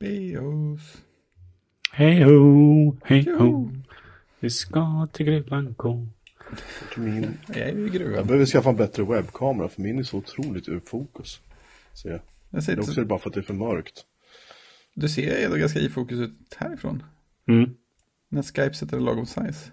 [0.00, 0.80] Beos.
[1.92, 3.70] Hej ho, hej ho.
[4.40, 6.06] Vi ska till Gruvlanko.
[6.96, 7.38] Min...
[7.48, 8.26] Jag är ju i Jag gruvan.
[8.26, 11.40] behöver skaffa en bättre webbkamera för min är så otroligt ur fokus.
[11.92, 12.20] Så jag.
[12.50, 14.04] Jag ser Det är också inte, bara för att det är för mörkt.
[14.94, 17.02] du ser ändå ganska i fokus ut härifrån.
[17.48, 17.74] Mm.
[18.28, 19.70] När Skype sätter en lagom size.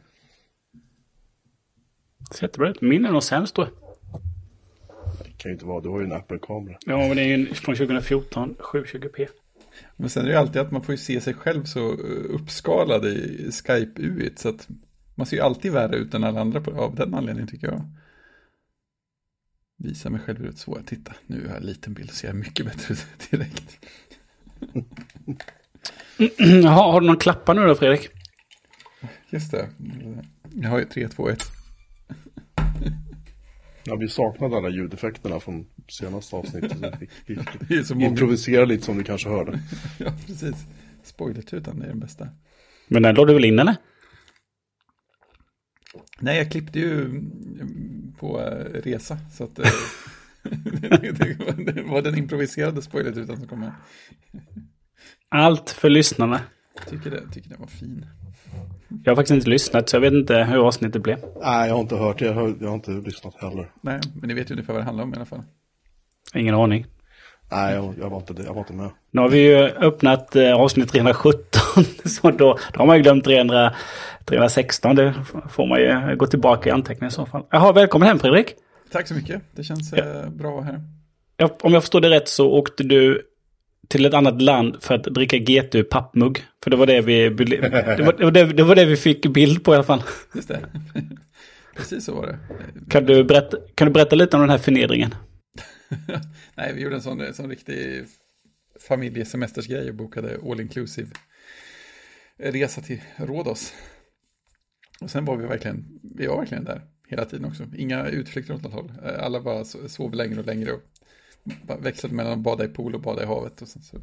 [2.31, 2.81] Ser jättebra ut.
[2.81, 3.67] Min är nog sämst då.
[5.23, 6.77] Det kan ju inte vara, du har ju en Apple-kamera.
[6.85, 9.27] Ja, men det är ju från 2014, 720p.
[9.95, 12.25] Men sen är det ju alltid att man får ju se sig själv så eh,
[12.29, 14.39] uppskalad i Skype-uit.
[14.39, 14.67] Så att
[15.15, 17.91] man ser ju alltid värre ut än alla andra på, av den anledningen tycker jag.
[19.77, 20.79] Visa mig själv ut så.
[20.85, 23.85] Titta, nu har jag en liten bild så ser jag mycket bättre ut direkt.
[26.63, 28.09] Jaha, har du någon klappar nu då Fredrik?
[29.29, 29.69] Just det.
[30.53, 31.43] Jag har ju 3, 2, 1.
[33.87, 36.71] Ja, vi saknade alla ljudeffekterna från senaste avsnittet.
[36.79, 36.91] så
[37.25, 39.59] vi fick, Det så improvisera lite som du kanske hörde.
[39.97, 40.65] Ja, precis.
[41.03, 42.27] Spoilertutan är den bästa.
[42.87, 43.75] Men den låg du väl in eller?
[46.19, 49.17] Nej, jag klippte ju mm, på eh, resa.
[49.33, 49.65] Så att eh,
[50.43, 53.71] det, det, var- det den improviserade spoilertutan som kom med.
[55.29, 56.41] Allt för lyssnarna.
[56.89, 58.05] Tycker, det, tycker den var fin.
[59.03, 61.17] Jag har faktiskt inte lyssnat så jag vet inte hur avsnittet blev.
[61.41, 62.25] Nej, jag har inte hört det.
[62.25, 63.71] Jag har, jag har inte lyssnat heller.
[63.81, 65.43] Nej, men ni vet ju ungefär vad det handlar om i alla fall.
[66.35, 66.85] Ingen aning.
[67.51, 68.89] Nej, jag, jag, var, inte, det- jag var inte med.
[69.11, 71.41] Nu har vi ju öppnat eh, avsnitt 317.
[72.05, 73.73] Så då, då har man ju glömt 300,
[74.25, 74.95] 316.
[74.95, 75.13] Det
[75.49, 77.43] får man ju gå tillbaka i anteckningen i så fall.
[77.51, 78.53] Jaha, välkommen hem Fredrik.
[78.91, 79.41] Tack så mycket.
[79.55, 80.81] Det känns eh, bra att vara här.
[81.37, 83.21] Ja, om jag förstår det rätt så åkte du
[83.87, 86.45] till ett annat land för att dricka GT ur pappmugg.
[86.63, 89.71] För det var det vi, det var, det det, var det vi fick bild på
[89.71, 90.03] i alla fall.
[90.35, 90.59] Just det.
[91.75, 92.39] Precis så var det.
[92.89, 95.15] Kan du berätta, kan du berätta lite om den här förnedringen?
[96.55, 98.05] Nej, vi gjorde en sån, sån riktig
[98.87, 101.09] familjesemestersgrej och bokade all inclusive
[102.37, 103.73] resa till Rhodos.
[105.01, 105.85] Och sen var vi verkligen,
[106.17, 107.63] vi var verkligen där hela tiden också.
[107.77, 108.91] Inga utflykter åt något håll.
[109.05, 110.81] Eh, Alla bara so- sov längre och längre och
[111.79, 113.97] växlade mellan att bada i pool och bada i havet och sen så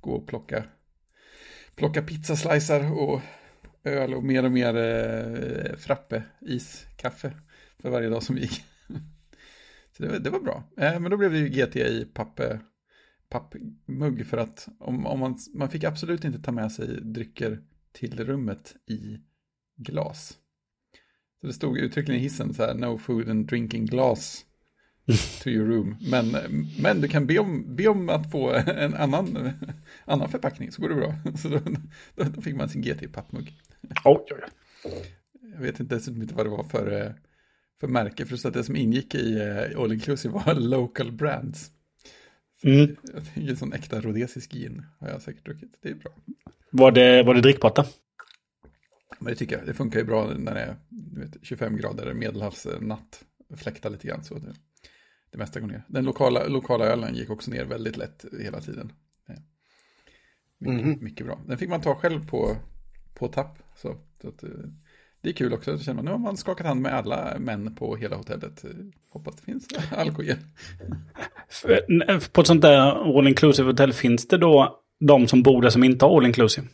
[0.00, 0.64] gå och plocka,
[1.74, 3.20] plocka pizzaslicer och
[3.84, 7.32] öl och mer och mer eh, frappe, is, kaffe
[7.78, 8.64] för varje dag som gick.
[9.96, 10.64] Så det, var- det var bra.
[10.76, 12.40] Eh, men då blev det ju GT i papp,
[13.28, 17.62] pappmugg för att om, om man, man fick absolut inte ta med sig drycker
[17.92, 19.18] till rummet i
[19.76, 20.38] glas.
[21.40, 24.44] Så det stod uttryckligen i hissen så här, no food and drinking glass
[25.42, 25.96] to your room.
[26.00, 26.36] Men,
[26.78, 29.50] men du kan be om, be om att få en annan,
[30.04, 31.14] annan förpackning så går det bra.
[31.36, 31.60] Så då,
[32.14, 33.52] då, fick man sin GT pappmugg.
[34.04, 34.92] Oj, oj,
[35.54, 37.14] Jag vet inte dessutom inte vad det var för,
[37.80, 41.70] för märke, för så att det som ingick i eh, All Inclusive var local brands.
[42.64, 42.96] mm.
[43.14, 45.78] Jag tänker sån äkta rhodesisk gin har jag säkert druckit.
[45.82, 46.12] Det är bra.
[46.70, 47.78] Var det, var det drickbart?
[49.18, 50.76] Men det tycker jag, det funkar ju bra när det är
[51.20, 53.24] vet, 25 grader medelhavsnatt.
[53.56, 54.54] Fläktar lite grann så det,
[55.30, 55.82] det mesta går ner.
[55.88, 58.92] Den lokala, lokala ölen gick också ner väldigt lätt hela tiden.
[59.28, 59.34] Eh,
[60.60, 61.04] Mycket, Mhm.
[61.04, 61.38] mycket bra.
[61.46, 62.56] Den fick man ta själv på,
[63.14, 63.58] på tapp.
[63.76, 64.48] Så, så att, eh,
[65.20, 65.72] det är kul också.
[65.72, 68.64] Då känner man, nu har man skakat hand med alla män på hela hotellet.
[68.64, 68.70] Eh,
[69.10, 70.34] Hoppas det finns alkohol.
[72.32, 75.84] På ett sånt där all inclusive hotell finns det då de som bor där som
[75.84, 76.66] inte har all inclusive?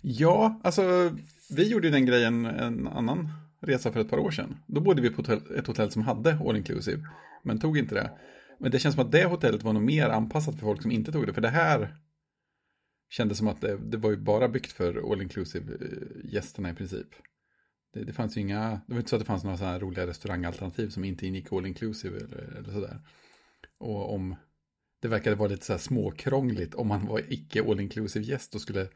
[0.00, 1.10] Ja, alltså
[1.50, 3.28] vi gjorde ju den grejen en annan
[3.60, 4.56] resa för ett par år sedan.
[4.66, 7.02] Då bodde vi på ett hotell som hade all inclusive,
[7.42, 8.10] men tog inte det.
[8.58, 11.12] Men det känns som att det hotellet var nog mer anpassat för folk som inte
[11.12, 11.96] tog det, för det här
[13.08, 17.08] kändes som att det, det var ju bara byggt för all inclusive-gästerna eh, i princip.
[17.92, 19.80] Det, det fanns ju inga, det var inte så att det fanns några sådana här
[19.80, 23.00] roliga restaurangalternativ som inte ingick all inclusive eller, eller sådär.
[23.78, 24.36] Och om
[25.02, 28.60] det verkade vara lite så här småkrångligt om man var icke all inclusive gäst och
[28.60, 28.88] skulle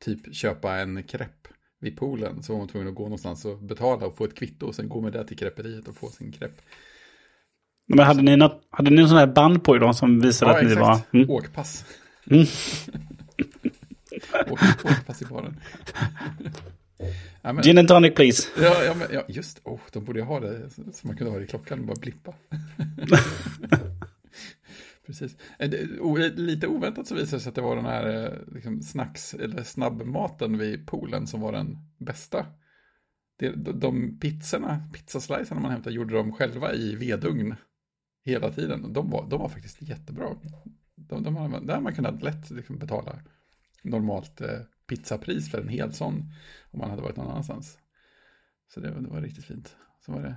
[0.00, 1.50] typ köpa en crepe
[1.80, 4.66] vid poolen så var man tvungen att gå någonstans och betala och få ett kvitto
[4.66, 6.60] och sen gå med det till krepperiet och få sin krepp.
[7.86, 10.56] Men hade ni, något, hade ni någon sån här band på er då som visade
[10.56, 11.00] att ni var...
[11.12, 11.30] Mm.
[11.30, 11.84] Åkpass.
[12.30, 12.46] Mm.
[14.50, 15.60] Åk, åkpass i baren.
[17.42, 18.48] ja, men, Gin and tonic please.
[18.62, 21.44] ja, ja, men, ja, just oh, de borde ha det så man kunde ha det
[21.44, 22.34] i klockan och bara blippa.
[25.08, 25.36] Precis.
[25.58, 25.70] Eh,
[26.36, 29.62] lite oväntat så visade det sig att det var den här eh, liksom, snacks eller
[29.62, 32.46] snabbmaten vid poolen som var den bästa.
[33.38, 33.48] De,
[33.80, 37.54] de pizzorna, pizzaslicerna man hämtade gjorde de själva i vedugn
[38.24, 38.92] hela tiden.
[38.92, 40.36] De var, de var faktiskt jättebra.
[40.94, 43.18] De, de, har- där man kunnat lätt liksom, betala
[43.82, 46.32] normalt eh, pizzapris för en hel sån
[46.70, 47.78] om man hade varit någon annanstans.
[48.74, 49.76] Så det, var- det var riktigt fint.
[50.06, 50.36] Så var det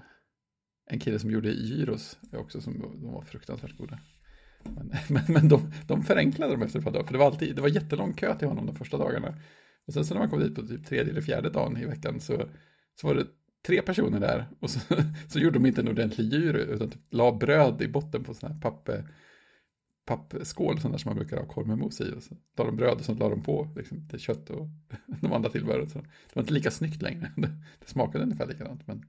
[0.85, 3.99] en kille som gjorde gyros också som de var fruktansvärt goda.
[4.63, 7.55] Men, men, men de, de förenklade dem efter ett par dagar, för det var, alltid,
[7.55, 9.35] det var jättelång kö till honom de första dagarna.
[9.87, 12.19] Och sen så när man kom dit på typ tredje eller fjärde dagen i veckan
[12.19, 12.45] så,
[13.01, 13.25] så var det
[13.67, 14.79] tre personer där och så,
[15.27, 18.51] så gjorde de inte en ordentlig djur utan typ la bröd i botten på sån
[18.51, 18.89] här papp,
[20.05, 22.75] pappskål sån där som man brukar ha korv med mos i och så la de
[22.75, 24.67] bröd och så la de på liksom, till kött och
[25.21, 25.87] de andra tillbehören.
[25.87, 27.31] Det var inte lika snyggt längre.
[27.35, 27.47] Det,
[27.79, 29.05] det smakade ungefär likadant men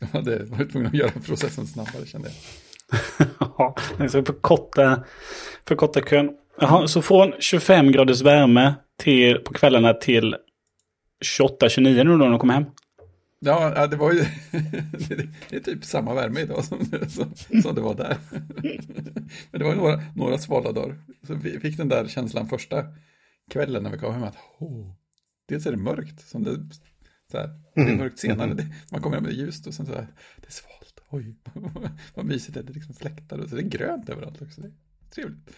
[0.00, 2.36] de hade varit tvungna att göra processen snabbare kände jag.
[3.58, 5.04] Ja, så förkorta,
[5.68, 6.30] förkorta kön.
[6.60, 10.36] Jaha, så från 25 graders värme till, på kvällarna till
[11.38, 12.64] 28-29 nu då när de kom hem?
[13.44, 14.18] Ja, ja, det var ju
[15.48, 16.78] det är typ samma värme idag som,
[17.08, 18.16] som, som det var där.
[19.50, 20.98] Men det var några, några svala dagar.
[21.26, 22.84] Så vi fick den där känslan första
[23.50, 24.92] kvällen när vi kom hem att oh,
[25.48, 26.50] dels är det mörkt, som det,
[27.30, 29.92] så här, det är mörkt senare, det, man kommer hem med ljust och sen så
[29.92, 30.06] här,
[30.36, 30.81] det är svalt,
[31.12, 31.36] oj,
[32.14, 34.60] vad mysigt det är, det är liksom fläktar och så det är grönt överallt också,
[34.60, 34.72] det är
[35.14, 35.56] trevligt.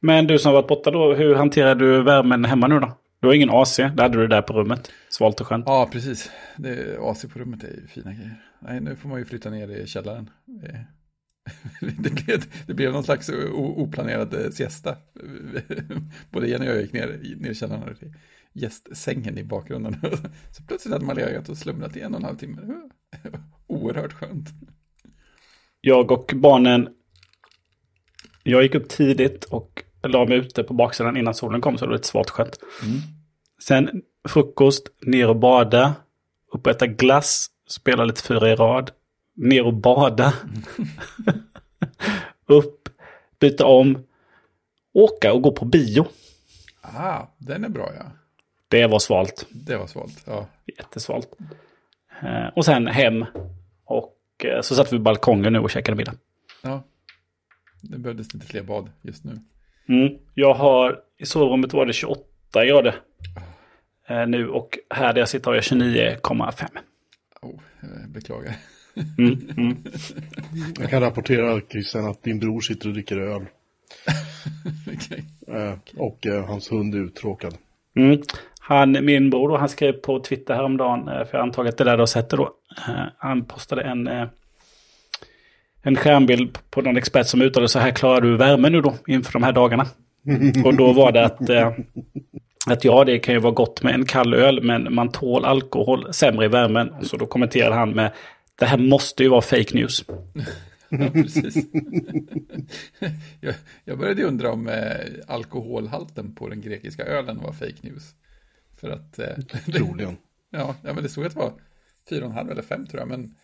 [0.00, 2.98] Men du som varit borta då, hur hanterar du värmen hemma nu då?
[3.20, 4.90] Du har ingen AC, det hade du där på rummet.
[5.08, 5.64] Svalt och skönt.
[5.66, 6.30] Ja, precis.
[6.56, 8.42] Det, AC på rummet är ju fina grejer.
[8.60, 10.30] Nej, nu får man ju flytta ner i källaren.
[10.44, 10.86] Det,
[11.98, 14.96] det, blev, det blev någon slags oplanerad eh, siesta.
[16.30, 17.96] Både Jenny och jag gick ner, ner i källaren och
[18.52, 19.96] gästsängen i bakgrunden.
[20.50, 22.60] Så plötsligt hade man legat och slumrat i en och en halv timme.
[23.66, 24.48] Oerhört skönt.
[25.80, 26.88] Jag och barnen,
[28.42, 31.88] jag gick upp tidigt och la mig ute på baksidan innan solen kom så det
[31.88, 32.58] var lite svalt skönt.
[32.82, 33.00] Mm.
[33.62, 35.94] Sen frukost, ner och bada,
[36.52, 38.90] upp och äta glass, spela lite fyra i rad,
[39.36, 40.32] ner och bada,
[42.46, 42.88] upp,
[43.40, 44.06] byta om,
[44.92, 46.06] åka och gå på bio.
[46.80, 48.04] Ah, den är bra ja.
[48.68, 49.46] Det var svalt.
[49.50, 50.46] Det var svalt, ja.
[50.66, 51.28] Jättesvalt.
[52.22, 53.24] Eh, och sen hem.
[53.84, 56.14] Och eh, så satt vi på balkongen nu och käkade middag.
[56.62, 56.84] Ja.
[57.82, 59.38] Det behövdes lite fler bad just nu.
[59.88, 60.18] Mm.
[60.34, 62.24] Jag har, i sovrummet var det 28
[62.66, 63.00] grader
[64.08, 66.68] eh, nu och här där jag sitter har jag 29,5.
[67.42, 67.60] Oh,
[68.08, 68.56] beklagar.
[69.18, 69.76] Mm, mm.
[70.78, 73.46] Jag kan rapportera Christian att din bror sitter och dricker öl.
[74.94, 75.22] okay.
[75.56, 77.54] eh, och eh, hans hund är uttråkad.
[77.96, 78.22] Mm.
[78.66, 81.84] Han, min bror då, han skrev på Twitter häromdagen, eh, för jag antar att det
[81.84, 82.50] där du har sett det då.
[82.88, 84.26] Eh, han postade en, eh,
[85.82, 89.32] en skärmbild på någon expert som uttalade så här klarar du värme nu då inför
[89.32, 89.86] de här dagarna.
[90.64, 91.50] Och då var det att,
[92.66, 96.12] att ja, det kan ju vara gott med en kall öl, men man tål alkohol
[96.12, 96.94] sämre i värmen.
[97.02, 98.10] Så då kommenterade han med
[98.58, 100.04] det här måste ju vara fake news.
[100.88, 101.56] Ja, precis.
[103.40, 104.74] jag, jag började undra om eh,
[105.26, 108.14] alkoholhalten på den grekiska ölen var fake news.
[108.76, 109.18] För att...
[109.18, 109.36] Eh,
[109.66, 110.16] Troligen.
[110.50, 111.52] ja, ja, men det stod att det var
[112.10, 113.08] 4,5 eller 5 tror jag.
[113.08, 113.34] Men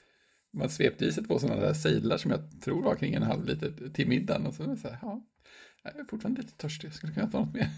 [0.52, 3.44] man svepte i sig två sådana där sejdlar som jag tror var kring en halv
[3.44, 4.46] liter till middagen.
[4.46, 5.22] Och så, så här, ja,
[5.82, 7.68] jag är fortfarande lite törstig, jag skulle kunna ta något mer.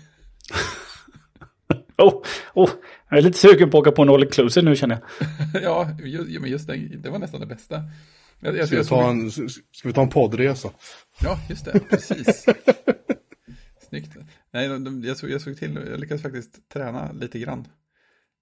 [1.99, 2.23] oh,
[2.55, 2.71] oh,
[3.09, 5.01] jag är lite sugen på att åka på en all inclusive nu känner
[5.53, 5.63] jag.
[5.63, 5.97] ja,
[6.41, 7.83] men just det, det var nästan det bästa.
[8.41, 10.71] Jag, jag, ska, vi ta en, ska vi ta en poddresa?
[11.21, 12.47] Ja, just det, precis.
[13.89, 14.17] Snyggt.
[14.53, 14.69] Nej,
[15.07, 17.69] jag såg, jag såg till, jag lyckades faktiskt träna lite grann.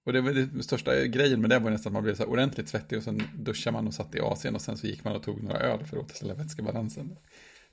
[0.05, 2.29] Och det var den största grejen med det var nästan att man blev så här
[2.29, 5.15] ordentligt svettig och sen duschade man och satt i Asien och sen så gick man
[5.15, 7.17] och tog några öl för att återställa vätskebalansen.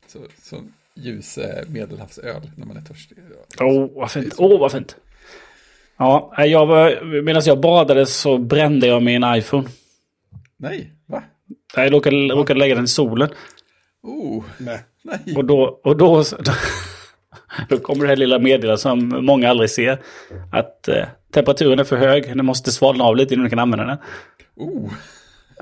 [0.07, 0.63] Så, så
[0.95, 3.19] ljus eh, medelhavsöl när man är törstig.
[3.61, 4.35] Åh, oh, vad fint.
[4.39, 4.97] Åh, oh, vad fint.
[5.97, 9.69] Ja, jag var, medan jag badade så brände jag min iPhone.
[10.57, 11.23] Nej, va?
[11.77, 13.29] Jag råkade, råkade lägga den i solen.
[14.03, 14.81] Oh, nej.
[15.03, 15.37] nej.
[15.37, 16.25] Och då, och då,
[17.69, 19.99] då kommer det här lilla meddelandet som många aldrig ser.
[20.53, 23.85] Att eh, temperaturen är för hög, den måste svalna av lite innan du kan använda
[23.85, 23.99] den.
[24.57, 24.93] Oh.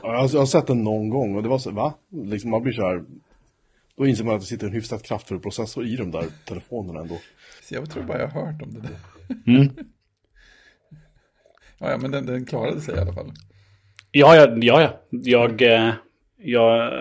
[0.03, 1.95] Ja, jag har sett den någon gång och det var så, va?
[2.11, 3.05] Liksom man blir så här,
[3.97, 7.19] då inser man att det sitter en hyfsat kraftfull processor i de där telefonerna ändå.
[7.63, 8.97] Så jag tror bara jag har hört om det där.
[9.47, 9.69] Mm.
[11.79, 13.33] ja, ja, men den, den klarade sig i alla fall.
[14.11, 14.91] Ja, ja, ja, ja.
[15.11, 15.93] Jag, eh,
[16.37, 16.93] jag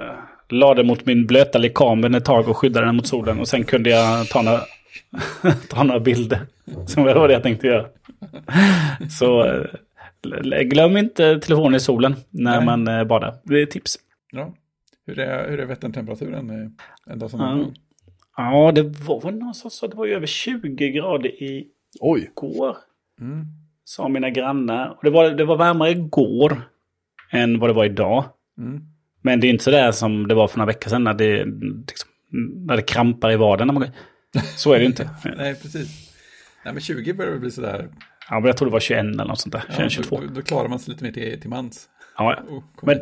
[0.49, 3.39] lade mot min blöta likamen ett tag och skyddade den mot solen.
[3.39, 4.61] Och sen kunde jag ta några,
[5.69, 6.39] ta några bilder.
[6.87, 7.85] Som var det jag tänkte göra.
[9.09, 12.65] Så eh, glöm inte telefonen i solen när Nej.
[12.65, 13.33] man eh, badar.
[13.43, 13.97] Det är tips.
[14.31, 14.53] Ja.
[15.05, 16.75] Hur är, hur är Vätterntemperaturen
[17.07, 17.65] en dag som ja.
[18.37, 19.87] ja, det var någonstans så.
[19.87, 21.67] Det var ju över 20 grader i
[21.99, 22.31] Oj.
[22.33, 22.77] går.
[23.21, 23.45] Mm.
[23.83, 24.89] Sa mina grannar.
[24.97, 26.61] Och det var, det var varmare igår
[27.31, 28.25] än vad det var idag.
[28.57, 28.81] Mm.
[29.25, 31.45] Men det är inte sådär som det var för några veckor sedan när det,
[31.87, 32.09] liksom,
[32.67, 33.91] när det krampar i vaden.
[34.55, 35.09] Så är det inte.
[35.37, 36.13] Nej, precis.
[36.65, 37.89] Nej, men 20 börjar det bli sådär.
[38.29, 39.63] Ja, men jag tror det var 21 eller något sånt där.
[39.67, 40.19] 21, ja, 22.
[40.21, 41.89] Då, då, klarar man sig lite mer till, till mans.
[42.17, 42.97] Ja, oh, men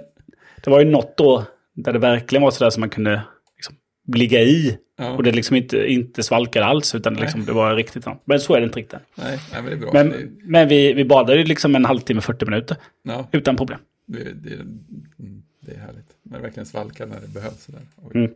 [0.64, 3.22] det var ju något då där det verkligen var sådär som man kunde
[3.56, 3.76] liksom,
[4.14, 4.78] ligga i.
[4.98, 5.10] Ja.
[5.10, 8.22] Och det liksom inte, inte svalkade alls, utan liksom, det var riktigt varmt.
[8.26, 9.00] Men så är det inte riktigt.
[9.16, 9.90] Nej, nej, men det är bra.
[9.94, 12.78] Men, det, men vi, vi badade ju liksom en halvtimme, 40 minuter.
[13.04, 13.80] ja, Utan problem.
[14.06, 16.18] det, det, mm, det är härligt.
[16.24, 17.64] När det verkligen svalkar när det behövs.
[17.64, 17.82] Sådär.
[18.14, 18.32] Mm.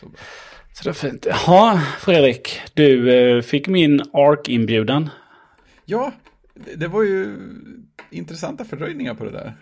[0.00, 0.18] Så bra.
[0.72, 1.26] Så det är fint.
[1.30, 2.60] Jaha, Fredrik.
[2.74, 5.10] Du eh, fick min ARK-inbjudan.
[5.84, 6.12] Ja,
[6.54, 7.36] det, det var ju
[8.10, 9.52] intressanta fördröjningar på det där.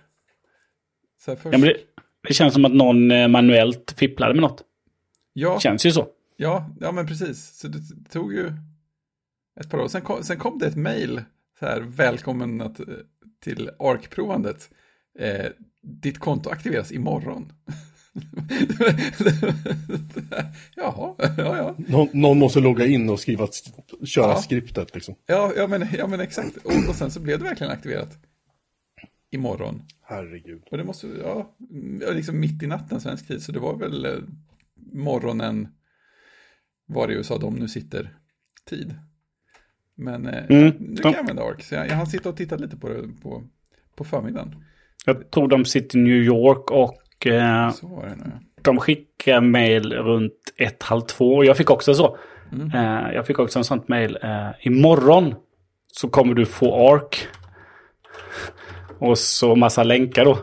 [1.25, 1.77] Så först, Ja, det,
[2.29, 4.63] det känns som att någon eh, manuellt fipplade med något.
[5.33, 6.09] ja, Känns ju så.
[6.37, 7.59] ja, ja, men precis.
[7.59, 7.79] Så det
[8.11, 8.53] tog ju
[9.61, 9.89] ett par år.
[9.89, 11.23] Sen kom, sen kom det ett mejl,
[11.59, 12.87] så här, välkommen att, eh,
[13.41, 14.71] till ARK-provandet.
[15.19, 15.47] Eh,
[15.83, 17.53] ditt konto aktiveras imorgon.
[20.77, 21.75] Jaha, ja, ja.
[21.79, 23.49] Någon, någon måste logga in och skriva,
[24.05, 24.37] köra Ja.
[24.37, 25.15] skriptet liksom.
[25.27, 26.57] Ja, ja, men, ja men exakt.
[26.57, 28.19] Och, och sen så blev det verkligen aktiverat.
[29.31, 29.83] Imorgon.
[30.03, 30.63] Herregud.
[30.71, 31.57] Och det måste, ja,
[32.15, 33.43] liksom mitt i natten svensk tid.
[33.43, 34.13] Så det var väl eh,
[34.93, 35.69] morgonen
[36.87, 38.17] var det USA de nu sitter
[38.65, 38.95] tid.
[39.95, 40.75] Men eh, Mm.
[40.79, 41.63] nu kan jag använda ARK.
[41.65, 43.45] Så jag, jag hann sitta och titta lite på det på,
[43.97, 44.65] på förmiddagen.
[45.07, 48.17] Jag tror de sitter i New York och eh, var
[48.62, 51.45] de skickar mail runt ett, halv två.
[51.45, 52.19] Jag fick också så.
[52.52, 52.71] Mm.
[52.75, 54.19] Eh, jag fick också en sånt mail.
[54.23, 55.35] Eh, imorgon
[55.93, 57.28] så kommer du få ARK.
[58.99, 60.38] Och så massa länkar då.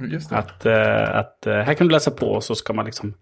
[0.00, 0.36] Just det.
[0.36, 3.14] Att, eh, att eh, här kan du läsa på och så ska man liksom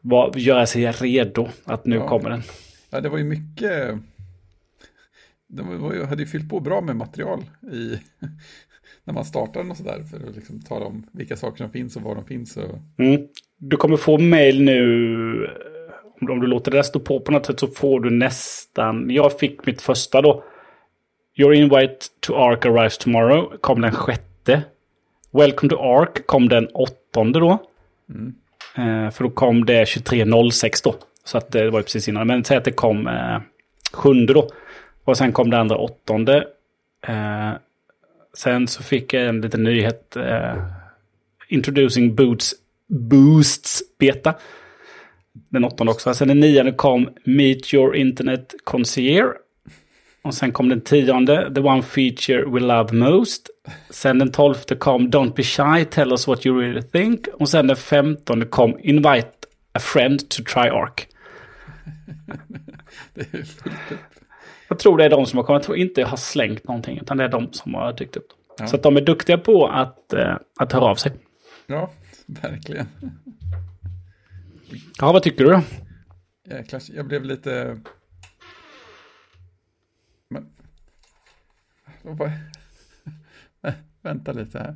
[0.00, 2.08] va, göra sig redo att nu Ja.
[2.08, 2.42] kommer den.
[2.90, 3.98] Ja, det var ju mycket.
[5.48, 8.00] De var hade ju fyllt på bra med material i,
[9.06, 10.02] när man startar den och sådär.
[10.10, 12.56] För att liksom tala om vilka saker som finns och var de finns.
[12.56, 13.20] Och, Mm.
[13.58, 15.50] Du kommer få mail nu.
[16.20, 19.10] Om, du låter det där stå på på något sätt så får du nästan.
[19.10, 20.44] Jag fick mitt första då.
[21.36, 23.56] Your invite to ARK arrives tomorrow.
[23.60, 24.62] Kom den sjätte.
[25.30, 27.50] Welcome to ARK kom den åttonde då.
[28.76, 30.94] Eh, för då kom det 23.06 då.
[31.24, 32.26] Så att det var ju precis innan.
[32.26, 33.40] Men säg att det kom eh,
[33.92, 34.50] sjunde då.
[35.04, 36.46] Och sen kom det andra åttonde.
[37.06, 37.52] Eh,
[38.36, 40.16] sen så fick jag en liten nyhet.
[40.16, 40.56] Eh,
[41.48, 42.54] Introducing Boots,
[42.88, 44.34] Boosts Beta.
[45.48, 46.14] Den åttonde också.
[46.14, 49.32] Sen den nionde kom Meet Your Internet Concierge.
[50.22, 53.50] Och sen kom den tionde, The One Feature We Love Most.
[53.90, 57.26] Sen den tolfte kom Don't Be Shy, Tell Us What You Really Think.
[57.32, 59.30] Och sen den femtonde kom Invite
[59.72, 61.06] a Friend to Try Arc.
[63.14, 64.15] det är fullt upp.
[64.68, 65.60] Jag tror det är de som har kommit.
[65.60, 66.98] Jag tror inte jag har slängt någonting.
[66.98, 68.26] Utan det är de som har dykt upp.
[68.58, 68.66] Ja.
[68.66, 71.12] Så att de är duktiga på att, eh, att höra av sig.
[71.66, 71.90] Ja,
[72.26, 72.86] verkligen.
[74.98, 75.62] Ja, vad tycker du då?
[76.50, 77.80] Jäklar, jag blev lite...
[80.30, 80.50] Men...
[84.02, 84.74] Vänta lite här.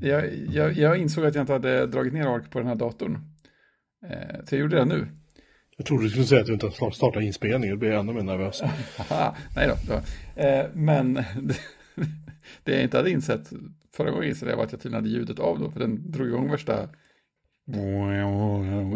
[0.00, 3.18] Jag, jag, jag insåg att jag inte hade dragit ner ARK på den här datorn.
[4.06, 5.08] Eh, så jag gjorde det nu.
[5.82, 8.12] Jag trodde du skulle säga att du inte har startat inspelningen, då blir jag ännu
[8.12, 8.62] mer nervös.
[9.56, 9.76] Nej då.
[9.86, 9.94] då.
[10.42, 11.14] Eh, men
[12.64, 13.52] det jag inte hade insett
[13.96, 16.28] förra gången insåg jag var att jag tydligen hade ljudet av då, för den drog
[16.28, 16.88] igång värsta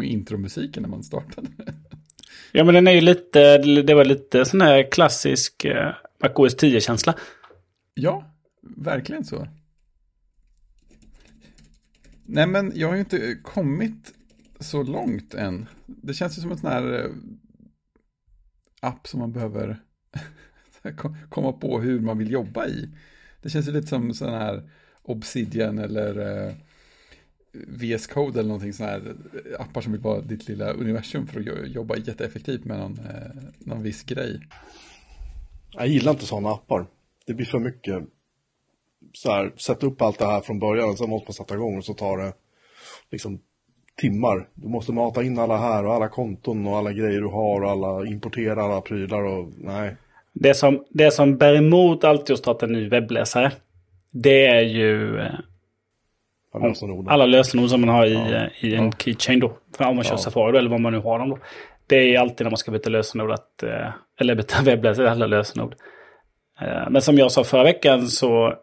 [0.03, 1.47] intromusiken när man startade.
[2.51, 7.15] Ja, men den är ju lite, det var lite sån här klassisk eh, MacOS 10-känsla.
[7.93, 9.47] Ja, verkligen så.
[12.25, 14.13] Nej, men jag har ju inte kommit
[14.59, 15.67] så långt än.
[15.87, 17.11] Det känns ju som en sån här eh,
[18.79, 19.83] app som man behöver
[21.29, 22.89] komma på hur man vill jobba i.
[23.41, 24.69] Det känns ju lite som sån här
[25.01, 26.53] Obsidian eller eh,
[27.51, 29.15] VS Code eller någonting sån här
[29.51, 32.99] eh, appar som vill vara ditt lilla universum för att jobba jätteeffektivt med någon,
[33.59, 34.39] någon viss grej.
[35.71, 36.85] Jag gillar inte sådana appar.
[37.25, 38.03] Det blir för mycket
[39.13, 41.77] så här, sätta upp allt det här från början och sen måste man sätta igång
[41.77, 42.33] och så tar det
[43.11, 43.39] liksom
[44.01, 44.47] timmar.
[44.53, 47.69] Du måste mata in alla här och alla konton och alla grejer du har och
[47.71, 49.95] alla importera alla prylar och nej.
[50.33, 53.51] Det som, det som bär emot alltid att starta en ny webbläsare.
[54.11, 55.25] Det är ju eh,
[56.53, 57.05] Alla lösenord.
[57.09, 58.35] alla lösenord som man har i, Ja.
[58.35, 58.91] eh, i en Ja.
[58.97, 59.47] keychain då.
[59.79, 60.17] Om man kör Ja.
[60.17, 61.37] Safari då, eller vad man nu har dem då.
[61.87, 63.87] Det är alltid när man ska byta lösenord att, eh,
[64.19, 65.75] eller byta webbläsare, alla lösenord.
[66.89, 68.53] Men som jag sa förra veckan så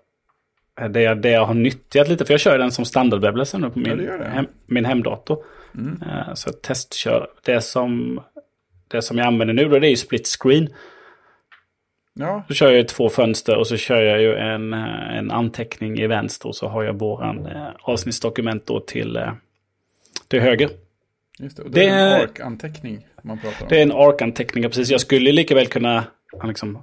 [0.76, 3.80] är det det jag har nyttjat lite, för jag kör den som standardwebbläsare nu på
[3.80, 4.24] Ja, min, det gör det.
[4.24, 5.44] hem, min hemdator.
[5.74, 6.02] Mm.
[6.02, 7.28] Eh, Så jag testkör.
[7.44, 8.20] Det som,
[8.88, 10.68] det som jag använder nu då, det är ju split screen.
[12.14, 15.30] Ja, Så kör jag ju två fönster och så kör jag ju en, eh, en
[15.30, 19.32] anteckning i vänster och så har jag våran eh, avsnittsdokument då till, eh,
[20.28, 20.70] till höger.
[21.38, 23.66] Just det, och det, Det är en ARK-anteckning man pratar om.
[23.68, 24.90] Det är en ARK-anteckning, ja, precis.
[24.90, 26.04] Jag skulle lika väl kunna
[26.44, 26.78] liksom,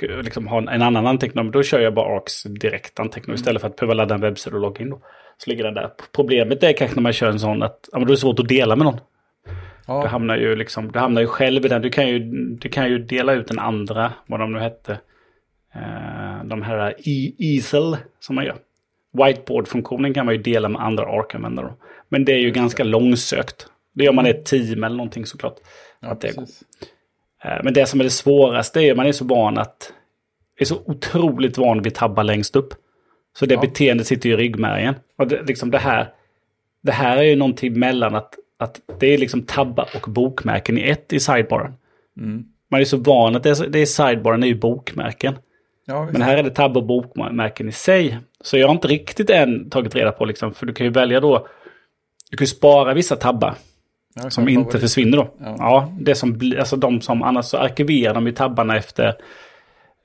[0.00, 3.76] liksom ha en annan anteckning, då kör jag bara ARCs direkt anteckning istället för att
[3.76, 4.90] behöva ladda en webbsida och logga in.
[4.90, 5.00] Då.
[5.38, 5.90] Så ligger den där.
[6.12, 8.38] Problemet är kanske när man kör en sån att ja, men då är det svårt
[8.38, 9.00] att dela med någon.
[9.86, 10.02] Ja.
[10.02, 11.82] Du hamnar ju liksom, du hamnar ju själv i den.
[11.82, 12.18] Du kan ju,
[12.54, 14.92] du kan ju dela ut den andra, vad de nu hette.
[15.74, 18.56] Eh, de här e easel som man gör.
[19.12, 21.72] Whiteboard-funktionen kan man ju dela med andra ARC-användare.
[22.08, 23.66] Men det är ju ganska långsökt.
[23.94, 25.56] Det gör man i ett team eller någonting såklart.
[26.00, 26.64] Ja, att det precis.
[27.62, 29.92] Men det som är det svåraste är att man är så van att...
[30.58, 32.74] Är så otroligt van vid tabbar längst upp.
[33.38, 33.60] Så det Ja.
[33.60, 34.94] beteendet sitter ju i ryggmärgen.
[35.18, 36.12] Och det, liksom det här...
[36.82, 40.82] Det här är ju någonting mellan att, att det är liksom tabbar och bokmärken i
[40.82, 41.72] ett i sidebaren.
[42.18, 42.44] Mm.
[42.70, 45.34] Man är så van att det är, det är sidebaren är ju bokmärken.
[45.86, 46.08] Ja.
[46.12, 48.18] Men här är det tabbar och bokmärken i sig.
[48.40, 51.20] Så jag har inte riktigt än tagit reda på liksom, för du kan ju välja
[51.20, 51.46] då...
[52.30, 53.54] Du kan ju spara vissa tabbar
[54.14, 55.34] Ja, som inte försvinner då.
[55.38, 55.56] Ja.
[55.58, 59.14] Ja, det som blir, alltså de som annars så arkiverar de ju tabbarna efter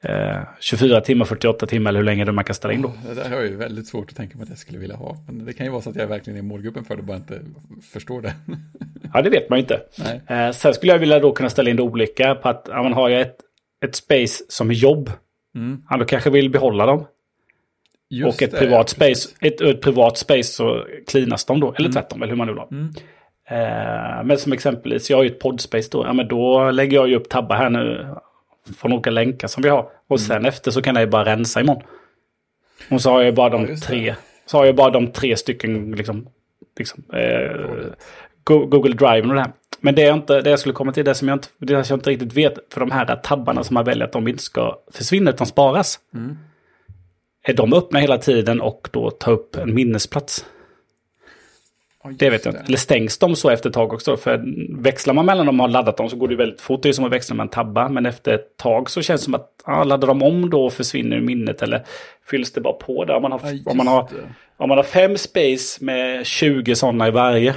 [0.03, 2.93] eh, 24 timmar, 48 timmar eller hur länge man kan ställa in då.
[3.07, 5.17] Det där har jag ju väldigt svårt att tänka mig att jag skulle vilja ha.
[5.27, 7.41] Men det kan ju vara så att jag verkligen är målgruppen för det, bara inte
[7.93, 8.33] förstår det.
[9.13, 9.81] Ja, det vet man ju inte.
[10.27, 12.93] Eh, sen skulle jag vilja då kunna ställa in det olika på att ja, man
[12.93, 13.37] har ju ett,
[13.85, 15.11] ett space som är jobb.
[15.55, 15.81] Mm.
[15.89, 17.05] Ja, då kanske vill behålla dem.
[18.09, 21.67] Just och ett det, privat ja, space, ett, ett privat space så cleanas de då.
[21.73, 21.91] Eller Mm.
[21.91, 22.67] tvärtom, eller hur man nu vill ha.
[22.71, 22.93] Mm.
[23.49, 26.05] Eh, men som exempelvis, jag har ju ett podspace då.
[26.05, 28.07] Ja, men då lägger jag ju upp tabbar här nu.
[28.77, 29.89] Från olika länkar som vi har.
[30.07, 31.83] Och sen efter så kan jag ju bara rensa imorgon.
[32.91, 34.15] Och så har jag bara de Ja, tre.
[34.45, 36.27] Så har jag bara de tre stycken liksom.
[36.79, 37.51] liksom eh,
[38.43, 39.51] Go- Google Drive och det här.
[39.79, 41.91] Men det, är inte, det jag skulle komma till, det som jag inte, det jag
[41.91, 42.73] inte riktigt vet.
[42.73, 45.99] För de här tabbarna som man väljer att de inte ska försvinna utan sparas.
[46.13, 46.37] Mm.
[47.43, 50.45] Är de öppna hela tiden och då ta upp en minnesplats?
[52.09, 52.63] Ja, Det vet jag inte.
[52.67, 54.17] Eller stängs de så efter ett tag också?
[54.17, 54.43] För
[54.81, 56.83] växlar man mellan dem och har laddat dem så går det väldigt fort.
[56.83, 57.89] Det är som att växla med en tabba.
[57.89, 60.73] Men efter ett tag så känns det som att ja, laddar de om då och
[60.73, 61.61] försvinner minnet.
[61.61, 61.85] Eller
[62.29, 63.15] fylls det bara på där?
[63.15, 64.09] Om man har, just om man har,
[64.57, 67.55] om man har fem space med 20 sådana i varje.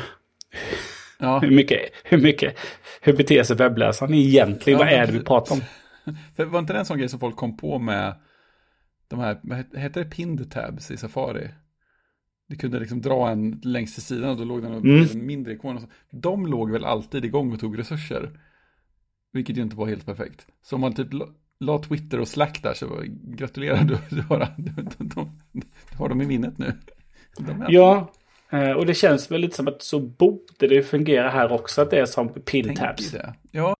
[1.18, 2.56] Ja, Hur mycket, hur mycket,
[3.00, 4.78] hur beter sig webbläsaren egentligen?
[4.78, 5.60] Ja, Vad är det vi pratar om?
[6.36, 8.14] för var inte det en sån grej som folk kom på med
[9.10, 9.38] de här,
[9.78, 11.48] heter det pinned tabs i Safari?
[12.50, 15.06] Du kunde liksom dra en längs till sidan och då låg den och Mm.
[15.12, 15.76] en mindre ikon.
[15.76, 15.88] Och så.
[16.10, 18.40] De låg väl alltid igång och tog resurser.
[19.32, 20.46] Vilket ju inte var helt perfekt.
[20.62, 21.28] Så om man typ la-
[21.60, 25.24] la Twitter och Slack där så gratulerar du, du, har, du, du, du,
[25.90, 26.72] du har dem i minnet nu.
[27.38, 28.12] De Ja,
[28.50, 31.82] eh, och det känns väl lite som att så borde det fungera här också.
[31.82, 33.10] Att det är som pin tänker tabs.
[33.10, 33.34] det.
[33.50, 33.74] Ja.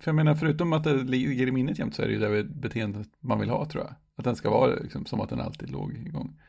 [0.00, 2.44] För jag menar, förutom att det ligger i minnet jämt så är det ju det
[2.44, 3.94] beteendet man vill ha tror jag.
[4.16, 6.40] Att den ska vara liksom, som att den alltid låg igång.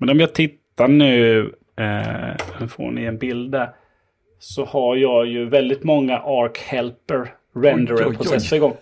[0.00, 1.40] Men om jag tittar nu,
[1.76, 3.70] eh, får ni en bild där.
[4.38, 8.16] Så har jag ju väldigt många Arc Helper Oj, oj, renderer oj.
[8.16, 8.76] processer igång.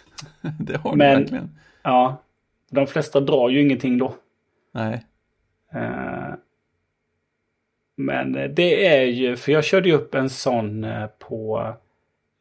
[0.60, 1.50] det har Men- du verkligen.
[1.82, 2.22] Ja,
[2.70, 4.14] de flesta drar ju ingenting då.
[4.72, 5.04] Nej.
[5.74, 6.34] Eh,
[7.96, 11.72] men det är ju, för jag körde ju upp en sån eh, på,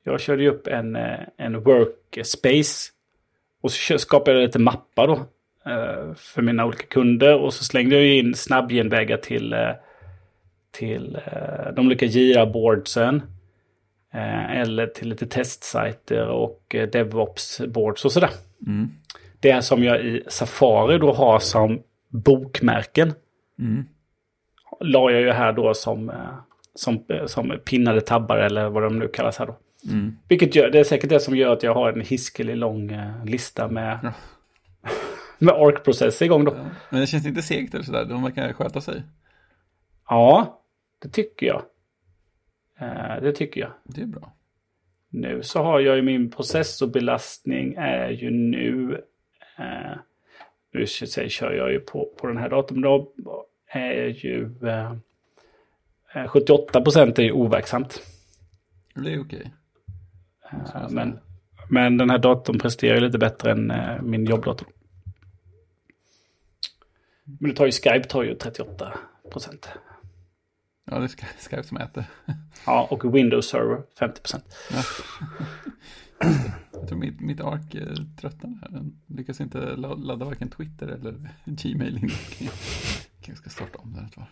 [0.03, 2.91] jag körde ju upp en, eh, en workspace.
[3.61, 5.25] Och så skapade jag lite mappar då.
[5.65, 7.35] Eh, För mina olika kunder.
[7.35, 9.69] Och så slängde jag in snabbgenvägar till, eh,
[10.71, 13.21] till eh, de olika Jira-boardsen.
[14.49, 18.29] Eller till lite testsajter och DevOps-boards och sådär.
[18.67, 18.89] Mm.
[19.39, 23.13] Det som jag i Safari då har som bokmärken.
[23.59, 23.85] Mm.
[24.79, 26.11] La jag ju här då som,
[26.75, 29.55] som, som pinnade tabbar eller vad de nu kallas här då.
[29.91, 30.17] Mm.
[30.27, 33.67] Vilket gör, det är säkert det som gör att jag har en hiskelig lång lista
[33.67, 34.13] med, Ja.
[35.37, 36.55] Med ARC-processer igång då.
[36.55, 36.65] Ja.
[36.89, 38.05] Men det känns inte segt eller sådär.
[38.05, 39.03] De verkar sköta sig.
[40.09, 40.61] Ja,
[41.01, 41.61] det tycker jag.
[42.79, 43.71] Eh, det tycker jag.
[43.83, 44.33] Det är bra.
[45.09, 49.01] Nu så har jag ju min processorbelastning är ju nu.
[49.57, 49.97] Eh,
[50.73, 52.81] nu säger- kör jag ju på, på den här datorn.
[52.81, 53.11] Då
[53.67, 54.95] är ju eh,
[56.13, 58.01] eh, 78 procent är ju overksamt.
[58.95, 59.51] Det är okej.
[60.51, 61.19] Eh, men,
[61.69, 64.67] men den här datorn presterar ju lite bättre än eh, min jobbdator.
[67.25, 68.93] Men det tar ju Skype tar ju 38
[69.31, 69.69] procent.
[70.91, 72.05] Ja, det är Sky- Skype som äter.
[72.65, 74.45] Ja, och Windows Server 50 procent.
[76.73, 77.87] Jag tror mitt, mitt ark eh,
[78.19, 78.69] tröttnar här.
[78.69, 82.09] Den lyckas inte la- ladda varken Twitter eller Gmail in.
[83.27, 84.27] Jag ska starta om ett varv.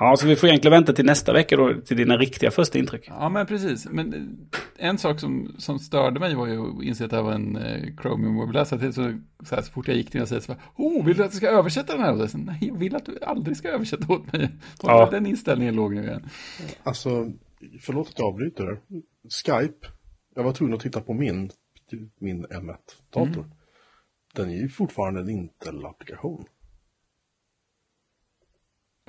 [0.00, 3.04] Ja, så vi får egentligen vänta till nästa vecka då till dina riktiga första intryck.
[3.08, 3.88] Ja, men precis.
[3.90, 7.22] Men eh, en sak som, som störde mig var ju att inse att det här
[7.22, 8.78] var en eh, Chromium-webbläsare.
[8.78, 11.16] Till Så, så, här, så fort jag gick till den och så här, oh, vill
[11.16, 12.12] du att jag ska översätta den här?
[12.12, 14.50] Och jag sa, Nej, jag vill att du aldrig ska översätta åt mig.
[14.82, 15.08] Ja.
[15.10, 16.28] Den inställningen låg nu igen.
[16.82, 17.32] Alltså,
[17.80, 18.80] förlåt att jag avbryter.
[19.44, 19.86] Skype.
[20.34, 21.50] Jag var tvungen att titta på min
[22.18, 23.50] min M1-dator.
[24.34, 26.44] Den är ju fortfarande en Intel-applikation.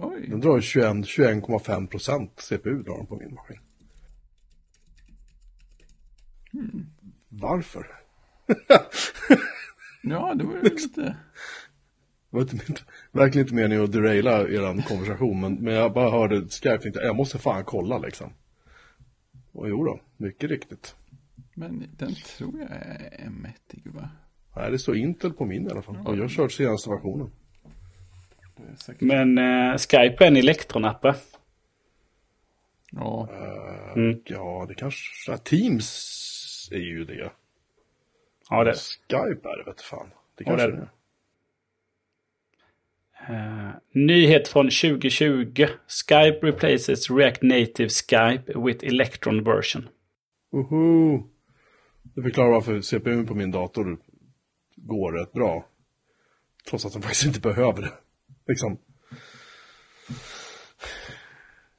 [0.02, 0.28] Oj.
[0.30, 3.60] Den drar 21 21,5 procent CPU drar den på min maskin.
[7.30, 7.88] Varför?
[10.04, 11.02] Ja, det var ju lite...
[11.02, 16.42] Det var inte, verkligen inte meningen att deraila er konversation, men, men jag bara hörde
[16.42, 18.34] Skype och tänkte jag måste fan kolla liksom.
[19.52, 20.96] Och jo då, mycket riktigt.
[21.54, 24.10] Men den tror jag är M1 va?
[24.56, 25.98] Nej, det står Intel på min i alla fall.
[26.06, 27.32] Och jag har kört senaste versionen.
[28.70, 29.02] Det säkert...
[29.02, 31.16] Men eh, Skype är en Electron-app va?
[32.92, 33.30] Ja,
[33.96, 34.22] Mm.
[34.26, 35.38] Ja, det kanske...
[35.38, 37.32] Teams är ju det.
[38.50, 40.10] Ja, det Skype är det, vet fan.
[40.36, 40.90] Det Ja, kanske det det är
[43.34, 43.68] är.
[43.68, 45.66] Eh, nyhet från 2020.
[45.88, 49.88] Skype replaces React Native Skype with Electron version.
[50.52, 51.24] Woho!
[52.04, 53.98] Det förklarar varför CPUn på min dator
[54.76, 55.66] går rätt bra.
[56.70, 57.92] Trots att den faktiskt inte behöver det.
[58.48, 58.78] Liksom.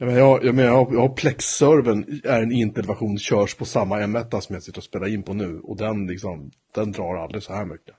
[0.02, 4.40] Jag menar, jag, jag, menar, jag har, Plex-servern, är en Intel-version, körs på samma M1
[4.40, 5.60] som jag sitter och spelar in på nu.
[5.60, 7.94] Och den, liksom, den drar aldrig så här mycket.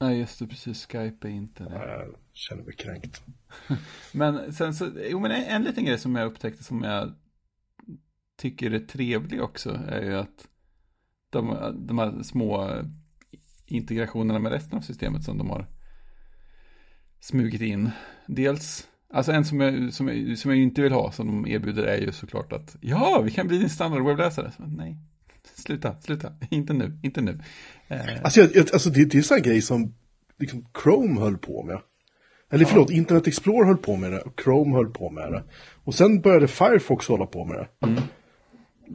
[0.00, 0.86] nej just det, precis.
[0.86, 1.70] Skype är inte det.
[1.74, 3.22] Jag känner mig kränkt.
[4.12, 7.14] Men sen så, jo men en, en liten grej som jag upptäckte som jag
[8.36, 10.48] tycker är trevlig också är ju att
[11.30, 12.70] de, de här små
[13.66, 15.66] integrationerna med resten av systemet som de har
[17.20, 17.90] smugit in.
[18.26, 21.82] Dels, alltså en som jag, som jag, som jag inte vill ha som de erbjuder
[21.82, 24.52] är ju såklart att ja, vi kan bli din standard webbläsare.
[24.56, 24.96] Så, nej,
[25.54, 27.40] sluta, sluta, inte nu, inte nu.
[27.88, 29.94] Eh, Alltså, jag, alltså det, det är sån grej som
[30.38, 31.80] liksom Chrome höll på med.
[32.50, 35.44] Eller förlåt, Internet Explorer höll på med det och Chrome höll på med det.
[35.84, 38.02] Och sen började Firefox hålla på med det.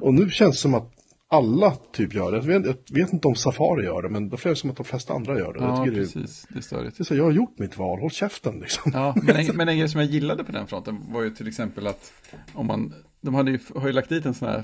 [0.02, 0.92] Och nu känns det som att
[1.34, 2.38] alla typ gör det.
[2.38, 4.84] Jag vet, jag vet inte om Safari gör det, men det känns som att de
[4.86, 5.60] flesta andra gör det.
[5.60, 6.98] jag ja, är- precis, det är störigt.
[6.98, 8.92] det är så, jag har gjort mitt val, håll käften liksom.
[8.96, 11.48] Ja, men en, men en grej som jag gillade på den fronten var ju till
[11.48, 12.14] exempel att
[12.54, 14.64] om man, de hade ju, har ju lagt dit en sån här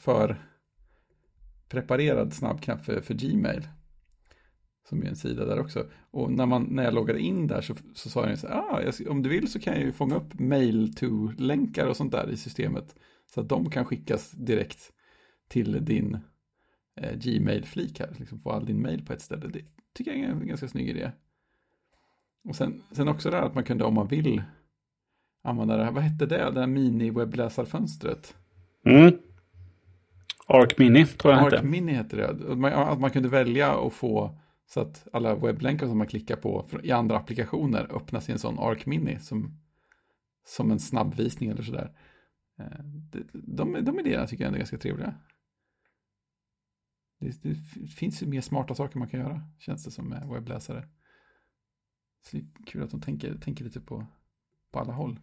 [0.00, 0.36] för
[1.68, 3.68] preparerad snabbknapp för, för Gmail.
[4.88, 5.86] Som är en sida där också.
[6.10, 8.82] Och när, man, när jag loggade in där så, så sa den så här, ah,
[8.82, 12.30] jag, om du vill så kan jag ju fånga upp mail to-länkar och sånt där
[12.30, 12.94] i systemet.
[13.34, 14.92] Så att de kan skickas direkt
[15.50, 16.18] till din
[16.96, 18.14] eh, Gmail-flik här.
[18.18, 19.48] Liksom få all din mail på ett ställe.
[19.48, 19.60] Det
[19.94, 21.10] tycker jag är en ganska snygg idé.
[22.44, 24.42] Och sen, sen också det här att man kunde om man vill
[25.42, 28.36] använda det här, vad hette det, det här mini-webbläsarfönstret?
[28.84, 29.12] Mm.
[30.46, 31.66] Arc Mini tror jag Arc hette.
[31.66, 32.28] Mini heter det.
[32.28, 36.36] Att man, att man kunde välja att få så att alla webblänkar som man klickar
[36.36, 39.60] på i andra applikationer öppnas i en sån Arc Mini som,
[40.46, 41.92] som en snabbvisning eller sådär.
[42.58, 42.84] Eh,
[43.32, 45.14] De, de idéerna tycker jag ändå är ganska trevliga.
[47.20, 47.54] Det, det
[47.96, 50.84] finns ju mer smarta saker man kan göra, känns det som med webbläsare.
[52.26, 54.06] Så det är kul att de tänker, tänker lite på,
[54.72, 55.18] på alla håll.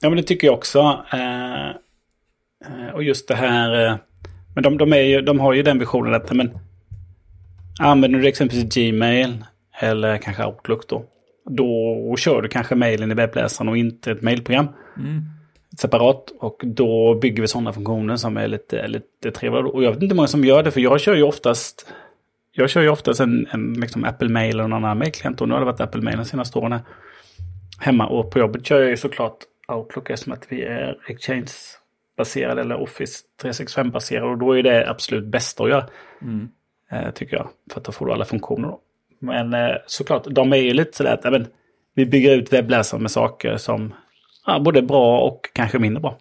[0.00, 1.04] Ja, men det tycker jag också.
[1.12, 1.68] Eh,
[2.66, 3.86] eh, och just det här...
[3.86, 3.96] Eh,
[4.54, 6.58] men de, de, är ju, de har ju den visionen att men,
[7.80, 9.44] använder du exempelvis Gmail
[9.80, 11.04] eller kanske Outlook då.
[11.50, 14.68] Då kör du kanske mailen i webbläsaren och inte ett mailprogram
[15.78, 16.32] separat.
[16.38, 19.64] Och då bygger vi sådana funktioner som är lite, lite trevliga.
[19.64, 21.86] Och jag vet inte hur många som gör det, för jag kör ju oftast
[22.58, 25.40] jag kör ju oftast en, en liksom Apple Mail eller någon annan mailklient.
[25.40, 26.80] Och nu har det varit Apple Mail de senaste åren.
[27.80, 29.36] Hemma och på jobbet kör jag ju såklart
[29.68, 34.30] Outlook eftersom att vi är Exchange-baserade eller Office 365-baserade.
[34.30, 35.86] Och då är det absolut bästa att göra.
[36.90, 37.48] Eh, tycker jag.
[37.72, 38.68] För att då får du alla funktioner.
[38.68, 38.80] Då.
[39.18, 41.46] Men eh, såklart, de är ju lite sådär att men,
[41.94, 43.94] vi bygger ut webbläsaren med saker som
[44.46, 46.18] ja, både bra och kanske mindre bra.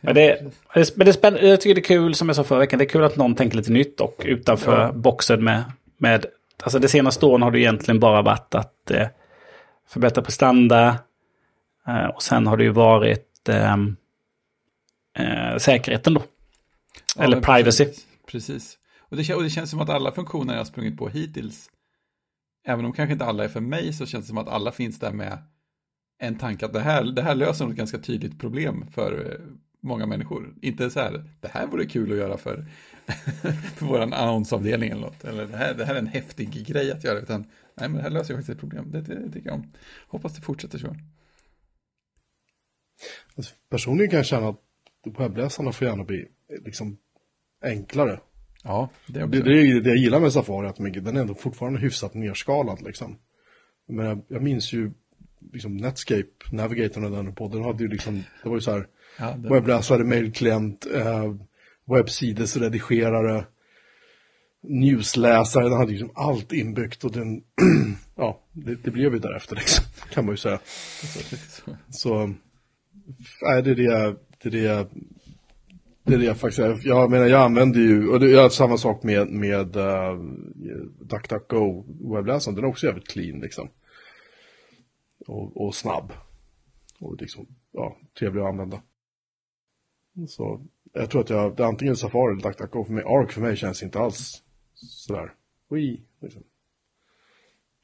[0.00, 0.42] Men det,
[0.74, 1.48] men det är spännande.
[1.48, 3.34] Jag tycker det är kul, som jag sa förra veckan, det är kul att någon
[3.34, 4.92] tänker lite nytt och utanför Ja.
[4.92, 5.64] boxen med,
[5.96, 6.26] med...
[6.62, 9.06] Alltså det senaste åren har det egentligen bara varit att eh,
[9.88, 10.98] förbättra prestanda.
[11.86, 13.96] Eh, och sen har det ju varit ehm,
[15.18, 16.22] eh, säkerheten då.
[17.16, 17.84] Ja, Eller privacy.
[17.84, 18.06] Precis.
[18.26, 18.78] precis.
[18.98, 21.70] Och, det, och det känns som att alla funktioner jag har sprungit på hittills,
[22.66, 24.98] även om kanske inte alla är för mig, så känns det som att alla finns
[24.98, 25.38] där med
[26.18, 30.06] en tanke att det här, det här löser något ganska tydligt problem för eh, många
[30.06, 30.54] människor.
[30.62, 32.66] Inte så här, det här vore kul att göra för,
[33.76, 35.24] för vår annonsavdelning eller något.
[35.24, 37.40] Eller det här, det här är en häftig grej att göra, utan
[37.74, 38.90] nej, men det här löser ju faktiskt ett problem.
[38.90, 39.72] Det, det, det tycker jag om.
[40.08, 40.96] Hoppas det fortsätter så.
[43.36, 44.60] Alltså, personligen kan jag känna att
[45.18, 46.98] webbläsarna får gärna bli eh, liksom
[47.64, 48.20] enklare.
[48.64, 49.40] Ja, det också.
[49.40, 52.82] Det, det är det jag gillar med Safari, att den är ändå fortfarande hyfsat nerskalad
[52.82, 53.18] liksom.
[53.86, 54.92] Men jag, jag minns ju
[55.52, 58.86] liksom Netscape, Navigatorn och den på, den hade ju liksom, det var ju så här
[59.18, 61.34] ja, det, webbläsare, mailklient, eh,
[61.86, 63.44] webbsidesredigerare,
[64.62, 67.42] newsläsare, den hade liksom allt inbyggt och den,
[68.16, 70.58] ja, det, det blev ju därefter liksom, kan man ju säga.
[71.88, 72.34] Så,
[73.42, 74.86] nej, det är det jag, det är det jag,
[76.04, 79.02] det är det jag faktiskt, jag menar jag använder ju, och det är samma sak
[79.02, 80.24] med, med uh,
[81.00, 83.68] DuckDuckGo webbläsaren, den är också jävligt clean liksom.
[85.26, 86.12] Och, och snabb.
[87.00, 88.82] Och liksom, ja, trevlig att använda.
[90.28, 90.60] Så
[90.92, 93.04] jag tror att jag, det är antingen Safari eller DuckDuckGo för mig.
[93.04, 94.42] Arc för mig känns inte alls
[94.74, 95.32] sådär.
[96.20, 96.42] Liksom.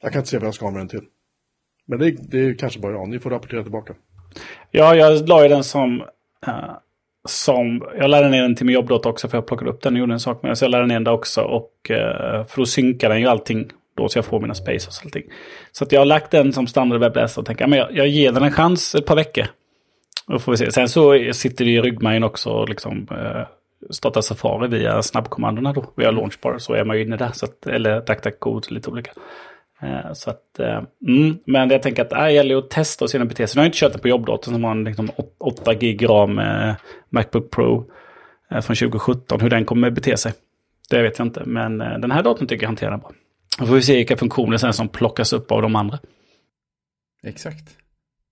[0.01, 1.05] Jag kan inte se vad jag ska ha med den till.
[1.85, 3.09] Men det, det är kanske bara jag.
[3.09, 3.95] Ni får rapportera tillbaka.
[4.71, 6.01] Ja, jag la ju den som...
[6.47, 6.77] Uh,
[7.27, 9.99] som jag laddade ner den till min jobbdator också för jag plockade upp den och
[9.99, 10.55] gjorde en sak med den.
[10.55, 11.73] Så jag laddade ner den där också och...
[11.89, 13.71] Uh, för då synkar den ju allting
[14.01, 15.23] då så jag får mina spaces och allting.
[15.71, 18.31] Så att jag har lagt den som standard webbläsare och tänker men jag, jag ger
[18.31, 19.45] den en chans ett par veckor.
[20.27, 20.71] Då får vi se.
[20.71, 23.47] Sen så sitter det i ryggmärgen också och liksom eh,
[23.89, 25.85] starta Safari via snabbkommandona då.
[25.95, 27.31] Via Launchbar så är man ju inne där.
[27.33, 29.11] Så att, eller DuckDuckGo, lite olika.
[29.81, 33.09] Eh, så att, eh, mm, men jag tänker att äh, det gäller att testa och
[33.09, 33.57] se hur den beter sig.
[33.57, 36.39] Nu har jag inte kört den på jobbdatorn som har en liksom, 8 gig ram
[36.39, 36.73] eh,
[37.09, 37.91] Macbook Pro
[38.51, 39.41] eh, från 2017.
[39.41, 40.33] Hur den kommer bete sig.
[40.89, 41.43] Det vet jag inte.
[41.45, 43.11] Men eh, den här datorn tycker jag hanterar den bra.
[43.59, 45.99] Då får vi se vilka funktioner sen som plockas upp av de andra.
[47.23, 47.77] Exakt.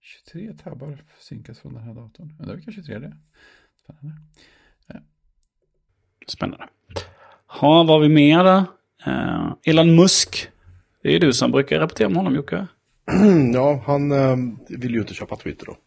[0.01, 2.35] 23 tabbar synkas från den här datorn.
[2.39, 3.17] Undrar vilka 23 det är.
[3.83, 4.21] Spännande.
[4.87, 4.95] Ja.
[6.27, 6.67] Spännande.
[7.47, 8.65] Ha, vad har vi mer då?
[9.11, 10.49] Uh, Elon Musk.
[11.03, 12.67] Det är du som brukar rapportera om honom Jocke.
[13.53, 14.37] ja, han uh,
[14.69, 15.77] vill ju inte köpa Twitter då.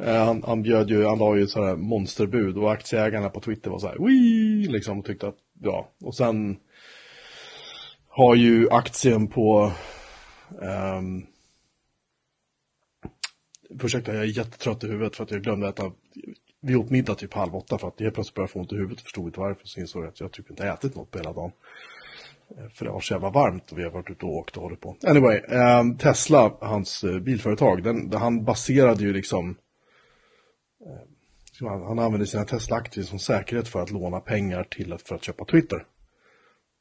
[0.00, 3.78] Uh, han, han bjöd ju, han la ju sådär monsterbud och aktieägarna på Twitter var
[3.78, 4.68] så här, Wii!
[4.68, 6.56] liksom och tyckte att, ja, och sen
[8.08, 9.72] har ju aktien på
[10.60, 11.26] Um,
[13.82, 15.92] ursäkta, jag är jättetrött i huvudet för att jag glömde äta.
[16.60, 18.76] Vi åt middag typ halv åtta för att jag helt plötsligt började få ont i
[18.76, 19.66] huvudet och förstod inte varför.
[19.66, 21.52] Så insåg jag att jag typ inte ätit något på hela dagen.
[22.56, 24.62] Eh, för det var så jävla varmt och vi har varit ute och åkt och
[24.62, 24.96] hållit på.
[25.06, 29.56] Anyway, um, Tesla, hans eh, bilföretag, den, han baserade ju liksom
[31.62, 35.14] uh, han, han använde sina Tesla-aktier som säkerhet för att låna pengar till att, för
[35.14, 35.86] att köpa Twitter.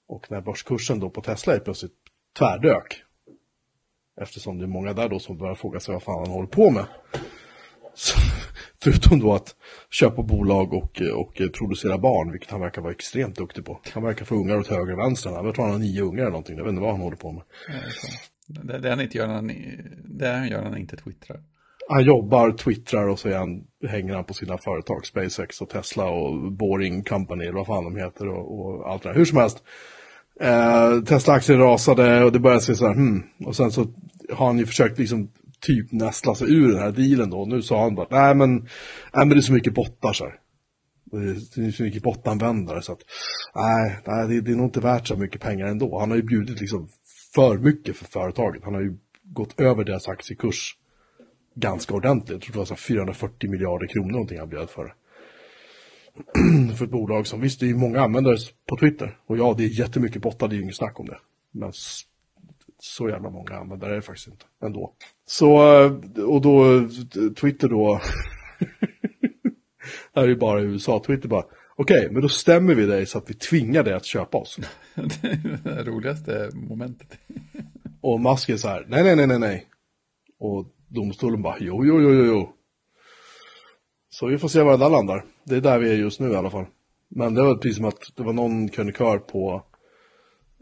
[0.07, 1.93] Och när börskursen då på Tesla är plötsligt
[2.37, 3.03] tvärdök
[4.21, 6.69] Eftersom det är många där då som börjar fråga sig vad fan han håller på
[6.69, 6.85] med.
[7.93, 8.19] Så,
[8.83, 9.55] förutom då att
[9.89, 13.79] köpa bolag och, och producera barn, vilket han verkar vara extremt duktig på.
[13.93, 15.29] Han verkar få ungar åt höger och vänster.
[15.29, 16.57] Jag tror han har nio ungar eller någonting.
[16.57, 17.43] Jag vet inte vad han håller på med.
[18.47, 19.51] Det, det, han inte gör när han,
[20.05, 21.43] det han gör när han inte twittrar.
[21.91, 26.51] Han jobbar, twittrar och så han, hänger han på sina företag, SpaceX och Tesla och
[26.51, 29.15] Boring Company eller vad fan de heter och, och allt det där.
[29.15, 29.63] Hur som helst.
[30.39, 33.23] Eh, Tesla-aktien rasade och det började se så här, hmm.
[33.45, 33.87] Och sen så
[34.33, 37.45] har han ju försökt liksom typ nästla sig ur den här dealen då.
[37.45, 38.67] Nu sa han bara, nej men, nej,
[39.13, 40.35] men det är så mycket bottar så här.
[41.55, 43.01] Det är så mycket bottanvändare så att,
[43.55, 45.99] nej, nej det, det är nog inte värt så mycket pengar ändå.
[45.99, 46.89] Han har ju bjudit liksom
[47.35, 48.63] för mycket för företaget.
[48.63, 50.75] Han har ju gått över deras aktiekurs
[51.53, 52.31] ganska ordentligt.
[52.31, 54.93] Jag tror det var så 440 miljarder kronor någonting han bjöd för.
[56.77, 58.37] för ett bolag som, visst det är många användare
[58.69, 59.17] på Twitter.
[59.25, 61.17] Och ja, det är jättemycket bottar, det är inget snack om det.
[61.51, 61.71] Men
[62.79, 64.93] så jävla många användare är det faktiskt inte ändå.
[65.25, 65.55] Så,
[66.27, 66.87] och då,
[67.41, 68.01] Twitter då,
[68.59, 68.67] det
[70.19, 73.05] här är ju bara i USA, Twitter bara, okej, okay, men då stämmer vi dig
[73.05, 74.59] så att vi tvingar dig att köpa oss.
[74.95, 75.27] det
[75.69, 77.19] är det roligaste momentet.
[78.01, 79.65] och Musk är så här, nej, nej, nej, nej, nej.
[80.39, 82.53] Och domstolen bara, jo, jo, jo, jo, jo.
[84.09, 85.25] Så vi får se var det där landar.
[85.43, 86.65] Det är där vi är just nu i alla fall.
[87.07, 89.63] Men det var precis som att det var någon krönikör på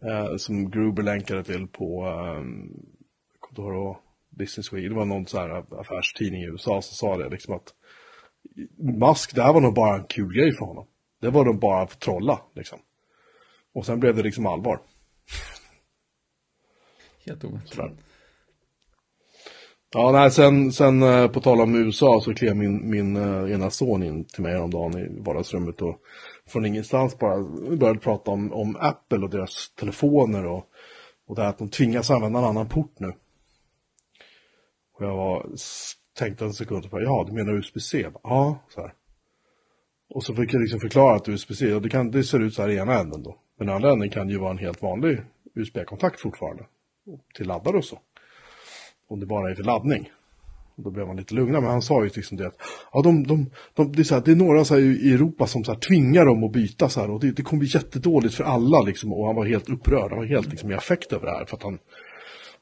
[0.02, 3.98] eh, som Gruber länkade till på eh, och
[4.30, 4.90] Business Week.
[4.90, 7.74] Det var någon så här affärstidning i USA som sa det liksom att
[8.78, 10.88] Musk, det här var nog bara en kul grej för honom.
[11.22, 12.80] Det var nog bara att trolla liksom.
[13.74, 14.82] Och sen blev det liksom allvar.
[17.26, 17.92] Helt oväntat.
[19.92, 23.70] Ja, nej, sen, sen eh, på tal om USA så klev min, min eh, ena
[23.70, 26.02] son in till mig häromdagen i vardagsrummet och
[26.48, 27.44] från ingenstans bara
[27.78, 30.66] började prata om, om Apple och deras telefoner och,
[31.28, 33.14] och det här att de tvingas använda en annan port nu.
[34.94, 35.50] Och jag var,
[36.18, 38.08] tänkte en sekund på, ja, du menar USB-C?
[38.24, 38.94] Ja, så här.
[40.10, 42.62] Och så fick jag liksom förklara att USB-C, ja, det, kan, det ser ut så
[42.62, 43.38] här i ena änden då.
[43.58, 45.22] Men andra änden kan ju vara en helt vanlig
[45.56, 46.66] USB-kontakt fortfarande.
[47.36, 48.00] Till laddare och så
[49.10, 50.10] om det bara är för laddning.
[50.76, 52.58] Och då blev man lite lugnare, men han sa ju liksom det att
[52.94, 55.48] ja, de, de, de, det, är så här, det är några så här, i Europa
[55.48, 58.36] som så här, tvingar dem att byta så här, och det, det kommer bli jättedåligt
[58.36, 61.26] för alla liksom, och han var helt upprörd, han var helt liksom, i affekt över
[61.26, 61.80] det här för att han,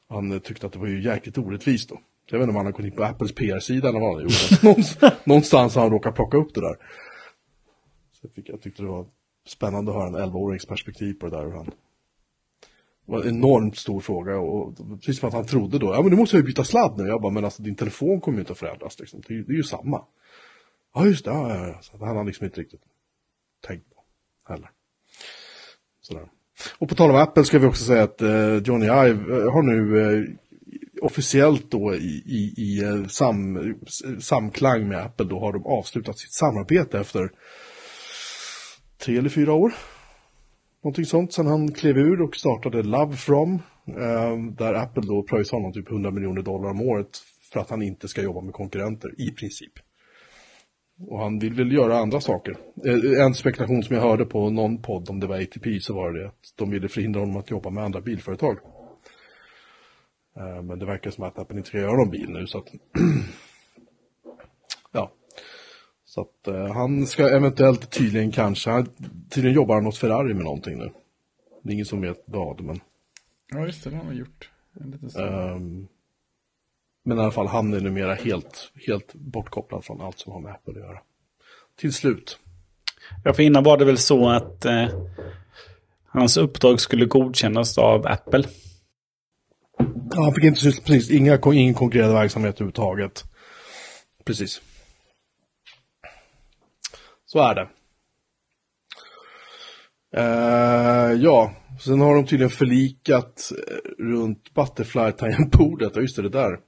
[0.08, 1.98] han tyckte att det var ju jäkligt orättvist då.
[2.30, 4.22] Jag vet inte om han har gått in på Apples PR-sida eller vad han har
[4.22, 4.62] gjort.
[4.62, 6.76] Någonstans, någonstans har han råkat plocka upp det där.
[8.12, 9.06] Så jag, fick, jag tyckte det var
[9.46, 11.44] spännande att höra en 11-årings perspektiv på det där.
[11.44, 11.70] Hur han,
[13.08, 16.10] det var en enormt stor fråga och precis som att han trodde då, ja men
[16.10, 17.06] nu måste jag ju byta sladd nu.
[17.08, 19.22] Jag bara, men alltså din telefon kommer ju inte att förändras liksom.
[19.28, 20.04] Det är, det är ju samma.
[20.94, 21.78] Ja just det, ja, ja, ja.
[21.80, 22.80] Så han har liksom inte riktigt
[23.66, 24.04] tänkt på
[24.52, 24.70] heller.
[26.00, 26.28] Sådär.
[26.78, 29.62] Och på tal om Apple ska vi också säga att eh, Johnny Ive eh, har
[29.62, 30.24] nu eh,
[31.02, 33.74] officiellt då i, i, i eh, sam,
[34.20, 37.30] samklang med Apple då har de avslutat sitt samarbete efter
[38.98, 39.72] tre eller fyra år.
[40.88, 43.54] Någonting sånt sen han klev ur och startade Love From.
[43.86, 47.08] Eh, där Apple då pröjsar honom typ 100 miljoner dollar om året
[47.52, 49.72] för att han inte ska jobba med konkurrenter i princip.
[51.08, 52.56] Och han vill väl göra andra saker.
[52.86, 56.12] Eh, en spekulation som jag hörde på någon podd, om det var ATP, så var
[56.12, 58.58] det att de ville förhindra honom att jobba med andra bilföretag.
[60.36, 62.68] Eh, men det verkar som att Apple inte ska göra någon bil nu, så att...
[66.18, 68.88] Så att eh, han ska eventuellt tydligen kanske, han-
[69.30, 70.90] tydligen jobbar han åt Ferrari med någonting nu.
[71.62, 72.80] Det är ingen som vet vad, men...
[73.50, 74.50] Ja, just det, det har han gjort.
[74.80, 75.88] En liten ehm,
[77.04, 80.52] men i alla fall, han är numera helt, helt bortkopplad från allt som har med
[80.52, 80.98] Apple att göra.
[81.76, 82.38] Till slut.
[83.24, 84.88] Ja, för innan var det väl så att eh,
[86.06, 88.44] hans uppdrag skulle godkännas av Apple.
[90.10, 93.24] Ja, han fick inte precis, inga, ingen konkurrerande verksamhet överhuvudtaget.
[94.24, 94.60] Precis.
[97.32, 97.68] Så är det.
[100.16, 105.92] Eh, ja, sen har de tydligen förlikat eh, runt Butterfly-tangentbordet.
[105.94, 106.58] Ja, just det, det där.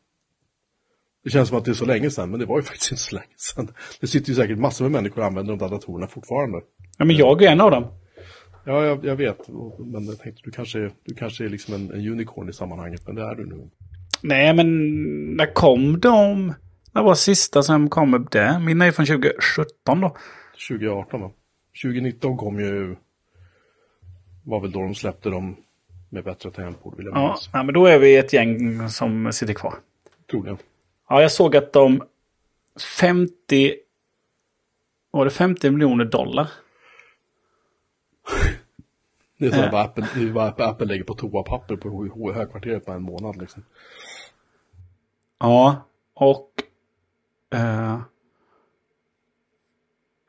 [1.24, 3.02] Det känns som att det är så länge sedan, men det var ju faktiskt inte
[3.02, 3.68] så länge sedan.
[4.00, 6.60] Det sitter ju säkert massor med människor och använder de där datorerna fortfarande.
[6.98, 7.84] Ja, men jag är en av dem.
[8.64, 9.48] Ja, jag, jag vet.
[9.78, 13.14] Men jag tänkte, du kanske, du kanske är liksom en, en unicorn i sammanhanget, men
[13.16, 13.70] det är du nu.
[14.22, 14.66] Nej, men
[15.36, 16.54] när kom de?
[16.92, 18.58] När var sista som kom upp det?
[18.58, 20.16] Min är från 2017 då.
[20.68, 21.30] 2018 va?
[21.82, 22.96] 2019 kom ju,
[24.44, 25.56] var väl då de släppte dem
[26.08, 27.50] med bättre tangentbord vill jag Ja, minnas.
[27.52, 29.74] ja, men då är vi ett gäng som sitter kvar.
[30.30, 30.58] Troligen.
[31.08, 32.02] Ja, jag såg att de
[32.98, 33.74] 50...
[35.10, 36.50] Var det 50 miljoner dollar?
[39.38, 39.72] Det är så Äh.
[39.72, 43.36] vad Apple, det är vad Apple, Apple lägger på toapapper på högkvarteret på en månad
[43.36, 43.64] liksom.
[45.38, 46.50] Ja, och...
[47.54, 48.00] eh,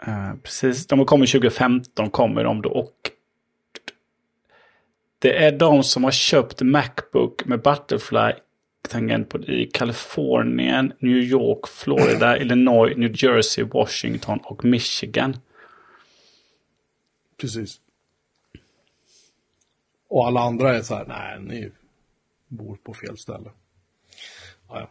[0.07, 3.11] eh, precis, de kommer 2015 kommer de då och...
[5.19, 8.33] Det är de som har köpt Macbook med Butterfly
[8.89, 15.37] tangentbord i Kalifornien, New York, Florida, Illinois, New Jersey, Washington och Michigan.
[17.37, 17.81] Precis.
[20.07, 21.71] Och alla andra är så här, nej, ni
[22.47, 23.49] bor på fel ställe.
[24.69, 24.89] Ja,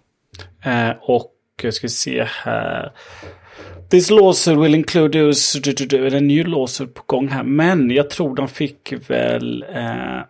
[0.62, 0.70] ja.
[0.70, 1.35] Eh, och
[1.66, 2.92] jag ska se här.
[3.90, 5.53] This lawsuit will include us...
[5.53, 7.42] Det Är det en ny lawsuit på gång här?
[7.42, 9.62] Men jag tror de fick väl...
[9.62, 10.20] Eh,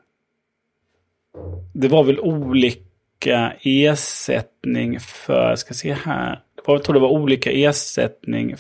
[1.75, 5.49] det var väl olika ersättning för...
[5.49, 6.43] Jag ska se här.
[6.57, 8.55] Det var, jag tror det var olika ersättning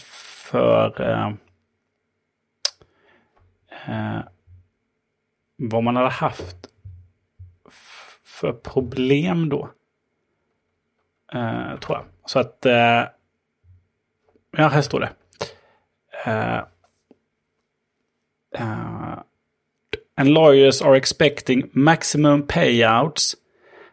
[0.50, 1.00] för...
[1.02, 1.28] Eh,
[3.88, 4.20] eh,
[5.56, 6.56] vad man hade haft
[7.68, 9.70] f- för problem då.
[11.32, 12.04] Eh, tror jag.
[12.26, 12.66] Så att...
[12.66, 13.04] eh,
[14.56, 15.10] ja, här står det.
[16.26, 16.62] Uh,
[18.60, 19.18] uh,
[20.14, 23.36] and lawyers are expecting maximum payouts.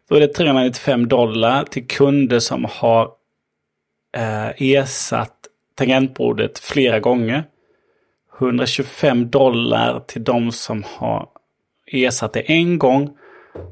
[0.10, 3.06] Då är det 395 dollar till kunder som har
[4.18, 7.44] uh, ersatt tangentbordet flera gånger.
[8.40, 11.30] 125 dollar till de som har
[11.86, 13.18] ersatt det en gång.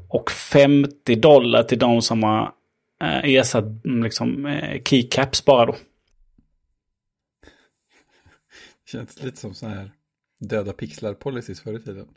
[0.08, 2.52] Och 50 dollar till de som har
[3.02, 5.76] eh, ersatt mm, liksom, eh, keycaps bara då.
[8.86, 9.90] Känns lite som så här
[10.40, 12.08] döda pixlar policies förr i tiden.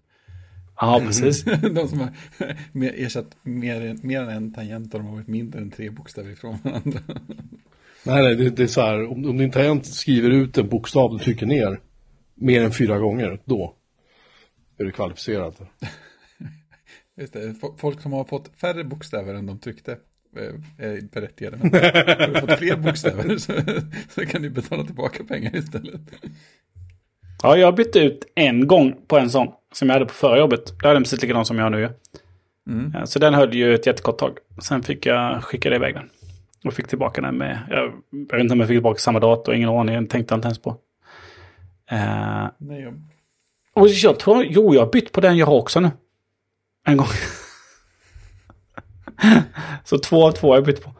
[0.75, 1.43] Ja, precis.
[1.73, 2.13] De som har
[2.83, 6.31] ersatt mer, än- mer än en tangent och de har varit mindre än tre bokstäver
[6.31, 6.99] ifrån varandra.
[8.03, 11.17] Nej, nej, det, det är så här, om, om din tangent skriver ut en bokstav
[11.17, 11.79] du trycker ner
[12.35, 13.75] mer än fyra gånger, då
[14.77, 15.55] är du kvalificerad.
[17.17, 19.97] Just det, fo- folk som har fått färre bokstäver än de tryckte
[20.77, 21.57] är berättigade.
[21.61, 23.53] Men har du fått fler bokstäver så,
[24.09, 26.01] så kan du betala tillbaka pengar istället.
[27.43, 30.65] Ja, jag bytte ut en gång på en sån som jag hade på förra jobbet.
[30.65, 31.93] Det hade den precis likadan som jag nu gör.
[32.93, 34.37] Ja, Så den höll ju ett jättekort tag.
[34.61, 36.09] Sen fick jag skicka iväg den.
[36.65, 39.55] Och fick tillbaka den med, jag, jag vet inte om jag fick tillbaka samma dator,
[39.55, 40.69] ingen aning, den tänkte jag inte ens på.
[41.91, 43.01] Eh, Nej, jag,
[43.73, 45.91] och jag tror, jo jag har bytt på den jag har också nu.
[46.85, 47.07] En gång.
[49.83, 50.93] så två av två har jag bytt på.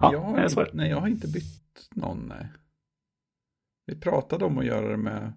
[0.00, 2.28] Ja, jag, har, nej, jag har inte bytt någon.
[2.28, 2.46] Nej.
[3.86, 5.32] Vi pratade om att göra det med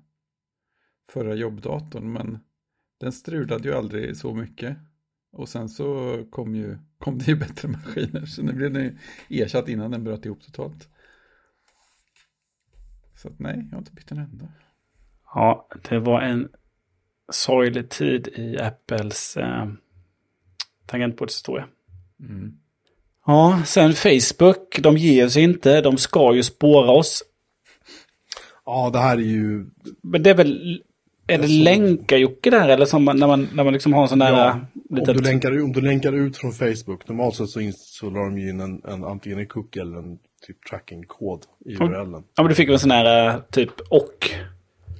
[1.12, 2.40] förra jobbdatorn, men
[3.00, 4.78] den strulade ju aldrig så mycket.
[5.32, 9.70] Och sen så kom, ju, kom det ju bättre maskiner, så nu blev den ersatt
[9.70, 10.90] innan den bröt ihop totalt.
[13.16, 14.48] Så att, nej, jag har inte bytt en enda.
[15.34, 16.50] Ja, det var en
[17.32, 19.68] sorglig tid i Apples eh,
[20.86, 21.68] tangentbordshistoria.
[22.22, 22.54] Mm.
[23.26, 27.24] Ja, sen Facebook, de ger sig inte, de ska ju spåra oss.
[28.66, 29.66] Ja, det här är ju...
[30.04, 30.82] Men det är väl,
[31.28, 34.08] är det såg- länka-Jocke där eller som man, när man, när man liksom har en
[34.10, 34.32] sån där...
[34.32, 34.60] Ja,
[34.90, 38.10] litet- om, du länkar, om du länkar ut från Facebook, normalt sett så, in, så
[38.10, 41.76] la de ju in en, en, antingen en cookie eller en typ tracking-kod i.
[41.76, 42.14] URLen.
[42.36, 44.30] Ja, men du fick väl en sån här eh, typ och.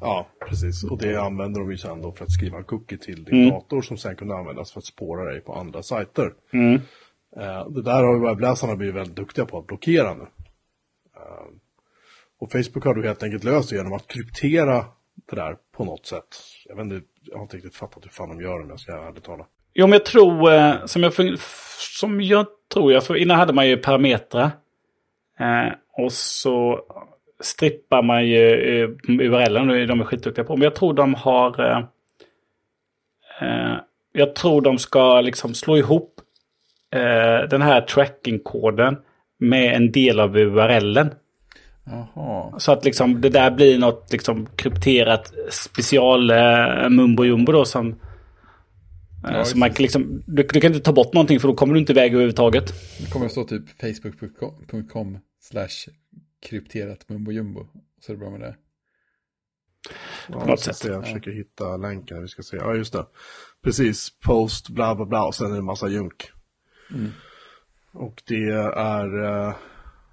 [0.02, 0.84] Ja, precis.
[0.84, 3.50] Och det använder de ju sen då för att skriva en cookie till din Mm.
[3.50, 6.32] dator som sen kunde användas för att spåra dig på andra sajter.
[6.54, 6.82] Mm.
[7.38, 10.28] Eh, det där har ju webbläsarna blivit väldigt duktiga på att blockera nu.
[11.16, 11.48] Eh,
[12.40, 14.86] och Facebook har då helt enkelt löst det genom att kryptera
[15.30, 16.38] det där på något sätt.
[16.66, 18.80] Jag vet inte, jag har inte riktigt fattat hur fan de gör det om jag
[18.80, 19.46] ska ärligt tala.
[19.74, 21.14] Jo, men jag tror, eh, som jag,
[22.00, 24.52] som jag tror, jag, för innan hade man ju parametrar.
[25.98, 26.80] Och så
[27.40, 28.38] strippar man ju
[29.08, 30.56] URLen, och de är skitduktiga på.
[30.56, 31.88] Men jag tror de har...
[34.12, 36.22] Jag tror de ska liksom slå ihop
[36.92, 38.98] eh, den här trackingkoden
[39.40, 41.14] med en del av URLen.
[41.86, 47.66] Jaha, Så att liksom det där blir något liksom krypterat special eh, mumbo jumbo då
[47.66, 47.90] som...
[47.90, 47.96] Eh,
[49.24, 51.74] Ja, så man kan liksom, du, du kan inte ta bort någonting för då kommer
[51.74, 52.74] du inte iväg överhuvudtaget.
[53.00, 55.92] det kommer att stå typ facebook.com slash
[56.50, 57.68] krypterat mumbo jumbo.
[58.00, 58.56] Så är det bra med det.
[60.30, 60.78] Ja, något jag, ska sätt.
[60.78, 62.58] se, jag försöker hitta länken, vi ska se.
[62.58, 63.06] Ja, just det.
[63.64, 66.32] Precis, post, bla bla bla, och sen är det en massa junk.
[66.94, 67.12] Mm.
[67.92, 69.24] Och det är...
[69.24, 69.56] eh,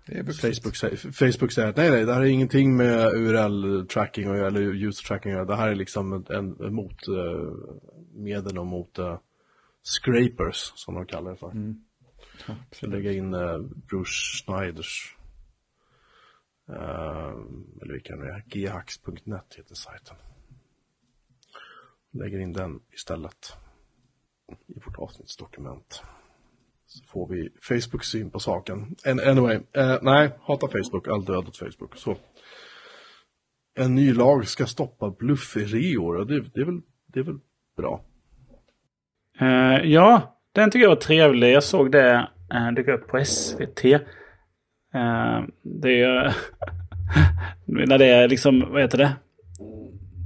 [0.07, 0.25] Det är.
[0.25, 0.77] Facebook,
[1.15, 5.47] Facebook säger att nej, nej, det här är ingenting med URL-tracking eller user-tracking.
[5.47, 7.53] Det här är liksom en, en, mot, eh,
[8.15, 9.19] medel och mot eh,
[9.83, 11.51] scrapers, som de kallar det för.
[11.51, 11.85] Mm.
[12.47, 12.55] Ja,
[12.89, 15.17] lägga in uh, Bruce Schneiders,
[16.69, 17.33] eh,
[17.83, 20.17] eller vilken det är, ghacks.net heter sajten.
[22.11, 23.53] Lägger in den istället
[24.67, 26.03] i vårt avsnittsdokument.
[26.91, 28.97] Så får vi Facebook syn på saken.
[29.07, 31.97] Anyway, eh, nej, hata Facebook, all död åt Facebook.
[31.97, 32.17] Så.
[33.79, 37.39] En ny lag ska stoppa bluffreor, och det, det, är väl, det är väl
[37.77, 38.05] bra.
[39.43, 41.53] Uh, ja, den tycker jag var trevlig.
[41.53, 43.85] Jag såg det uh, dyka upp på SVT.
[43.85, 43.93] Uh,
[44.95, 46.35] eh, det är
[47.65, 49.13] när det är liksom, vad heter det?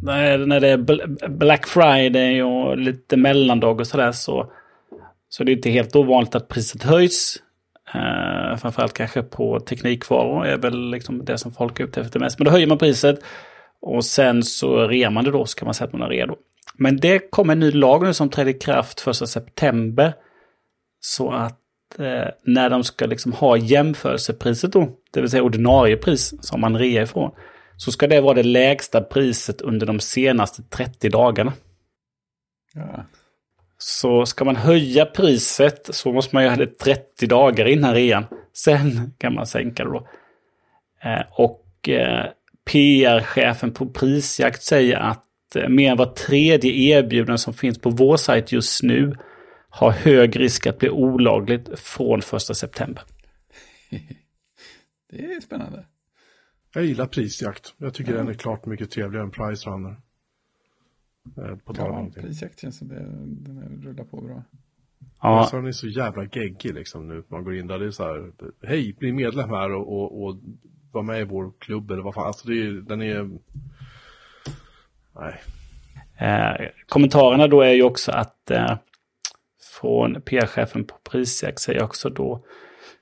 [0.02, 4.52] När, när det är Black Friday och lite mellandag och sådär så,
[5.32, 7.36] så det är inte helt ovanligt att priset höjs.
[7.94, 12.38] Eh, framförallt kanske på teknikvaror är väl liksom det som folk är ute efter mest.
[12.38, 13.20] Men då höjer man priset
[13.80, 16.36] och sen så rear man det då så kan man säga att man är redo.
[16.76, 20.14] Men det kommer en ny lag nu som trädde i kraft 1 september.
[21.00, 26.34] Så att eh, när de ska liksom ha jämförelsepriset då, det vill säga ordinarie pris
[26.40, 27.30] som man rear ifrån,
[27.76, 31.52] så ska det vara det lägsta priset under de senaste 30 dagarna.
[32.74, 33.04] Ja.
[33.84, 38.24] Så ska man höja priset så måste man göra det 30 dagar innan rean.
[38.52, 40.08] Sen kan man sänka det då.
[41.02, 42.26] Eh, och eh,
[42.64, 48.16] PR-chefen på Prisjakt säger att eh, mer än var tredje erbjudande som finns på vår
[48.16, 49.16] sajt just nu
[49.68, 52.24] har hög risk att bli olagligt från 1
[52.56, 53.02] september.
[55.10, 55.84] Det är spännande.
[56.74, 57.74] Jag gillar prisjakt.
[57.76, 59.96] Jag tycker den är klart mycket trevligare än Price Runner.
[61.38, 62.22] Eh, På tal om Ja, någonting.
[62.22, 62.94] prisjakt känns som det,
[63.50, 64.42] den är- rullar på bra.
[65.22, 67.22] Ja, Price Runner är så jävla geggig liksom nu.
[67.28, 68.32] Man går in där, det är så här,
[68.66, 70.36] hej, bli medlem här och, och, och
[70.92, 72.26] var med i vår klubb eller vad fan.
[72.26, 73.30] Alltså det är, den är...
[75.14, 75.40] Nej.
[76.18, 78.76] Eh, kommentarerna då är ju också att eh,
[79.80, 82.44] från PR-chefen på Prisjakt säger också då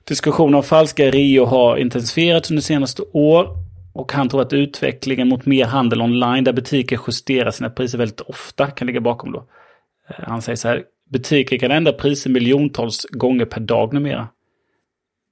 [0.03, 3.47] diskussionen om falska Rio har intensifierats under senaste år
[3.93, 8.21] och han tror att utvecklingen mot mer handel online där butiker justerar sina priser väldigt
[8.21, 9.45] ofta kan ligga bakom då.
[10.09, 14.27] Eh, han säger så här, butiker kan ändra priser miljontals gånger per dag numera.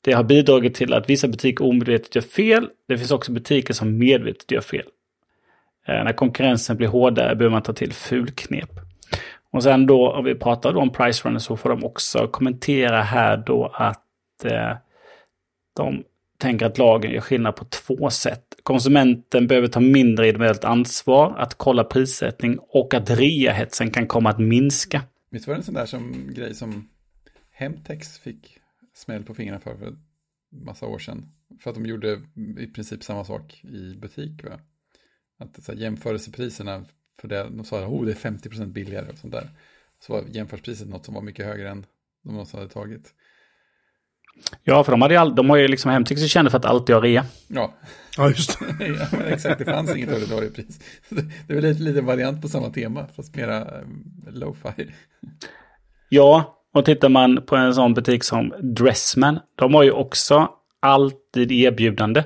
[0.01, 2.70] Det har bidragit till att vissa butiker omedvetet gör fel.
[2.88, 4.86] Det finns också butiker som medvetet gör fel.
[5.88, 8.70] Eh, när konkurrensen blir hårdare behöver man ta till fulknep.
[9.51, 13.43] Och sen då, om vi pratar om Price Runner så får de också kommentera här
[13.45, 14.78] då att eh,
[15.76, 16.03] de
[16.38, 18.43] tänker att lagen gör skillnad på två sätt.
[18.70, 24.40] Konsumenten behöver ta mindre individuellt ansvar, att kolla prissättning och att reahetsen kan komma att
[24.40, 25.04] minska.
[25.30, 26.90] Visst var det en sån där som, grej som
[27.52, 28.58] Hemtex fick
[28.94, 30.00] smäll på fingrarna för för en
[30.52, 31.32] massa år sedan?
[31.60, 32.22] För att de gjorde
[32.60, 34.44] i princip samma sak i butik.
[34.44, 34.60] Va?
[35.38, 36.86] Att så här, jämförelsepriserna
[37.22, 37.44] för det.
[37.44, 39.50] De sa att oh, det är 50% billigare och sånt där.
[40.00, 41.86] Så var jämförelsepriset något som var mycket högre än
[42.24, 43.14] de någonsin hade tagit.
[44.64, 47.04] Ja, för de, hade all, de har ju liksom Hemtex kända för att alltid ha
[47.04, 47.26] rea.
[47.48, 47.74] Ja,
[48.20, 48.88] Ja, just det.
[49.14, 49.60] ja exakt.
[49.60, 50.80] Det fanns inget ordinarie pris.
[51.48, 53.84] Det är väl en liten variant på samma tema, fast mera eh,
[54.28, 54.90] lo-fi.
[56.10, 61.52] Ja, och tittar man på en sån butik som Dressman, de har ju också alltid
[61.52, 62.24] erbjudande.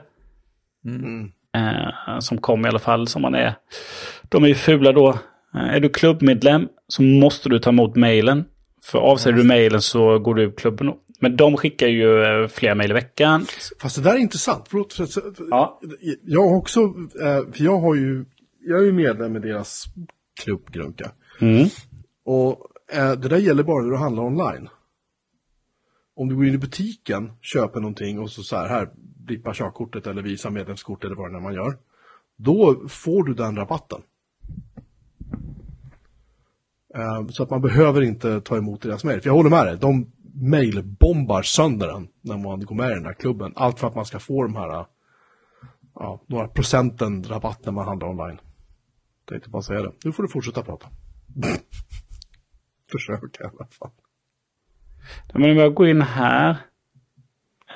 [0.86, 1.32] Mm.
[1.55, 3.55] Eh, som kommer i alla fall som man är.
[4.24, 5.09] De är ju fula då.
[5.55, 8.45] Eh, är du klubbmedlem så måste du ta emot mejlen.
[8.84, 10.88] För avsäger du mejlen så går du ur klubben.
[10.88, 10.97] Då.
[11.24, 13.45] Men de skickar ju eh, flera mejl i veckan.
[13.80, 14.65] Fast det där är intressant.
[14.69, 15.82] Förlåt, för, för, Ja.
[16.24, 16.80] Jag har också,
[17.21, 18.26] eh, för jag har ju,
[18.59, 19.86] jag är ju medlem i deras
[20.43, 21.11] klubb Grunka.
[21.41, 21.67] Mm.
[22.26, 24.69] Och eh, det där gäller bara när du handlar online.
[26.15, 28.89] Om du går in i butiken, köper någonting och så, så här, här
[29.26, 31.78] blippa körkortet eller visa medlemskort eller vad det är man gör.
[32.38, 34.01] Då får du den rabatten.
[37.30, 39.21] Så att man behöver inte ta emot deras mejl.
[39.21, 43.05] För jag håller med dig, de mejlbombar sönder den när man går med i den
[43.05, 43.53] här klubben.
[43.55, 44.86] Allt för att man ska få de här
[45.95, 48.39] ja, några procenten rabatt när man handlar online.
[49.29, 49.91] Tänkte bara säga det.
[50.03, 50.88] Nu får du fortsätta prata.
[52.91, 53.89] Försök i alla fall.
[55.34, 56.49] Men om jag går in här.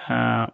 [0.09, 0.49] Eh,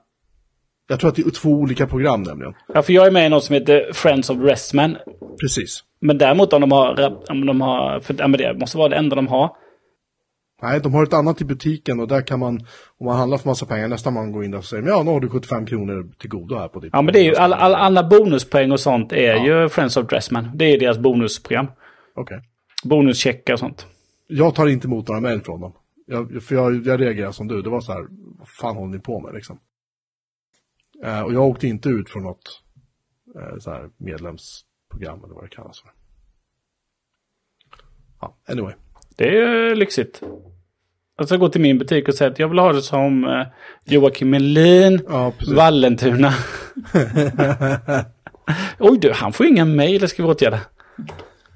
[0.87, 2.53] Jag tror att det är två olika program nämligen.
[2.73, 4.97] ja, för jag är med i något som heter Friends of Dressman.
[5.41, 5.83] Precis.
[5.99, 8.95] Men däremot om de har, om de har för ja, men det måste vara det
[8.95, 9.55] enda de har.
[10.63, 12.59] Nej, de har ett annat i butiken och där kan man,
[12.97, 15.11] om man handlar för massa pengar, nästa man går in där och säger ja, nu
[15.11, 16.89] har du 75 kronor till godo här på ditt.
[16.93, 20.07] Ja, men det är ju alla, alla, alla bonuspoäng och sånt är ju Friends of
[20.07, 20.51] Dressman.
[20.55, 21.67] Det är deras bonusprogram.
[22.15, 22.41] Okej.
[22.83, 23.87] Bonuscheckar och sånt.
[24.27, 25.73] Jag tar inte emot några mejl från dem.
[26.07, 28.07] Jag, för jag, jag reagerar som du, det var så här,
[28.39, 29.59] vad fan håller ni på med liksom?
[31.03, 32.61] Eh, och jag åkte inte ut från något
[33.35, 35.91] eh, så här medlemsprogram eller vad det kallas för.
[38.21, 38.73] Ja, anyway.
[39.15, 40.21] Det är lyxigt.
[41.17, 43.47] Jag ska gå till min butik och säga att jag vill ha det som eh,
[43.85, 45.33] Joakim Melin, Ja.
[45.55, 46.33] Vallentuna.
[48.79, 50.59] Oj du, han får inga mejl, det ska vi åtgärda.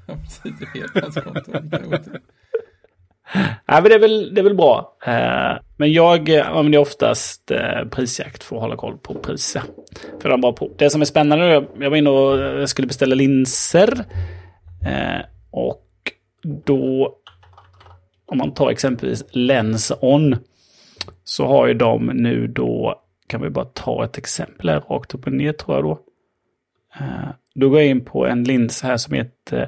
[0.07, 0.41] Ja, precis.
[0.59, 1.51] Det är fel hans konto.
[1.53, 1.61] Jag.
[3.67, 4.97] Nej, men det är väl, det är väl bra.
[5.05, 7.51] Eh, men jag eh, använder oftast
[7.91, 9.61] prisjakt för att hålla koll på priser.
[10.21, 10.71] För de bara på.
[10.77, 14.05] Det som är spännande, jag, jag var inne och skulle beställa linser.
[15.51, 15.83] Och
[16.65, 17.15] då,
[18.27, 20.35] om man tar exempelvis Lens On,
[21.23, 25.27] så har ju de nu då, kan vi bara ta ett exempel här rakt upp
[25.27, 25.99] och ner tror jag då.
[26.99, 29.67] Eh, då går jag in på en lins här som heter eh,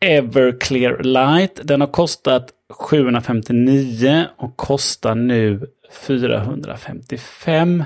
[0.00, 1.60] Everclear Light.
[1.64, 5.66] Den har kostat 759 och kostar nu
[6.06, 7.84] 455.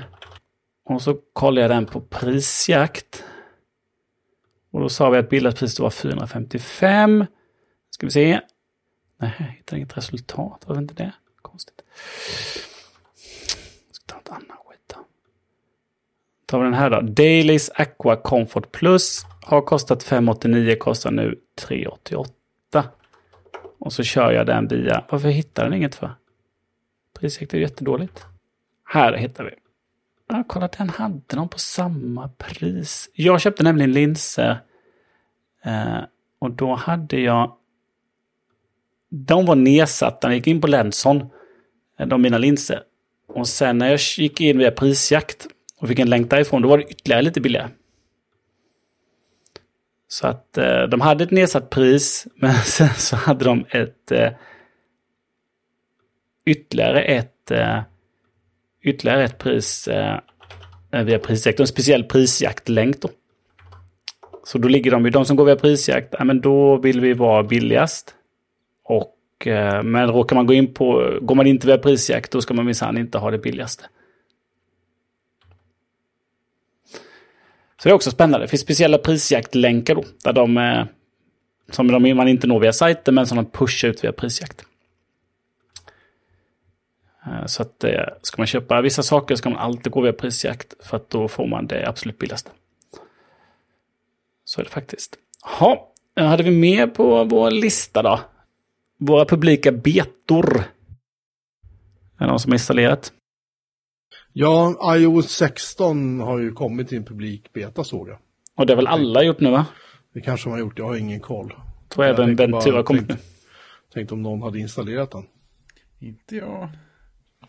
[0.85, 3.23] Och så kollar jag den på prisjakt.
[4.71, 7.25] Och då sa vi att bildpriset var 455.
[7.91, 8.39] Ska vi se.
[9.21, 10.63] Nej, jag hittar inget resultat.
[10.65, 11.13] Varför inte det?
[11.41, 11.81] Konstigt.
[13.87, 15.05] Jag ska ta ett annat skit då.
[16.45, 17.01] Tar vi den här då.
[17.01, 22.33] Dailys Aqua Comfort Plus har kostat 589, kostar nu 388.
[23.79, 25.03] Och så kör jag den via...
[25.09, 26.11] Varför hittar den inget för?
[27.19, 28.25] Priset är ju jättedåligt.
[28.85, 29.51] Här hittar vi.
[30.27, 33.09] Ja, kolla, den hade de på samma pris.
[33.13, 34.59] Jag köpte nämligen linser.
[35.61, 35.99] Eh,
[36.39, 37.57] och då hade jag...
[39.11, 41.29] De var nedsatta när jag gick in på Lenson.
[41.99, 42.83] Eh, de mina linser.
[43.27, 45.47] Och sen när jag gick in via prisjakt
[45.79, 47.69] och fick en länk därifrån, då var det ytterligare lite billigare.
[50.07, 54.31] Så att eh, de hade ett nedsatt pris, men sen så hade de ett eh,
[56.45, 57.79] ytterligare ett eh,
[58.83, 60.19] ytterligare ett pris eh,
[60.91, 61.59] eh, via prisjakt.
[61.59, 63.09] En speciell prisjaktlänk då.
[64.43, 67.13] Så då ligger de ju, de som går via prisjakt, ja, men då vill vi
[67.13, 68.15] vara billigast.
[68.91, 72.53] Och, eh, men råkar man gå in på, går man inte via prisjakt, då ska
[72.53, 73.83] man minsann inte ha det billigaste.
[77.77, 78.45] Så det är också spännande.
[78.45, 80.03] Det finns speciella prisjaktlänkar då.
[80.23, 80.85] Där de, eh,
[81.69, 84.65] som de, man inte når via sajten men som de pushar ut via prisjakt.
[87.25, 87.85] Eh, så att
[88.21, 90.73] ska man köpa vissa saker ska man alltid gå via prisjakt.
[90.79, 92.51] För att då får man det absolut billigaste.
[94.45, 95.15] Så är det faktiskt.
[95.59, 98.19] Ja, hade vi mer på vår lista då?
[99.03, 100.57] Våra publika betor.
[100.59, 100.65] Är
[102.17, 103.13] det någon som har installerat?
[104.33, 108.17] Ja, iOS 16 har ju kommit till en publik beta såg jag.
[108.55, 109.65] Och det har väl alla gjort nu va?
[110.13, 111.53] Det kanske de har gjort, jag har ingen koll.
[111.89, 113.17] Tror Jag även tänkte Ventura har kommit nu.
[113.93, 115.23] tänkte- om någon hade installerat den.
[115.99, 116.69] Inte jag.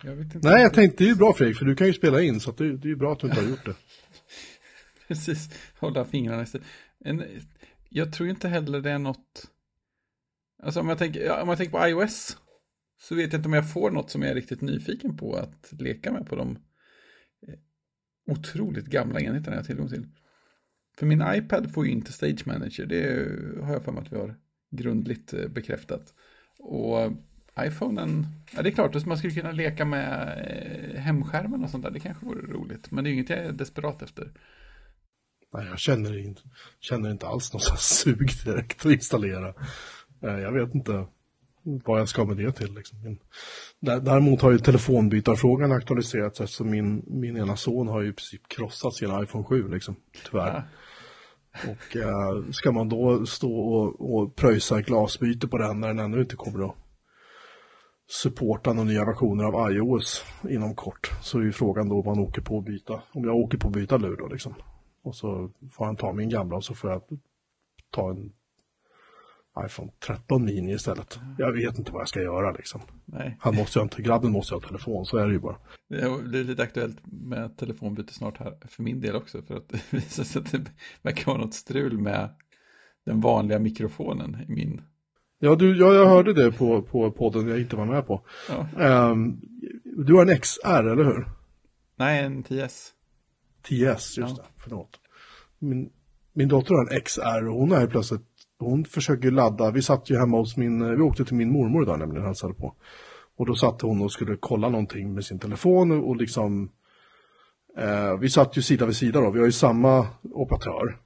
[0.02, 0.48] Jag vet inte.
[0.50, 2.50] Nej, jag tänkte det är ju bra Fredrik, för du kan ju spela in, så
[2.50, 3.74] att det, det är ju bra att du inte har gjort det.
[5.08, 6.62] Precis, hålla fingrarna i styr.
[7.04, 7.24] En
[7.88, 9.48] jag tror inte heller det är något...
[10.62, 12.36] Alltså om jag tänker, om jag tänker på iOS
[13.00, 15.72] så vet jag inte om jag får något som jag är riktigt nyfiken på att
[15.72, 16.58] leka med på de
[17.48, 17.54] eh,
[18.26, 20.06] otroligt gamla enheterna jag har tillgång till.
[20.96, 24.16] För min iPad får ju inte Stage Manager, det har jag för mig att vi
[24.16, 24.34] har
[24.70, 26.14] grundligt eh, bekräftat.
[26.58, 27.12] Och
[27.60, 30.38] iPhonen, ja det är klart att man skulle kunna leka med
[30.94, 32.90] eh, hemskärmen och sånt där, det kanske vore roligt.
[32.90, 34.32] Men det är inget jag är desperat efter.
[35.54, 36.42] Nej, jag känner inte,
[36.80, 39.54] känner inte alls något sug direkt att installera.
[40.22, 41.06] Jag vet inte
[41.62, 42.74] vad jag ska med det till.
[42.74, 43.18] Liksom.
[43.80, 48.94] Däremot har ju telefonbytarfrågan aktualiserats eftersom min, min ena son har ju i princip krossat
[48.94, 49.96] sin iPhone 7, liksom,
[50.30, 50.54] tyvärr.
[50.54, 50.62] Ja.
[51.72, 56.20] Och äh, ska man då stå och, och pröjsa glasbyte på den när den ännu
[56.20, 56.76] inte kommer att
[58.08, 62.18] supporta några nya versioner av iOS inom kort så är ju frågan då om man
[62.18, 64.54] åker på att byta, om jag åker på att byta lur då liksom.
[65.02, 67.02] Och så får han ta min gamla och så får jag
[67.90, 68.32] ta en
[69.58, 71.20] iPhone 13 mini istället.
[71.38, 72.80] Jag vet inte vad jag ska göra liksom.
[73.04, 73.36] Nej.
[73.40, 75.56] Han måste ha, grabben måste ha telefon, så är det ju bara.
[75.88, 79.80] Det är lite aktuellt med telefonbyte snart här, för min del också, för att det
[79.90, 80.64] visar sig att det
[81.02, 82.28] verkar vara något strul med
[83.06, 84.82] den vanliga mikrofonen i min.
[85.38, 88.26] Ja, du, ja jag hörde det på, på podden jag inte var med på.
[88.48, 89.10] Ja.
[89.10, 89.40] Um,
[89.84, 91.28] du har en XR, eller hur?
[91.96, 92.88] Nej, en 10S.
[93.68, 94.26] 10S, just ja.
[94.26, 95.00] det, förlåt.
[95.58, 95.90] Min,
[96.32, 98.31] min dotter har en XR och hon är plötsligt
[98.62, 101.98] hon försöker ladda, vi satt ju hemma hos min, vi åkte till min mormor idag
[101.98, 102.74] nämligen, hälsade på.
[103.36, 106.70] Och då satt hon och skulle kolla någonting med sin telefon och liksom,
[107.76, 110.98] eh, vi satt ju sida vid sida då, vi har ju samma operatör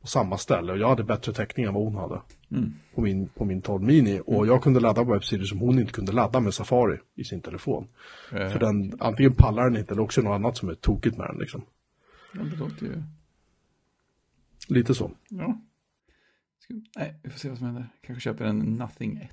[0.00, 2.20] på samma ställe och jag hade bättre täckning än vad hon hade
[2.50, 2.74] mm.
[2.94, 4.48] på, min, på min 12 Mini och mm.
[4.48, 7.88] jag kunde ladda webbsidor som hon inte kunde ladda med Safari i sin telefon.
[8.32, 8.52] Mm.
[8.52, 11.38] För den, antingen pallar den inte eller också något annat som är tokigt med den
[11.38, 11.62] liksom.
[12.32, 12.40] Ja.
[14.68, 15.10] Lite så.
[15.28, 15.60] Ja.
[16.96, 17.88] Nej, vi får se vad som händer.
[18.06, 19.30] Kanske köper en Nothing 1.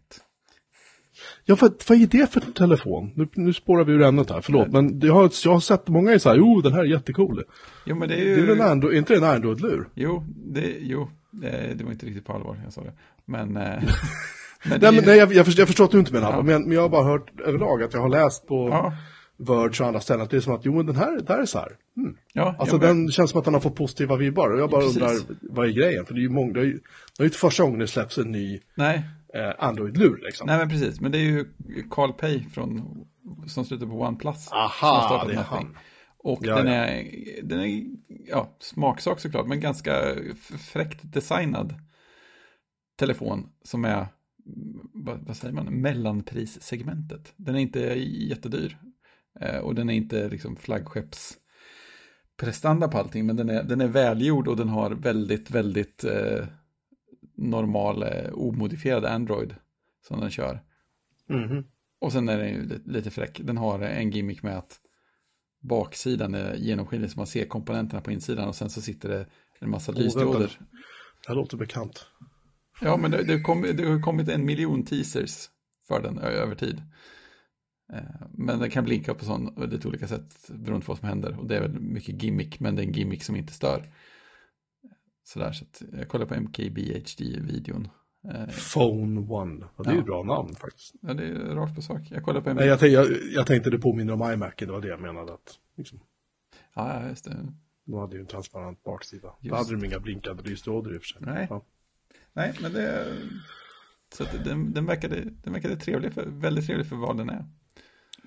[1.46, 3.12] Ja, vad, vad är det för telefon?
[3.16, 4.72] Nu, nu spårar vi ur ämnet här, förlåt.
[4.72, 4.84] Nej.
[4.84, 7.44] Men jag har, jag har sett många är så här, jo den här är jättecool.
[7.86, 8.46] Jo, men det är ju...
[8.46, 9.90] Det är, en Android, inte en Android-lur?
[9.96, 12.94] Jo, det, jo det, det, var inte riktigt på allvar jag sa det.
[13.26, 13.58] Men...
[13.58, 13.64] Eh,
[14.66, 16.42] men nej, men, nej jag, jag, förstår, jag förstår att du inte menar ja.
[16.42, 18.70] men, men jag har bara hört överlag att jag har läst på...
[18.70, 18.94] Ja.
[19.38, 21.46] Verge och andra ställen, att det är som att jo den här, det här är
[21.46, 21.78] så här.
[21.98, 22.18] Mm.
[22.34, 25.02] Ja, alltså den känns som att den har fått positiva vibbar och jag bara Precis.
[25.02, 26.06] undrar vad är grejen?
[26.06, 26.80] För det är ju många, det är ju,
[27.18, 29.04] det är inte första gången det släpps en ny Nej.
[29.34, 30.48] Eh, Android-lur liksom.
[30.48, 31.46] Nej men precis, men det är ju
[31.90, 33.06] Carl Pei från,
[33.48, 34.52] som slutar på OnePlus.
[34.52, 35.78] Aha, det är han.
[36.18, 37.06] Och ja, den, är,
[37.44, 37.84] den är,
[38.28, 40.16] ja, smaksak såklart, men ganska
[40.60, 41.76] fräckt designad
[43.00, 44.08] telefon som är,
[44.94, 47.34] vad, vad säger man, mellanprissegmentet.
[47.38, 47.80] Den är inte
[48.30, 48.78] jättedyr.
[49.40, 54.48] Eh, och den är inte liksom flaggskeppsprestanda på allting, men den är, den är välgjord
[54.48, 56.46] och den har väldigt, väldigt eh,
[57.36, 59.56] normal, eh, omodifierad Android
[60.08, 60.64] som den kör.
[61.30, 61.64] Mm -hmm.
[62.00, 63.42] Och sen är den ju lite, lite fräck.
[63.44, 64.80] Den har en gimmick med att
[65.62, 69.26] baksidan är genomskinlig så man ser komponenterna på insidan och sen så sitter det
[69.60, 70.60] en massa oh, lysdioder.
[71.22, 72.06] Det här låter bekant.
[72.82, 75.50] Ja, men det, det, kom, det har kommit en miljon teasers
[75.88, 76.82] för den över tid.
[77.94, 81.40] Eh, men den kan blinka på sån, lite olika sätt beroende på vad som händer.
[81.40, 83.84] Och det är väl mycket gimmick, men det är en gimmick som inte stör.
[85.24, 87.88] Sådär, så jag kollar på MKBHD-videon.
[88.24, 90.06] Eh, Phone One, ja, det är ju ja.
[90.06, 90.96] bra namn faktiskt.
[91.02, 92.02] Ja, det är rakt på sak.
[92.10, 94.88] Jag kollar på Nej, jag, jag, jag tänkte det påminner om iMac, det var det
[94.88, 95.34] jag menade.
[95.34, 96.00] Att, liksom.
[96.74, 97.54] Ja, just det.
[97.86, 99.34] De hade ju en transparent baksida.
[99.40, 99.50] Just.
[99.50, 101.22] Då hade de inga blinkande lysdioder i och för sig.
[101.22, 101.48] Nej.
[101.50, 101.66] Ja.
[102.34, 103.18] Nej, men det...
[104.14, 107.46] Så den, den, verkade, den verkade trevlig för, väldigt trevlig för vad den är.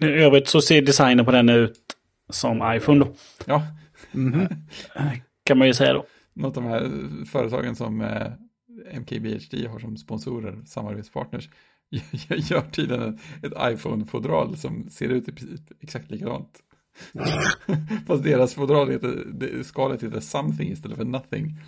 [0.03, 1.97] I övrigt så ser designen på den ut
[2.31, 3.15] som iPhone då.
[3.47, 3.67] Ja.
[4.15, 5.21] Mm -hmm.
[5.45, 6.07] kan man ju säga då.
[6.35, 6.91] Något av de här
[7.25, 8.33] företagen som eh,
[9.01, 11.49] MKBHD har som sponsorer, samarbetspartners,
[12.29, 15.29] gör tydligen ett iPhone-fodral som ser ut
[15.81, 16.63] exakt likadant.
[18.07, 21.59] Fast deras fodral heter, skalet heter something istället för nothing.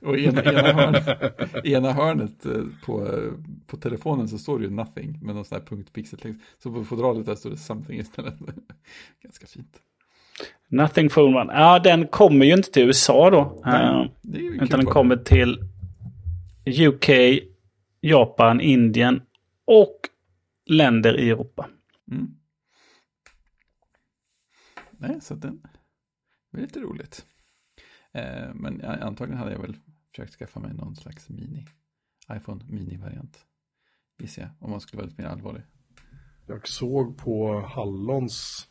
[0.00, 2.52] Och i ena, ena, hörnet, ena hörnet eh,
[2.84, 3.20] på,
[3.66, 6.18] på telefonen så står det ju nothing med någon sån här punktpixel.
[6.62, 8.34] Så på fodralet där står det something istället.
[9.22, 9.80] Ganska fint.
[10.68, 11.52] Nothing Phone One.
[11.52, 13.62] Ja, den kommer ju inte till USA då.
[13.64, 15.58] Nej, det är ju utan den kommer till
[16.66, 17.10] UK,
[18.00, 19.22] Japan, Indien
[19.64, 20.00] och
[20.66, 21.66] länder i Europa.
[22.12, 22.28] Mm.
[24.98, 25.62] Nej, så den
[26.50, 27.26] var lite roligt.
[28.12, 29.76] Eh, men antagligen hade jag väl
[30.10, 31.66] försökt skaffa mig någon slags mini,
[32.32, 33.46] iPhone mini-variant.
[34.18, 35.62] Gissar jag, om man skulle vara lite mer allvarlig.
[36.46, 38.68] Jag såg på Hallons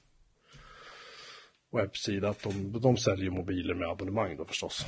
[1.72, 4.86] webbsida att de, de säljer mobiler med abonnemang då förstås.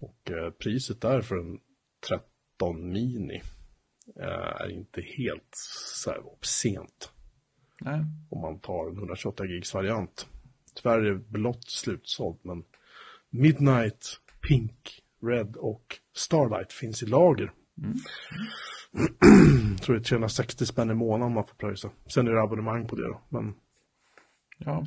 [0.00, 1.60] Och eh, priset där för en
[2.08, 3.42] 13 mini
[4.16, 5.50] eh, är inte helt
[5.96, 7.12] så här obscent.
[7.80, 8.04] Nej.
[8.30, 10.28] Om man tar en 128 gigs variant.
[10.82, 12.64] Tyvärr är blått slutsålt men
[13.30, 17.52] Midnight, Pink, Red och Starlight finns i lager.
[19.80, 21.90] tror det är 360 spänn i månaden man får pröjsa.
[22.06, 23.54] Sen är det abonnemang på det då, men
[24.58, 24.86] Ja,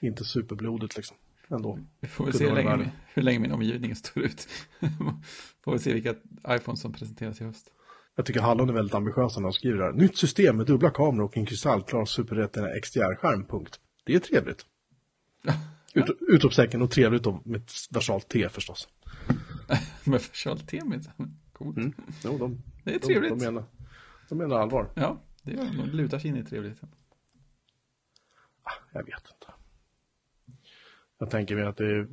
[0.00, 1.16] inte superblodigt liksom.
[1.48, 1.78] Ändå.
[2.00, 4.48] vi får väl se hur länge, hur länge min omgivning står ut.
[5.64, 6.14] får vi se vilka
[6.48, 7.70] iPhones som presenteras i höst.
[8.16, 9.92] Jag tycker Hallon är väldigt ambitiösa när de skriver det här.
[9.92, 13.80] Nytt system med dubbla kameror och en kristallklar superretina XDR-skärm, punkt.
[14.04, 14.66] Det är trevligt.
[15.94, 18.88] Ut, utropstecken och trevligt då med versalt T förstås.
[20.04, 21.36] Med försalt te minsann.
[21.52, 21.76] Coolt.
[21.76, 21.92] Mm.
[22.24, 23.38] Jo, de, Det är de, trevligt.
[23.38, 23.64] de, menar,
[24.28, 24.90] de menar allvar.
[24.94, 25.76] Ja, det gör de.
[25.76, 26.88] De lutar sig in i trevligheten.
[28.92, 29.52] Jag vet inte.
[31.18, 32.08] Jag tänker mig att det är...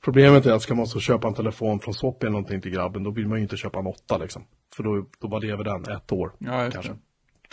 [0.00, 3.02] Problemet är att ska man så köpa en telefon från Swap eller någonting till grabben,
[3.02, 4.44] då vill man ju inte köpa en åtta liksom.
[4.74, 6.92] För då, då bara lever den ett år, Ja, kanske.
[6.92, 6.98] det.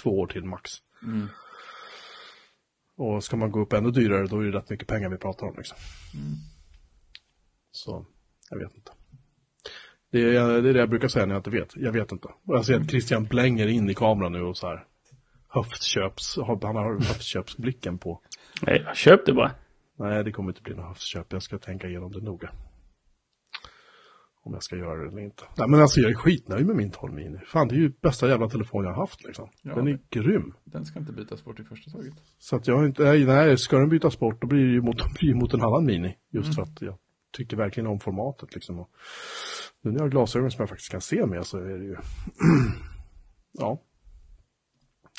[0.01, 0.71] Två år till max.
[1.03, 1.27] Mm.
[2.97, 5.47] Och ska man gå upp ännu dyrare, då är det rätt mycket pengar vi pratar
[5.47, 5.77] om liksom.
[6.13, 6.35] Mm.
[7.71, 8.05] Så,
[8.49, 8.91] jag vet inte.
[10.11, 11.75] Det är, det är det jag brukar säga när jag inte vet.
[11.75, 12.27] Jag vet inte.
[12.27, 14.85] Och jag ser att Christian blänger in i kameran nu och så här
[15.49, 18.21] höftköps, han har höftköpsblicken på.
[18.61, 19.51] Nej, jag köpte bara.
[19.99, 21.33] Nej, det kommer inte bli något höftköp.
[21.33, 22.51] Jag ska tänka igenom det noga.
[24.47, 25.43] Om jag ska göra det eller inte.
[25.57, 27.37] Nej, men alltså jag är skitnöjd med min 12 mini.
[27.47, 29.49] Fan, det är ju bästa jävla telefon jag har haft liksom.
[29.61, 30.53] Ja, den är det- grym.
[30.63, 32.13] Den ska inte bytas bort i första taget.
[32.39, 34.81] Så att jag har inte, nej, nej, ska den bytas bort då blir det ju
[34.81, 34.97] mot,
[35.35, 36.15] mot en annan mini.
[36.31, 36.97] Just för att jag
[37.37, 38.79] tycker verkligen om formatet liksom.
[38.79, 38.89] Och
[39.81, 41.95] nu när jag har glasögon som jag faktiskt kan se med så är det ju,
[43.57, 43.81] ja.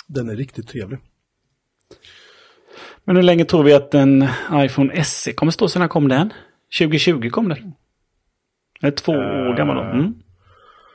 [0.06, 0.98] Den är riktigt trevlig.
[3.04, 6.32] Men hur länge tror vi att en iPhone SE kommer stå sen när kom den?
[6.78, 7.72] 2020 kom den.
[8.80, 9.82] Den är två år gammal då.
[9.82, 10.14] Mm.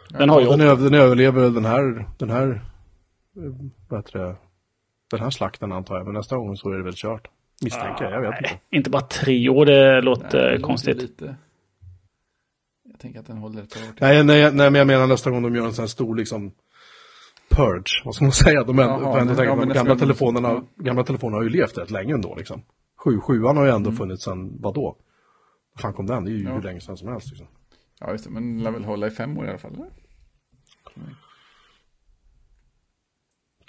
[0.09, 2.47] Den har ju Den, över, den överlever den här, den här,
[3.37, 4.35] eh, vad heter det,
[5.11, 6.05] den här slakten antar jag.
[6.05, 7.27] Men nästa gång så är det väl kört.
[7.63, 8.49] Misstänker jag, jag vet inte.
[8.49, 11.01] Nej, inte bara tre år, det låter Nej, låter konstigt.
[11.01, 11.35] Lite...
[12.83, 13.95] Jag tänker att den håller ett par år till.
[14.01, 16.51] Nej, nej, nej, men jag menar nästa gång de gör en sån här stor liksom
[17.49, 18.63] purge, vad ska man säga?
[18.63, 20.63] De, Jaha, ändå men- ja, de gamla, telefonerna, ja.
[20.75, 22.61] gamla telefoner har ju levt rätt länge ändå liksom.
[23.03, 23.97] Sju, sjuan har ju ändå Mm.
[23.97, 24.95] funnits sedan, vadå?
[25.73, 26.25] Vad fan kom den?
[26.25, 26.51] Det är ju Ja.
[26.53, 27.47] hur länge sedan som helst liksom.
[27.99, 28.29] Ja, just det.
[28.29, 29.73] Men den lär väl hålla i fem år i alla fall?
[29.73, 29.89] Eller?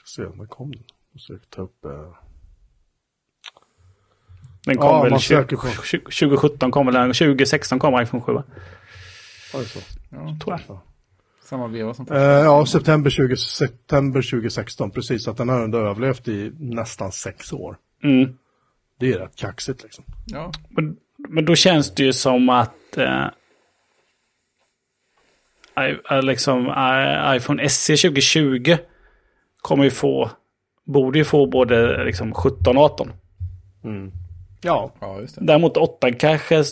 [0.04, 0.82] Ska se, när kom den?
[1.12, 1.84] Jag ta upp...
[1.84, 1.90] Eh...
[4.64, 5.66] Den kom Ja, väl man 20, söker på-
[6.02, 8.32] 2017 kom den, 2016 kom iPhone 7.
[8.32, 8.42] Var
[9.60, 9.78] det så?
[10.10, 10.78] Ja, Tror jag.
[11.44, 15.28] samma veva som Eh, ja, september, 20, september 2016, precis.
[15.28, 17.76] Att den har ändå överlevt i nästan sex år.
[18.02, 18.36] Mm.
[18.98, 20.04] Det är rätt kaxigt liksom.
[20.26, 20.96] Ja, Men,
[21.28, 23.26] men då känns det ju som att eh,
[25.76, 28.76] I, eh, liksom, I, iPhone SE 2020
[29.62, 30.30] kommer ju få,
[30.84, 33.12] borde ju få både liksom 17 och 18.
[34.60, 35.44] Ja, ja just det.
[35.44, 36.64] Däremot 8 kanske,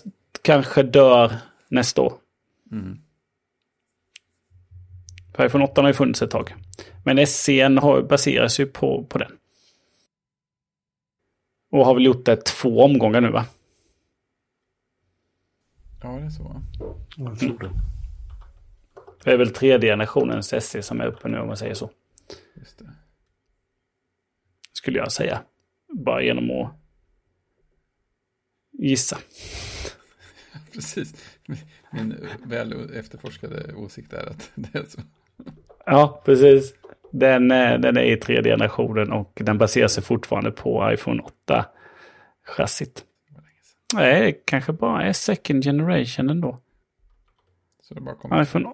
[0.43, 1.33] kanske dör
[1.69, 2.13] nästa år.
[2.73, 2.99] Mm.
[5.35, 6.55] För iPhone 8 har ju funnits ett tag.
[7.05, 7.69] Men SE
[8.09, 9.33] baseras ju på, på den.
[11.71, 13.47] Och har väl gjort det två omgångar nu va?
[16.03, 16.63] Ja, det är så.
[17.17, 17.71] jag tror det.
[19.25, 21.91] Det är väl tredje generationens SE som är uppe nu om man säger så.
[24.73, 25.43] Skulle jag säga.
[25.93, 26.75] Bara genom att
[28.73, 29.19] gissa.
[30.73, 31.15] Precis.
[31.91, 35.01] Min väl efterforskade åsikt är att det är så.
[35.87, 36.75] Ja, precis.
[37.13, 43.05] Den, eh, den är i tredje generationen och den baserar sig fortfarande på iPhone 8-chassit.
[43.29, 44.01] Det var länge sedan.
[44.01, 46.59] Nej, kanske bara är second generation ändå.
[47.81, 48.43] Så det bara kommer.
[48.43, 48.73] iPhone...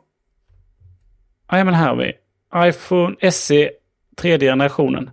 [1.51, 2.12] Ja, men här har vi.
[2.68, 3.70] iPhone SE
[4.16, 5.11] tredje generationen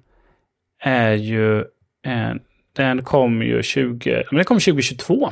[0.80, 1.66] är ju...
[2.02, 2.42] En,
[2.74, 4.24] den kom ju 20...
[4.32, 5.32] Men den kom 2022.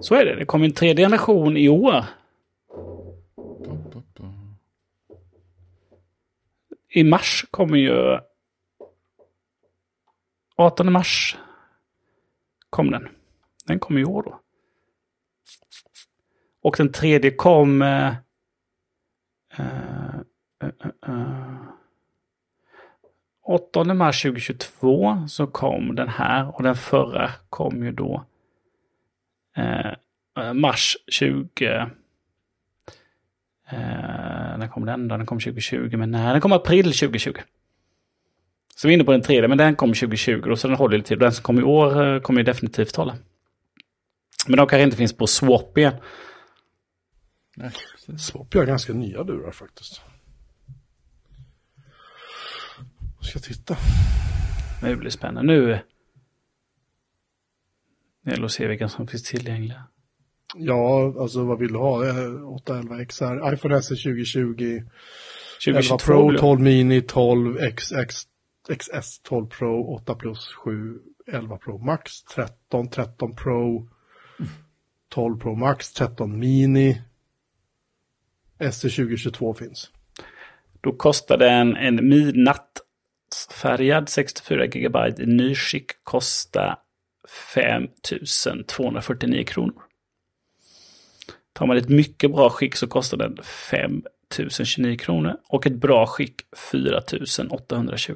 [0.00, 0.34] Så är det.
[0.34, 2.04] Det kom en tredje generation i år.
[6.88, 8.18] I mars kommer ju...
[10.56, 11.36] 18 mars
[12.70, 13.08] kom den.
[13.66, 14.40] Den kom i år då.
[16.62, 17.82] Och den tredje kom...
[17.82, 18.14] Eh,
[19.58, 20.20] Eh,
[20.62, 20.68] eh,
[21.06, 21.56] eh,
[23.46, 28.24] 8 mars 2022 så kom den här och den förra kom ju då
[29.56, 31.66] eh, mars 20...
[33.68, 35.16] Eh, när kom den då?
[35.16, 37.32] Den kom 2020, men nej, den kom april 2020.
[38.76, 40.96] Så vi är inne på den tredje, men den kom 2020 då, så den håller
[40.96, 41.18] lite tid.
[41.18, 43.16] Den som kom i år kommer ju definitivt hålla.
[44.46, 45.94] Men de kanske inte finns på swap igen.
[47.56, 47.70] Nej,
[48.18, 50.00] Swap gör ganska nya lurar faktiskt.
[53.20, 53.76] Ska titta.
[54.82, 55.52] Nu blir det spännande.
[55.52, 55.80] Nu
[58.24, 59.84] det gäller att se vilka som finns tillgängliga.
[60.54, 62.06] Ja, alltså vad vill du ha?
[62.06, 64.84] Eh, 811 XR, iPhone SE 2020, 11
[65.64, 66.40] 2022 Pro, blir det.
[66.40, 68.26] 12 Mini, 12 XX,
[68.68, 73.88] XS, 12 Pro, 8 Plus, 7, 11 Pro Max, 13, 13 Pro,
[75.08, 77.02] 12 Pro Max, 13 Mini.
[78.72, 79.90] SE 2022 finns.
[80.80, 86.78] Då kostade en, en midnattfärgad 64 GB i nyskick kosta
[87.54, 87.88] 5
[88.66, 89.82] 249 kronor.
[91.52, 94.02] Tar man ett mycket bra skick så kostar den 5
[94.50, 96.34] 029 kronor och ett bra skick
[96.72, 97.02] 4
[97.50, 98.14] 820.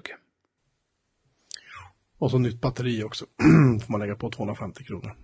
[2.19, 3.27] Och så nytt batteri också.
[3.87, 5.17] Får man lägga på 250 kronor.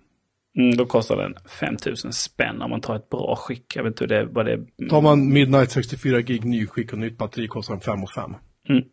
[0.55, 3.75] Mm, då kostar den 5 000 spänn om man tar ett bra skick.
[3.75, 4.87] Jag vet inte hur det, vad det är.
[4.89, 8.35] Tar man Midnight 64 gig nyskick och nytt batteri kostar den 5 och 5.
[8.69, 8.83] Mm.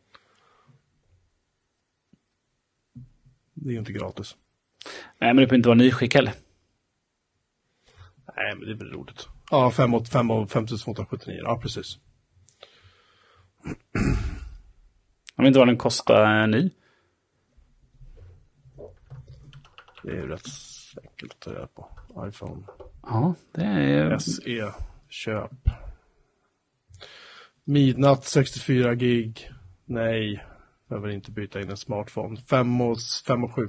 [3.55, 4.37] Det är ju inte gratis.
[5.19, 6.33] Nej, men det behöver inte vara nyskick heller.
[8.37, 9.29] Nej, men det väl roligt.
[9.51, 11.41] Ja, 5 och 5 och 5279.
[11.43, 11.99] Ja, precis.
[15.37, 16.71] Jag vet inte vad den kostar eh, ny.
[20.03, 20.72] Det är ju rätt
[21.23, 21.89] enkelt att ta reda på.
[22.29, 22.63] iPhone
[23.03, 24.19] Ja, det är...
[24.19, 24.73] SE
[25.09, 25.51] köp.
[27.65, 29.51] Midnatt 64 gig.
[29.85, 30.45] Nej,
[30.89, 32.37] behöver inte byta in en smartphone.
[32.37, 32.97] 5 och,
[33.27, 33.69] 5 och 7.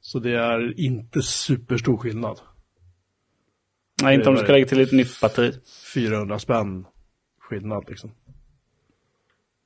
[0.00, 2.40] Så det är inte superstor skillnad.
[4.02, 5.52] Nej, inte om du ska lägga till ett nytt batteri.
[5.94, 6.86] 400 spänn
[7.38, 8.10] skillnad liksom.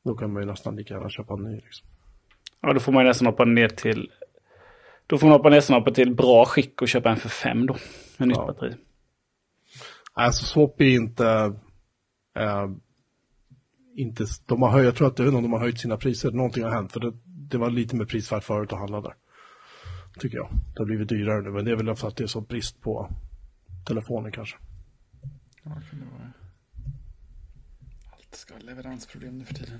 [0.05, 1.89] Då kan man ju nästan lika gärna köpa en ny liksom.
[2.61, 4.11] Ja, då får man ju nästan hoppa ner till...
[5.07, 7.77] Då får man hoppa nästan hoppa till bra skick och köpa en för fem då.
[8.17, 8.47] Med nytt Ja.
[8.47, 8.75] batteri.
[10.13, 11.55] Alltså Swap är inte...
[12.37, 12.67] Eh,
[13.97, 16.31] inte de har höjt, jag tror att det är någon de har höjt sina priser.
[16.31, 19.15] Någonting har hänt för det, det var lite mer prisvärt förut att handla där.
[20.19, 20.49] Tycker jag.
[20.75, 22.81] Det har blivit dyrare nu men det är väl för att det är så brist
[22.81, 23.11] på
[23.87, 24.57] telefoner kanske.
[25.65, 26.33] Ja, det kan det vara.
[28.13, 29.79] Allt ska ha leveransproblem nu för tiden.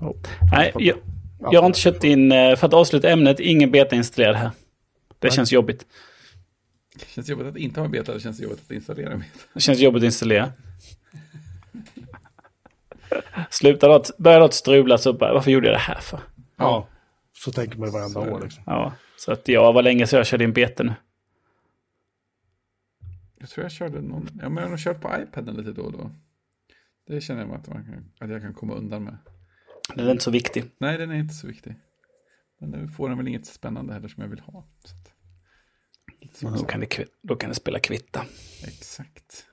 [0.00, 0.14] Ja.
[0.52, 0.98] Nej, jag,
[1.40, 2.32] jag har inte köpt in...
[2.32, 4.50] eh, För att avsluta ämnet, ingen beta installerad här.
[5.18, 5.32] Det Nej.
[5.32, 5.86] känns jobbigt.
[6.94, 9.32] Det känns jobbigt att inte ha en beta, det känns jobbigt att installera en beta.
[9.54, 10.52] Det känns jobbigt att installera.
[13.50, 16.20] Sluta då, att- börja då att strula så bara, varför gjorde jag det här för?
[16.56, 16.88] Ja.
[17.32, 18.62] Så tänker man ju varenda Så år liksom.
[18.66, 20.92] Ja, så att jag var länge sedan jag körde in beta nu.
[23.38, 25.82] Jag tror jag körde någon, ja men jag har nog kört på iPaden lite då
[25.82, 26.10] och då.
[27.08, 29.16] Det känner jag att, man kan, att jag kan komma undan med.
[29.94, 30.64] Den är inte så viktig.
[30.78, 31.74] Nej, den är inte så viktig.
[32.60, 34.66] Men nu får den väl inget spännande heller som jag vill ha.
[34.84, 38.24] Så att, Då kan, det, då kan det spela kvitta.
[38.66, 39.46] Exakt.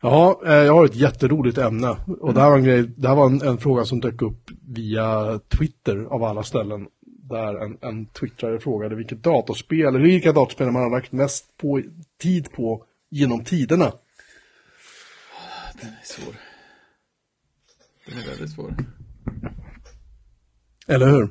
[0.00, 1.96] Ja, eh, jag har ett jätteroligt ämne.
[2.20, 4.50] Och det här var en, grej, det här var en, en fråga som dök upp
[4.68, 6.88] via Twitter av alla ställen.
[7.02, 11.82] Där en, en twittrare frågade vilket datorspel, eller vilka datorspel man har lagt mest på,
[12.18, 13.92] tid på genom tiderna.
[15.80, 16.49] Den är svår.
[18.10, 18.76] Den är väldigt svår.
[20.86, 21.28] Eller hur?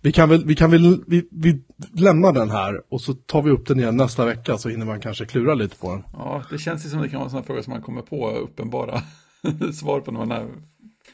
[0.00, 1.62] Vi kan väl, vi kan väl, vi, vi
[1.94, 5.00] lämnar den här och så tar vi upp den igen nästa vecka så hinner man
[5.00, 6.02] kanske klura lite på den.
[6.12, 8.02] Ja, det känns ju som det kan vara en sån här fråga som man kommer
[8.02, 9.02] på uppenbara
[9.72, 10.48] svar på när man har,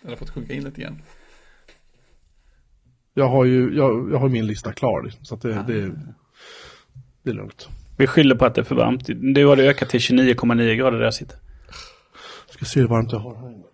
[0.08, 1.02] har fått sjunka in lite igen.
[3.14, 5.92] Jag har ju, jag, jag har min lista klar så att det, det,
[7.22, 7.68] det är lugnt.
[7.96, 9.06] Vi skyller på att det är för varmt.
[9.34, 11.36] Du har det ökat till 29,9 grader där jag sitter.
[12.48, 13.64] Ska se hur varmt jag har här inne.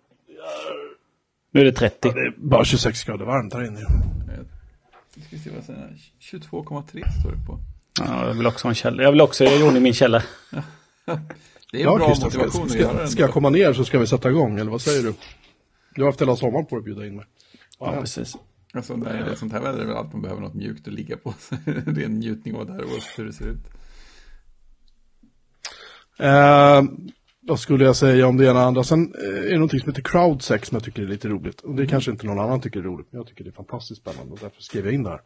[1.55, 1.97] Nu är det 30.
[2.01, 3.79] Det är bara 26 grader varmt här inne.
[5.15, 5.97] Nu ska se vad jag säger.
[6.21, 7.59] 22,3 står det på.
[7.99, 9.03] Ja, jag vill också ha en källare.
[9.03, 10.23] Jag vill också göra i ordning min källare.
[11.71, 13.99] Det är en bra Christian, ska, motivation att göra ska, jag komma ner så ska
[13.99, 15.13] vi sätta igång, eller vad säger du?
[15.95, 17.25] Du har haft hela sommaren på dig att bjuda in mig.
[17.79, 18.35] Ja, precis.
[18.73, 20.93] Alltså, när det är sånt här väder är väl allt man behöver något mjukt att
[20.93, 21.33] ligga på.
[21.65, 23.65] Det är en njutning av det här oavsett hur det ser ut.
[26.19, 26.83] Eh,
[27.47, 28.83] vad skulle jag säga om det ena och andra?
[28.83, 31.61] Sen eh, är det någonting som heter crowdsex som jag tycker är lite roligt.
[31.61, 34.01] Och det kanske inte någon annan tycker är roligt, men jag tycker det är fantastiskt
[34.01, 35.21] spännande och därför skrev jag in det här.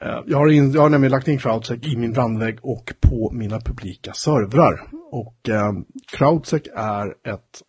[0.00, 3.30] Eh, jag, har in, jag har nämligen lagt in crowdsex i min brandvägg och på
[3.32, 4.88] mina publika servrar.
[5.10, 5.72] Och eh,
[6.12, 7.62] crowdsex är ett,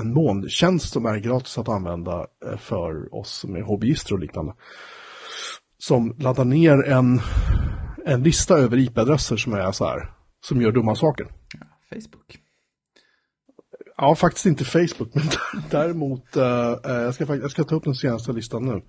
[0.00, 4.52] en molntjänst som är gratis att använda eh, för oss som är hobbyister och liknande.
[5.78, 7.20] Som laddar ner en,
[8.06, 11.26] en lista över IP-adresser som är så här, som gör dumma saker.
[11.60, 12.45] Ja, Facebook.
[13.98, 15.24] Ja, faktiskt inte Facebook, men
[15.70, 18.82] däremot, eh, jag, ska, jag ska ta upp den senaste listan nu.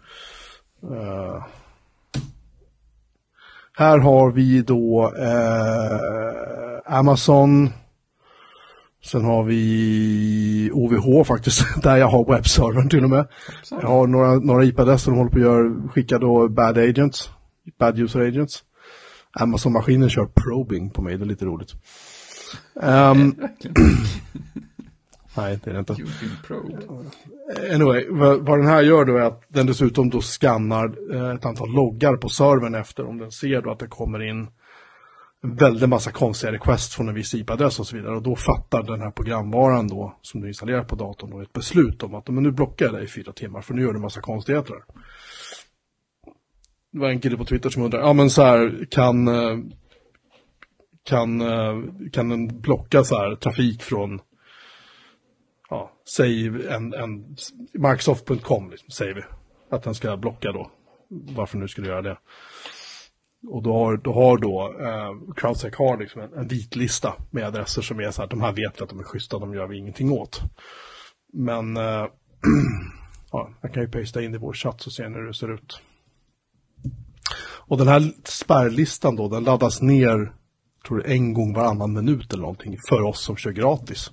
[0.96, 1.44] Eh,
[3.74, 5.14] Här har vi då
[6.86, 7.70] Amazon.
[9.06, 13.28] Sen har vi OVH faktiskt, där jag har webbservern till och med.
[13.70, 17.30] Jag har några, några IP-adresser de håller på att göra, skicka då bad agents,
[17.80, 18.64] bad user agents.
[19.32, 21.74] Amazon-maskinen kör probing på mig, det är lite roligt.
[22.82, 23.36] Um,
[25.38, 25.96] nej, det är det inte.
[27.74, 31.70] Anyway, vad, den här gör då är att den dessutom då skannar eh, ett antal
[31.70, 34.48] loggar på servern efter om den ser då att det kommer in
[35.44, 38.16] en väldig massa konstiga request från en viss IP-adress och så vidare.
[38.16, 42.04] Och då fattar den här programvaran då, som du installerar på datorn, då, ett beslut
[42.04, 44.02] om att men nu blockar jag dig i fyra timmar för nu gör du en
[44.02, 44.76] massa konstigheter.
[46.92, 49.58] Det var en kille på Twitter som undrade, ja men så här, kan, eh,
[51.04, 51.76] kan, eh,
[52.14, 54.20] kan den blocka så här trafik från,
[56.16, 57.36] säg en, en
[57.74, 59.24] Microsoft.com, liksom, säger vi,
[59.70, 60.72] att den ska blocka då.
[61.10, 62.18] Varför nu skulle göra det.
[63.48, 67.44] Och då har då, har då eh, Crowdsec har liksom en, en vit lista med
[67.44, 69.68] adresser som är så här, de här vet vi att de är schyssta, de gör
[69.68, 70.42] vi ingenting åt.
[71.34, 71.84] Men eh,
[73.32, 75.54] ja, jag kan ju pasta in i vår chatt så ser ni hur det ser
[75.54, 75.82] ut.
[77.68, 80.34] Och den här spärrlistan då, den laddas ner,
[80.88, 84.12] tror jag, en gång varannan minut eller någonting för oss som kör gratis.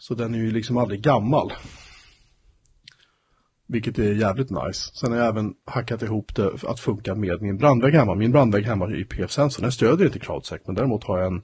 [0.00, 1.52] Så den är ju liksom aldrig gammal.
[3.66, 4.90] Vilket är jävligt nice.
[4.94, 8.14] Sen har jag även hackat ihop det att funka med min brandvägg hemma.
[8.14, 9.62] Min brandvägg hemma är IPF-sensor.
[9.62, 11.42] Den stödjer inte CloudSec, men däremot har jag en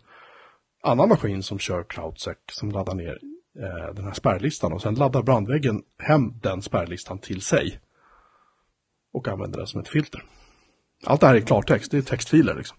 [0.83, 3.19] annan maskin som kör CloudSec som laddar ner
[3.59, 7.81] eh, den här spärrlistan och sen laddar brandväggen hem den spärrlistan till sig.
[9.13, 10.25] Och använder den som ett filter.
[11.05, 12.79] Allt det här är klartext, det är textfiler liksom.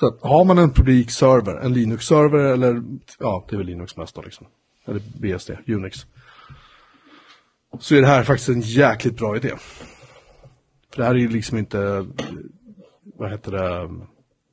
[0.00, 2.82] Så att har man en publik server, en Linux-server eller,
[3.18, 4.46] ja, det är väl Linux mest då liksom.
[4.88, 6.06] Eller BSD, Unix
[7.78, 9.52] så är det här faktiskt en jäkligt bra idé.
[10.90, 12.06] För det här är ju liksom inte,
[13.02, 13.90] vad heter det,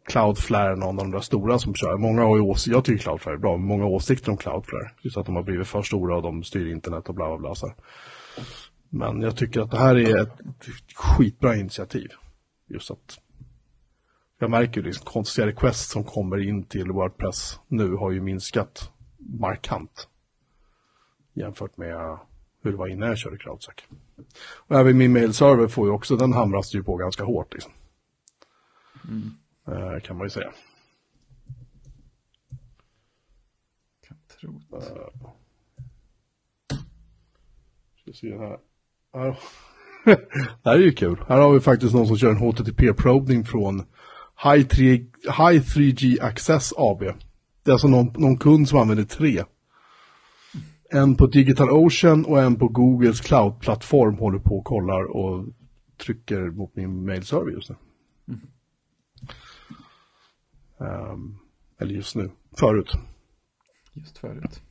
[0.06, 1.98] Cloudflare, någon av de där stora som kör.
[1.98, 4.92] Många har ju åsikter, jag tycker Cloudflare är bra, men många åsikter om Cloudflare.
[5.02, 7.56] Just att de har blivit för stora och de styr internet och bla bla bla.
[7.56, 7.74] Så
[8.90, 10.40] Men jag tycker att det här är ett
[10.96, 12.10] skitbra initiativ.
[12.68, 13.20] Just att
[14.40, 18.92] jag märker ju liksom konstiga requests som kommer in till Wordpress nu har ju minskat
[19.18, 20.08] markant
[21.36, 22.18] jämfört med
[22.62, 23.76] hur det var innan jag körde CloudSec.
[24.40, 27.72] Och även min mailserver får ju också, den hamras ju på ganska hårt liksom.
[29.10, 29.32] Mm.
[29.70, 30.52] Uh, kan man ju säga.
[34.08, 34.76] Kan tro det.
[34.76, 35.30] Uh,
[38.02, 38.60] ska se här.
[39.14, 39.40] här.
[40.64, 41.26] det här är ju kul.
[41.28, 43.84] Här har vi faktiskt någon som kör en HTTP-probning från
[44.44, 44.86] High, 3,
[45.24, 47.00] High 3G Access AB.
[47.00, 49.44] Det är alltså någon, någon kund som använder tre
[50.90, 55.46] en på Digital Ocean och en på Googles cloud-plattform håller på och kollar och
[55.98, 57.76] trycker mot min mailserver just nu.
[58.28, 58.42] Mm.
[61.12, 61.40] Um,
[61.80, 62.92] eller just nu, förut.
[63.94, 64.62] Just förut.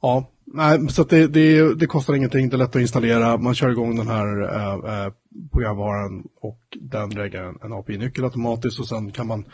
[0.00, 3.36] Ja, nej, så det, det, det, kostar ingenting, det är lätt att installera.
[3.36, 5.12] Man kör igång den här äh, äh,
[5.52, 9.44] programvaran och den lägger en, en API-nyckel automatiskt och sen kan man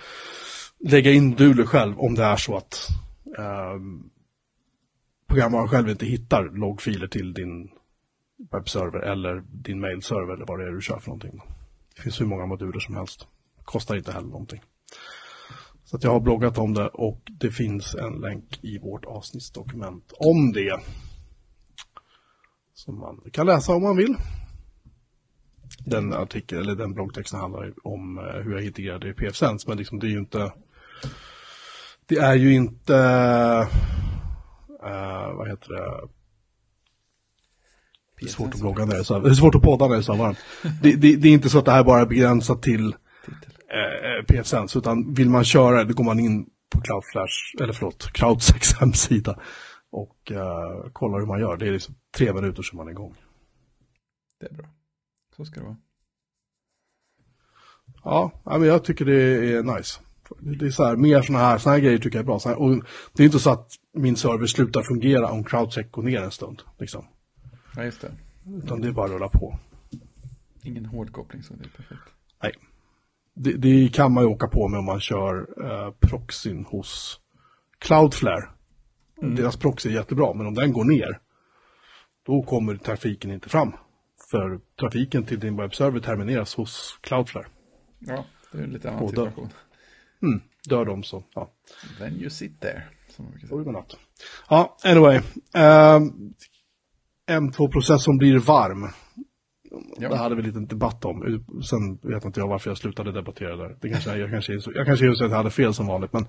[0.78, 2.88] lägga in Dule själv om det är så att
[3.38, 4.10] ähm,
[5.34, 7.70] programvaran själv inte hittar loggfiler till din
[8.52, 11.40] webbserver eller din mailserver eller vad det är du kör för någonting.
[11.96, 13.26] Det finns hur många moduler som helst.
[13.64, 14.62] Kostar inte heller någonting.
[15.84, 20.12] Så att jag har bloggat om det och det finns en länk i vårt avsnittsdokument
[20.16, 20.80] om det.
[22.74, 24.16] Som man kan läsa om man vill.
[25.78, 29.98] Den artikeln, eller den bloggtexten handlar om eh, hur jag integrerade i PFSense, men liksom
[29.98, 30.52] det är ju inte
[32.06, 32.94] det är ju inte
[34.84, 36.08] uh, vad heter det?
[38.20, 39.94] Det är svårt att blogga när det är så, det är svårt att podda när
[39.94, 40.38] det är så varmt.
[40.82, 44.78] det, det, det, är inte så att det här bara är begränsat till eh, PFSense,
[44.78, 49.38] utan vill man köra då går man in på Cloudflash, eller förlåt, Cloudsex hemsida
[49.90, 51.56] och uh, kollar hur man gör.
[51.56, 53.14] Det är liksom tre minuter som man är igång.
[54.40, 54.66] Det är bra.
[55.36, 55.76] Så ska det vara.
[58.04, 59.22] Ja, men jag tycker det
[59.54, 60.00] är nice.
[60.40, 62.40] Det är så här, mer sådana här, såna här grejer tycker jag är bra.
[62.44, 66.20] Här, och det är inte så att min server slutar fungera om CrowdSec går ner
[66.20, 66.62] en stund.
[66.78, 67.04] Liksom.
[67.76, 68.12] Ja, just det.
[68.46, 69.58] Utan det är bara att rulla på.
[70.62, 72.02] Ingen hårdkoppling så det är perfekt.
[72.42, 72.52] Nej.
[73.34, 77.20] Det, det kan man ju åka på med om man kör eh, proxyn hos
[77.78, 78.48] Cloudflare.
[79.22, 79.34] Mm.
[79.34, 81.20] Deras proxy är jättebra, men om den går ner,
[82.26, 83.72] då kommer trafiken inte fram.
[84.30, 87.46] För trafiken till din webbserver termineras hos Cloudflare.
[87.98, 89.48] Ja, det är en lite annan situation.
[90.24, 91.50] Mm, dör de så, ja.
[91.98, 92.82] Then you sit there.
[93.16, 93.26] Som
[94.48, 95.16] Ja, anyway.
[95.56, 96.10] Uh,
[97.30, 98.88] M2-processorn blir varm.
[99.98, 100.08] Ja.
[100.08, 101.44] Det hade vi lite debatt om.
[101.70, 103.76] Sen vet inte jag varför jag slutade debattera där.
[103.80, 106.12] Det kanske, jag kanske, jag kanske just att jag hade fel som vanligt.
[106.12, 106.26] Men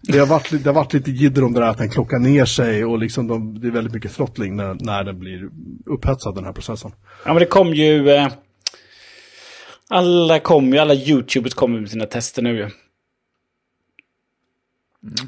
[0.00, 2.18] det har varit, lite- det har varit lite jidder om det där att den klockar
[2.18, 5.50] ner sig och liksom de, det är väldigt mycket throttling när, när den blir
[5.86, 6.92] upphetsad den här processen.
[7.24, 8.10] Ja, men det kom ju...
[8.10, 8.28] Eh,
[9.88, 12.70] alla kom ju, alla YouTubers kommer med sina tester nu ju.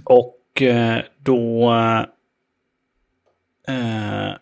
[0.04, 1.70] Och eh, då...
[3.68, 4.32] Eh,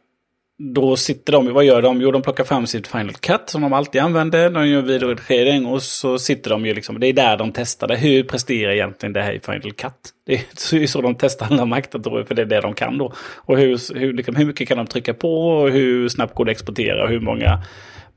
[0.59, 2.01] då sitter de, vad gör de?
[2.01, 4.51] Jo, de plockar fram sitt Final Cut som de alltid använder.
[4.51, 7.97] De gör videoredigering och så sitter de ju liksom, det är där de testar det.
[7.97, 9.93] Hur presterar egentligen det här i Final Cut?
[10.27, 13.13] Det är så- de testar alla maktdatorer, för det är det de kan då.
[13.37, 16.51] Och hur, hur, liksom, hur mycket kan de trycka på och hur snabbt går det
[16.51, 17.63] att exportera hur många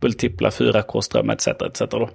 [0.01, 1.47] multipla 4K-strömmar etc.
[1.47, 1.79] etc.
[1.91, 2.09] Då.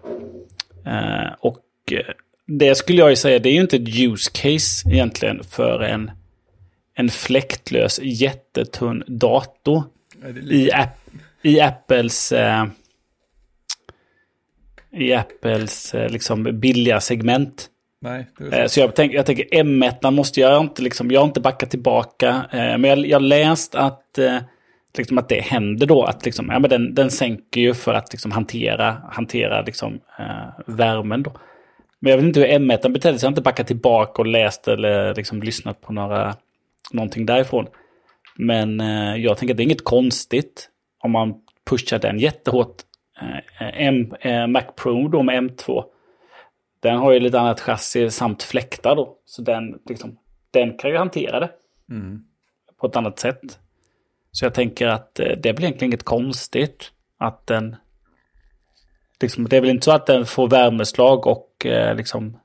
[0.86, 1.98] Eh, och eh,
[2.46, 6.10] det skulle jag ju säga, det är ju inte ett use case egentligen för en,
[6.94, 9.82] en fläktlös jättetunn dator
[10.34, 10.98] lite- i, app,
[11.42, 12.66] i Apples eh,
[14.92, 17.70] i Apples eh, liksom billiga segment.
[18.00, 21.40] Nej, Eh, så jag tänker, jag tänker M1 måste jag inte liksom, jag har inte
[21.40, 22.28] backat tillbaka.
[22.52, 24.38] Eh, men jag jag har läst att, eh,
[24.98, 26.02] liksom att det händer då.
[26.04, 30.64] Att liksom, ja, men den, den sänker ju för att liksom hantera, hantera liksom, eh,
[30.66, 31.32] värmen då.
[32.04, 33.26] Men jag vet inte hur M1 betedde sig.
[33.26, 36.36] Jag har inte backat tillbaka och läst eller liksom lyssnat på några,
[36.92, 37.66] någonting därifrån.
[38.36, 41.34] Men eh, jag tänker att det är inget konstigt om man
[41.70, 42.82] pushar den jättehårt.
[43.20, 45.84] Eh, M, eh, Mac Pro då med M2.
[46.80, 49.16] Den har ju lite annat chassi samt fläktar då.
[49.24, 50.18] Så den, liksom,
[50.50, 51.50] den kan ju hantera det
[51.90, 52.24] Mm.
[52.80, 53.58] på ett annat sätt.
[54.30, 57.76] Så jag tänker att eh, det blir egentligen inget konstigt att den...
[59.20, 62.38] Liksom, det är väl inte så att den får värmeslag och eh, liksom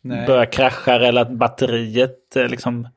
[0.00, 0.26] Nej.
[0.26, 2.88] börjar krascha eller att batteriet eh, liksom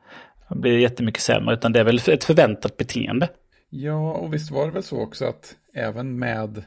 [0.49, 1.53] blir jättemycket sämre.
[1.53, 3.29] Utan det är väl ett förväntat beteende.
[3.69, 6.63] Ja, och visst var det väl så också att även med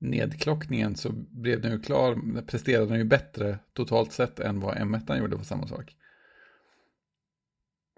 [0.00, 5.18] nedklockningen så blev den ju klar, presterade den ju bättre totalt sett än vad M1
[5.18, 5.96] gjorde på samma sak.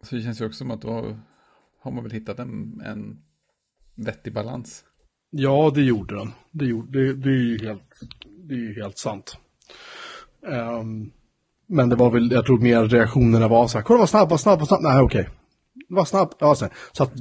[0.02, 1.16] Så det känns ju också som att då
[1.80, 3.22] har man väl hittat en, en
[3.94, 4.84] vettig balans.
[5.30, 6.32] Ja, det gjorde den.
[6.50, 8.00] Det, gjorde, det, det, är, ju helt,
[8.48, 9.38] det är ju helt sant.
[10.47, 11.12] Ehm,
[11.66, 14.40] men det var väl, jag tror mer reaktionerna var så här, kolla vad snabb, vad
[14.40, 15.28] snabb, vad snabb, nej okej.
[15.88, 16.74] Vad snabb, ja så, här.
[16.92, 17.12] så att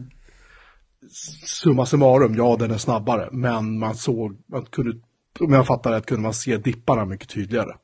[1.45, 4.99] summa summarum, ja den är snabbare, men man såg, man kunde,
[5.39, 7.76] om jag fattar rätt kunde man se dipparna mycket tydligare.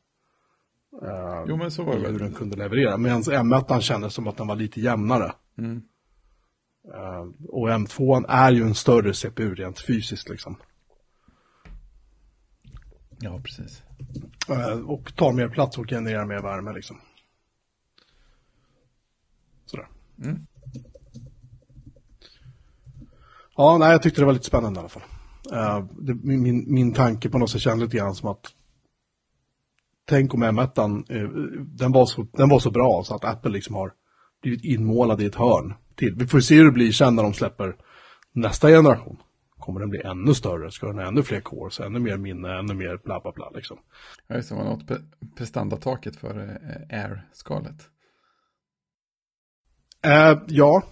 [1.03, 4.37] Ehm, Jo, men så var det hur den kunde leverera, medan M1 kändes som att
[4.37, 5.31] den var lite jämnare.
[5.57, 5.81] Mm.
[6.95, 10.55] Ehm, och M2 är ju en större CPU rent fysiskt liksom.
[13.19, 13.83] Ja, precis.
[14.49, 16.97] Eh, Och tar mer plats och genererar mer värme liksom.
[19.65, 19.87] Sådär.
[20.23, 20.45] Mm.
[23.57, 25.03] Ja, nej, jag tyckte det var lite spännande i alla fall.
[25.51, 28.45] Eh, det, min, min- tanke på något sätt kändes lite grann som att
[30.05, 31.29] Tänk om M1, eh,
[31.65, 33.93] den, var så, den var så bra så att Apple liksom har
[34.41, 36.15] blivit inmålad i ett hörn till.
[36.15, 37.75] Vi får se hur det blir sen när de släpper
[38.33, 39.17] nästa generation.
[39.61, 40.71] Kommer den bli ännu större?
[40.71, 43.77] Ska den ha ännu fler cores, ännu mer minne, ännu mer bla bla bla liksom.
[44.27, 45.05] Ja, just det, något pre-
[45.37, 47.89] prestandataket för eh, Air-skalet.
[50.03, 50.83] Eh, ja,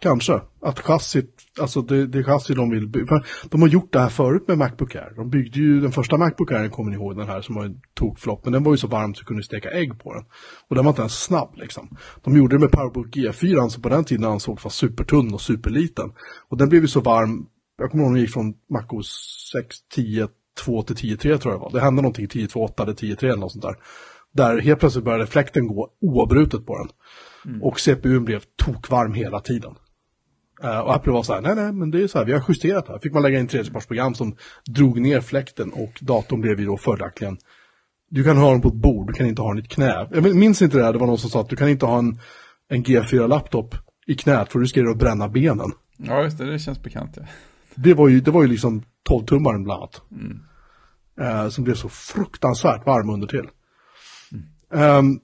[0.00, 0.40] kanske.
[0.62, 3.22] Att chassit, alltså det, det chassi de vill bygga.
[3.50, 5.12] De har gjort det här förut med Macbook Air.
[5.16, 7.80] De byggde ju den första Macbook Air, kommer ni ihåg den här som var en
[7.94, 8.44] tokflopp.
[8.44, 10.24] Men den var ju så varm så kunde steka ägg på den.
[10.68, 11.96] Och den var inte ens snabb liksom.
[12.24, 16.12] De gjorde det med Powerbook G4 som på den tiden ansågs vara supertunn och superliten.
[16.48, 17.46] Och den blev ju så varm,
[17.78, 20.28] jag kommer ihåg när gick från MacOS 6, 10,
[20.64, 21.70] 2 till 10.3 tror jag det var.
[21.72, 23.76] Det hände någonting 10.2.8 eller 10.3 eller något sånt där.
[24.32, 26.88] Där helt plötsligt började fläkten gå oavbrutet på den.
[27.62, 29.74] Och CPUn blev tokvarm hela tiden.
[30.62, 32.44] Eh, och Apple var så här, nej nej, men det är så här, vi har
[32.48, 32.98] justerat här.
[32.98, 34.36] Fick man lägga in tredjepartsprogram som
[34.66, 37.38] drog ner fläkten och datorn blev ju då följaktligen,
[38.10, 40.08] du kan ha den på ett bord, du kan inte ha den i ett knä.
[40.12, 41.98] Jag minns inte det här, det var någon som sa att du kan inte ha
[41.98, 42.20] en,
[42.68, 43.74] en G4-laptop
[44.06, 45.72] i knät för du riskerar att bränna benen.
[45.96, 47.12] Ja, just det, det känns bekant.
[47.16, 47.22] Ja.
[47.76, 50.02] Det var ju, det var ju liksom 12-tummaren bland annat.
[51.20, 53.48] Eh, som blev så fruktansvärt varm under till.
[54.72, 55.20] Ehm,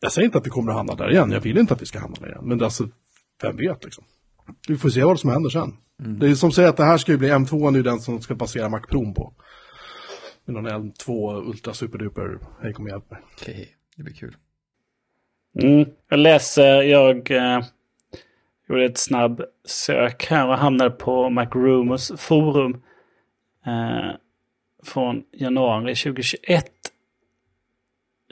[0.00, 1.86] jag säger inte att vi kommer att hamna där igen, jag vill inte att vi
[1.86, 2.44] ska hamna där igen.
[2.44, 2.88] Men det är alltså,
[3.42, 4.04] vem vet liksom.
[4.68, 5.76] Vi får se vad som händer sen.
[6.18, 8.34] Det är som säger att det här ska ju bli M2, nu den som ska
[8.34, 9.32] basera Mac Pro på.
[10.44, 13.20] Med någon M2 Ultra Superduper, hej kom och hjälp mig.
[13.32, 14.36] Okej, det blir kul.
[15.62, 15.88] Mm.
[16.08, 17.64] Jag läser, jag eh,
[18.68, 22.82] gjorde ett snabb sök här och hamnade på MacRumors forum.
[23.66, 24.14] Eh,
[24.84, 26.66] från januari 2021.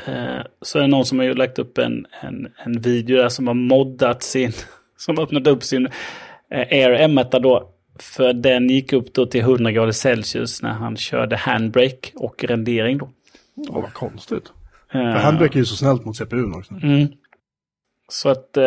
[0.07, 3.29] Eh, så är det någon som har ju lagt upp en, en, en video där
[3.29, 4.53] som har moddat sin,
[4.97, 5.87] som har öppnat upp sin
[6.51, 7.73] eh, Air M1 då.
[7.99, 12.99] För den gick upp då till 100 grader Celsius när han körde handbrake och rendering
[12.99, 13.11] då.
[13.55, 14.53] Ja, vad konstigt.
[14.93, 16.75] Eh, För handbrake är ju så snällt mot CPUn också.
[16.75, 17.09] Mm.
[18.09, 18.57] Så att...
[18.57, 18.65] Eh,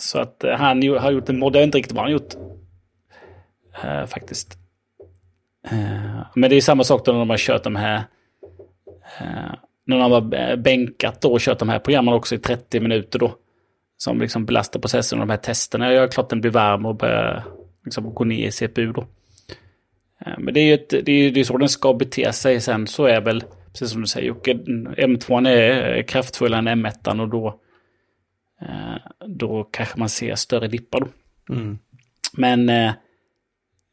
[0.00, 1.56] så att eh, han har gjort en mod.
[1.56, 2.34] Jag inte riktigt vad han har gjort.
[3.84, 4.58] Uh, faktiskt.
[5.72, 7.96] Uh, men det är samma sak då när de har kört de här...
[9.20, 9.54] Uh,
[9.86, 13.34] när de har bänkat då och kört de här programmen också i 30 minuter då.
[13.96, 15.92] Som liksom belastar processorn och de här testerna.
[15.92, 17.44] Ja, klart den blir varm och börjar
[17.84, 19.06] liksom gå ner i CPU då.
[20.38, 22.60] Men det är ju ett, det är, det är så den ska bete sig.
[22.60, 27.28] Sen så är väl, precis som du säger Jocke, M2 är kraftfullare än M1 och
[27.28, 27.60] då,
[29.26, 31.08] då kanske man ser större dippar.
[31.48, 31.78] Mm.
[32.32, 32.92] Men eh,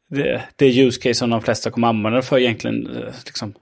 [0.08, 3.54] det, det use case som de flesta kommer använda för egentligen eh, liksom,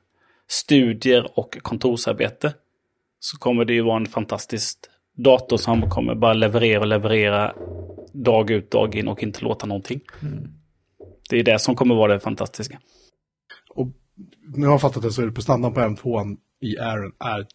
[0.48, 2.54] studier och kontorsarbete.
[3.20, 4.78] Så kommer det ju vara en fantastisk
[5.16, 7.54] dator som kommer bara leverera och leverera
[8.12, 10.00] dag ut dag in och inte låta någonting.
[11.30, 12.80] Det är det som kommer vara det fantastiska.
[13.70, 13.88] Och
[14.56, 17.46] när jag har fattat det så är det prestandan på M2 i Airen är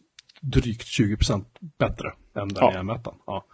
[0.42, 1.46] drygt 20%
[1.78, 2.74] bättre än den Ja.
[2.74, 3.14] i M1.
[3.28, 3.46] Ja.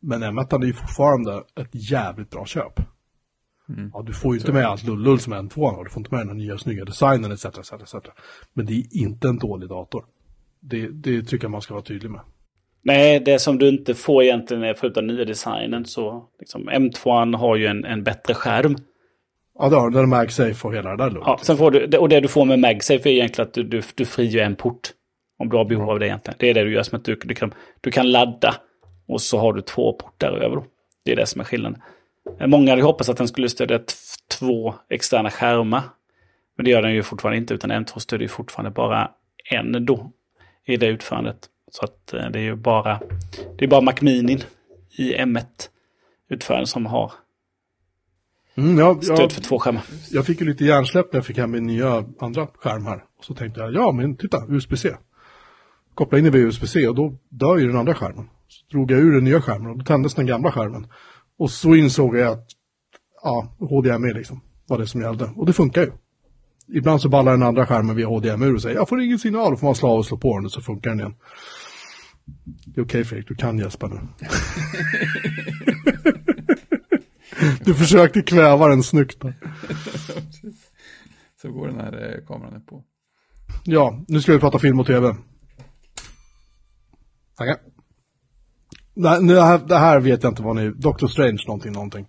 [0.00, 2.80] Men M1 är ju fortfarande ett jävligt bra köp.
[3.92, 5.84] Ja, du får ju inte med allt lullull som M2 har.
[5.84, 7.94] Du får inte med den nya snygga designen etc, etc, etc.
[8.52, 10.04] Men det är inte en dålig dator.
[10.60, 12.20] Det, det tycker jag man ska vara tydlig med.
[12.82, 17.56] Nej, det som du inte får egentligen är förutom nya designen så liksom, M2 har
[17.56, 18.76] ju en, en bättre skärm.
[19.58, 20.08] Ja, det har den.
[20.08, 21.26] MagSafe och hela det där lugnet.
[21.26, 23.82] Ja, sen får du, och det du får med MagSafe är egentligen att du, du,
[23.94, 24.92] du frigör en port.
[25.42, 26.36] Om du har behov av det egentligen.
[26.38, 28.54] Det är det du gör som att du, du, kan, du kan ladda
[29.08, 30.56] och så har du två portar över.
[30.56, 30.64] Då.
[31.04, 31.82] Det är det som är skillnaden.
[32.40, 33.80] Eh, Många hade hoppats att den skulle stödja
[34.38, 35.82] två externa skärmar.
[36.56, 39.10] Men det gör den ju fortfarande inte, utan M2 stödjer ju fortfarande bara
[39.50, 40.10] en då
[40.66, 41.48] i det utförandet.
[41.70, 43.00] Så att eh, det är ju bara,
[43.58, 44.38] det är bara Mac Mini
[44.98, 47.12] i M1-utförandet som har
[48.54, 49.82] Mm, ja, stöd ja, för två skärmar.
[50.10, 53.04] jag fick ju lite hjärnsläpp när jag fick hem min nya andra skärm här.
[53.18, 54.90] Och så tänkte jag, ja men titta, USB-C.
[55.94, 58.28] Koppla in det via USB-C och då dör ju den andra skärmen.
[58.48, 60.86] Så drog jag ur den nya skärmen och då tändes den gamla skärmen.
[61.38, 62.46] Och så insåg jag att,
[63.22, 65.30] ja, HDMI liksom var det som gällde.
[65.36, 65.92] Och det funkar ju.
[66.68, 69.50] Ibland så ballar den andra skärmen via HDMI ur och säger, jag får ingen signal,
[69.50, 71.14] då får man slå av och slå på den och så funkar den igen.
[72.66, 74.00] Det är okej Fredrik, du kan gäspa nu.
[77.64, 79.22] du försökte kväva den snyggt.
[81.42, 82.84] Så går den här eh, kameran på.
[83.64, 85.16] Ja, nu ska vi prata film och tv.
[87.36, 87.56] Tackar.
[88.94, 89.08] Det
[89.42, 90.70] här, det här vet jag inte vad ni...
[90.70, 92.06] Doctor Strange någonting, någonting.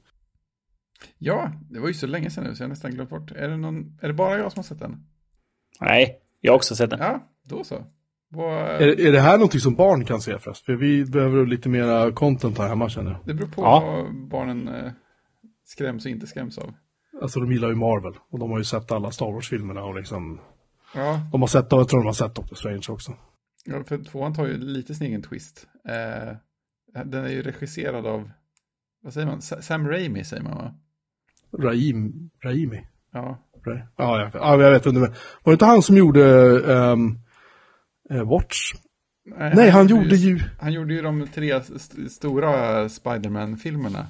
[1.18, 3.32] Ja, det var ju så länge sedan nu så jag har nästan glömt bort.
[3.32, 5.04] Är det, någon, är det bara jag som har sett den?
[5.82, 7.00] Nej, jag har också sett den.
[7.00, 7.84] Ja, då så.
[8.30, 10.66] Vad, Är, är det här någonting som barn kan se förresten?
[10.66, 13.20] För vi behöver lite mera content här hemma känner jag.
[13.26, 13.80] det beror på Ja.
[13.86, 14.92] vad barnen eh,
[15.66, 16.74] skräms och inte skräms av.
[17.22, 18.14] Alltså de gillar ju Marvel.
[18.32, 20.40] Och de har ju sett alla Star Wars-filmerna och liksom...
[20.96, 23.14] Ja, De har sett, jag tror de har sett Doctor Strange också.
[23.66, 25.68] Ja för tvåan tar ju lite sin egen twist.
[25.90, 26.36] Eh,
[27.06, 28.30] den är ju regisserad av,
[29.04, 30.74] vad säger man, Sa- Sam Raimi säger man va?
[31.60, 32.88] Raim, Raimi.
[33.14, 35.00] Ja, Ra- Ja, jag, ja, jag vet inte.
[35.00, 35.08] Var
[35.44, 36.24] det inte han som gjorde
[38.12, 38.74] eh, Watch?
[39.38, 40.40] Nej, han gjorde ju...
[40.62, 44.08] Han gjorde ju de tre st- stora Spiderman-filmerna.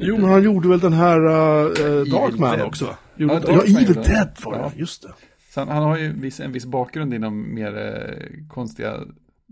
[0.00, 2.96] Jo, men han gjorde väl den här uh, Darkman också?
[3.16, 4.14] Gjorde, Ja, ja, Darkman Evil gjorde han.
[4.26, 4.72] Dead var det, Ja.
[4.76, 5.12] just det.
[5.52, 9.00] Så han, han har ju viss, en viss bakgrund inom mer eh, konstiga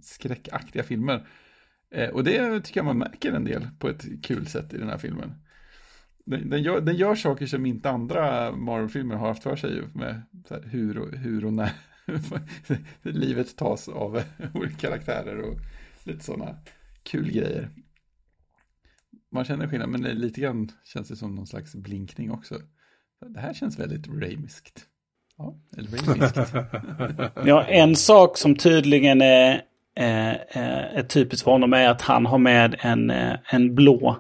[0.03, 1.27] skräckaktiga filmer.
[1.91, 4.89] Eh, och det tycker jag man märker en del på ett kul sätt i den
[4.89, 5.35] här filmen.
[6.25, 10.23] Den, den, gör, den gör saker som inte andra Marvel-filmer har haft för sig med
[10.49, 11.73] så här, hur, och, hur och när
[13.03, 14.23] livet tas av
[14.55, 15.59] olika karaktärer och
[16.05, 16.57] lite sådana
[17.03, 17.71] kul grejer.
[19.31, 22.61] Man känner skillnad, men det är lite grann känns det som någon slags blinkning också.
[23.27, 24.90] Det här känns väldigt Raimiskt.
[27.45, 29.63] Ja, en sak som tydligen är,
[29.95, 34.17] är, är, är typiskt för honom är att han har med en, eh, en blå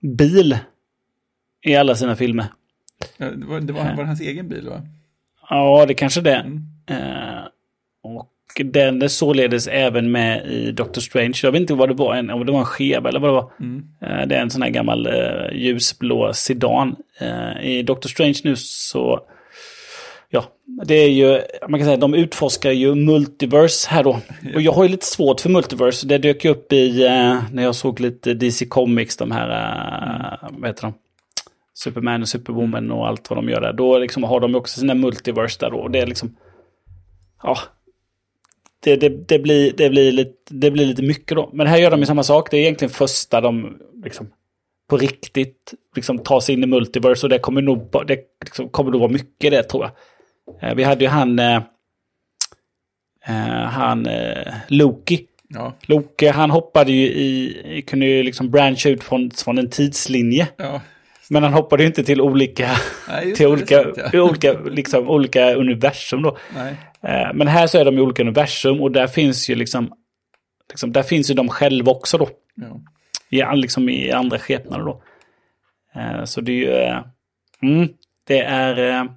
[0.00, 0.58] bil
[1.62, 2.46] i alla sina filmer.
[3.16, 4.82] Ja, det var, det var, var det hans egen bil va?
[5.50, 6.36] Ja, det kanske det.
[6.36, 6.62] Mm.
[6.86, 7.44] Eh,
[8.02, 8.32] och
[8.64, 11.34] den är således även med i Doctor Strange.
[11.42, 13.34] Jag vet inte vad det var, en, om det var en skeva eller vad det
[13.34, 13.50] var.
[13.60, 13.88] Mm.
[14.00, 16.96] Eh, det är en sån här gammal eh, ljusblå sedan.
[17.20, 19.20] Eh, I Doctor Strange nu så...
[20.28, 20.44] Ja,
[20.84, 24.20] det är ju, man kan säga, de utforskar ju multiverse här då.
[24.54, 26.06] Och jag har ju lite svårt för multiverse.
[26.06, 29.48] Det dök upp i, eh, när jag såg lite DC Comics, de här,
[30.42, 30.60] mm.
[30.60, 30.94] vad heter de?
[31.74, 33.72] Superman och Superwoman och allt vad de gör där.
[33.72, 35.78] Då liksom har de också sina multiverse där då.
[35.78, 36.36] Och det är liksom,
[37.42, 37.58] ja,
[38.84, 41.50] det, det, det, blir, det, blir lite, det blir lite mycket då.
[41.52, 42.50] Men här gör de ju samma sak.
[42.50, 44.30] Det är egentligen första de liksom
[44.88, 48.90] på riktigt liksom, tar sig in i multiverse och det kommer nog, det liksom, kommer
[48.90, 49.92] nog vara mycket det tror jag.
[50.62, 51.62] Eh, vi hade ju han, eh,
[53.26, 54.08] eh, han
[54.68, 55.26] Loki.
[55.48, 60.48] Ja, Loke, han hoppade ju i, kunde ju liksom brancha ut från, från en tidslinje.
[60.56, 60.80] ja.
[61.30, 62.70] Men han hoppade ju inte till olika,
[63.08, 64.22] Nej, till olika, sant, ja.
[64.22, 66.36] olika, liksom, olika universum då.
[66.54, 66.76] Nej.
[67.34, 69.92] Men här så är de i olika universum och där finns ju liksom,
[70.70, 72.28] liksom där finns ju de själva också då.
[73.30, 73.54] Ja.
[73.54, 75.02] I, liksom i andra skepnader då.
[76.24, 77.02] Så det är ju,
[77.62, 77.88] mm,
[78.26, 79.08] det är,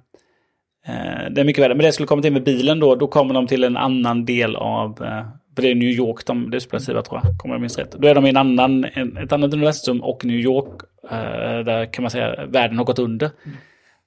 [1.30, 1.74] det är mycket värre.
[1.74, 4.56] Men det skulle komma till med bilen då, då kommer de till en annan del
[4.56, 5.24] av, eh,
[5.54, 7.92] för det är New York de det spelar sig tror jag, kommer jag minns rätt.
[7.92, 10.80] Då är de i en annan, en, ett annat universum och New York,
[11.10, 13.30] eh, där kan man säga världen har gått under.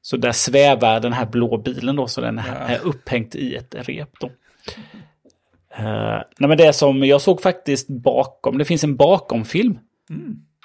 [0.01, 3.75] Så där svävar den här blå bilen då, så den är, är upphängt i ett
[3.87, 4.27] rep då.
[5.77, 9.79] Eh, nej men det som jag såg faktiskt bakom, det finns en bakomfilm.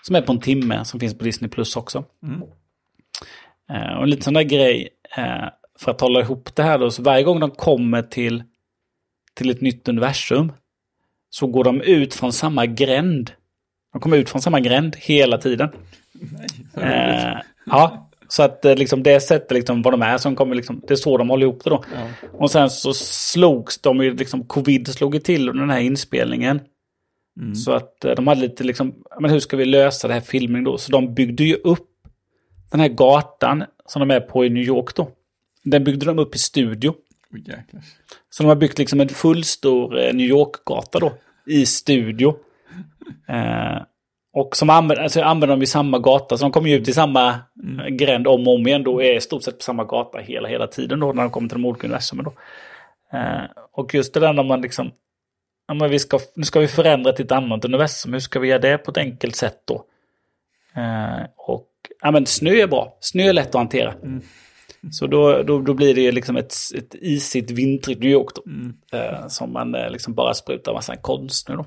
[0.03, 2.05] Som är på en timme, som finns på Disney Plus också.
[2.23, 2.43] Mm.
[3.71, 5.49] Eh, och en liten sån där grej, eh,
[5.81, 8.43] för att hålla ihop det här då, så varje gång de kommer till,
[9.35, 10.53] till ett nytt universum,
[11.31, 13.31] så går de ut från samma gränd.
[13.93, 15.69] De kommer ut från samma gränd hela tiden.
[16.75, 17.31] Nej.
[17.33, 20.83] Eh, ja, så att eh, liksom, det sätter liksom vad de är som kommer liksom,
[20.89, 21.85] det är så de håller ihop det då.
[21.95, 22.29] Ja.
[22.33, 26.61] Och sen så slogs de ju liksom, covid slog ju till under den här inspelningen.
[27.41, 27.55] Mm.
[27.55, 30.65] Så att eh, de hade lite liksom, men hur ska vi lösa det här filmen
[30.65, 30.79] då?
[30.79, 31.89] Så de byggde ju upp
[32.71, 35.11] den här gatan som de är på i New York då.
[35.63, 36.95] Den byggde de upp i studio.
[37.31, 37.83] Jäklar.
[38.31, 41.13] Så de har byggt liksom en fullstor eh, New York-gata då.
[41.47, 42.37] I studio.
[43.29, 43.83] Eh,
[44.33, 46.37] och som använder, alltså använder de i samma gata.
[46.37, 48.83] Så de kommer ju ut i samma eh, gränd om och om igen.
[48.83, 51.13] Då är i stort sett på samma gata hela, hela tiden då.
[51.13, 52.33] När de kommer till de olika universumen då.
[53.19, 54.91] Eh, och just det där när man liksom...
[55.69, 58.13] Ja, men vi ska, nu ska vi förändra till ett annat universum.
[58.13, 59.85] Hur ska vi göra det på ett enkelt sätt då?
[60.77, 61.69] Eh, och
[62.03, 62.97] ja, men snö är bra.
[63.01, 63.95] Snö är lätt att hantera.
[64.91, 68.43] Så då, då, då blir det ju liksom ett, ett isigt vintrigt New York då.
[68.99, 71.63] Eh, som man eh, liksom bara sprutar massa konstnär då.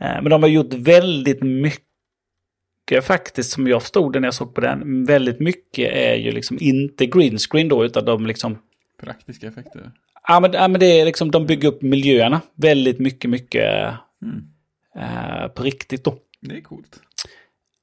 [0.00, 4.54] Eh, men de har gjort väldigt mycket faktiskt som jag förstod det när jag såg
[4.54, 5.04] på den.
[5.04, 8.58] Väldigt mycket är ju liksom inte green screen då utan de liksom
[9.00, 9.92] Praktiska effekter.
[10.28, 13.94] Ja men, ja, men det är liksom, de bygger upp miljöerna väldigt mycket, mycket
[14.96, 16.18] eh, på riktigt då.
[16.40, 17.00] Det är coolt.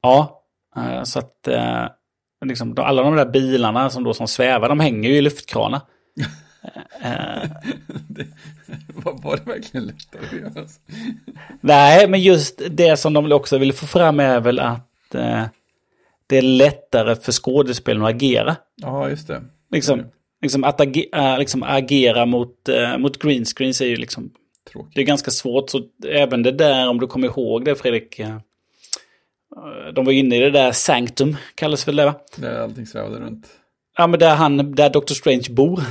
[0.02, 0.44] Ja,
[0.78, 1.86] eh, så att eh,
[2.48, 5.82] liksom, alla de där bilarna som då som svävar, de hänger ju i luftkranar.
[7.02, 7.44] Eh,
[8.08, 8.26] det,
[8.94, 10.68] var, det verkligen lättare att göra?
[11.62, 15.44] nej, men just det som de också vill få fram är väl att eh,
[16.28, 18.56] det är lättare för skådespelarna att agera.
[18.76, 19.44] Ja, just det.
[19.72, 20.04] Liksom,
[20.42, 24.32] liksom att age, äh, liksom agera mot, eh, mot green screens är ju liksom
[24.72, 24.96] Tråkigt.
[24.96, 28.20] Det är ganska svårt, så även det där, om du kommer ihåg det Fredrik.
[29.56, 32.14] Eh, De var inne i det där Sanctum, kallas väl det va?
[32.38, 33.48] Där allting svävade runt.
[33.98, 35.14] Ja men där han, där Dr.
[35.14, 35.82] Strange bor.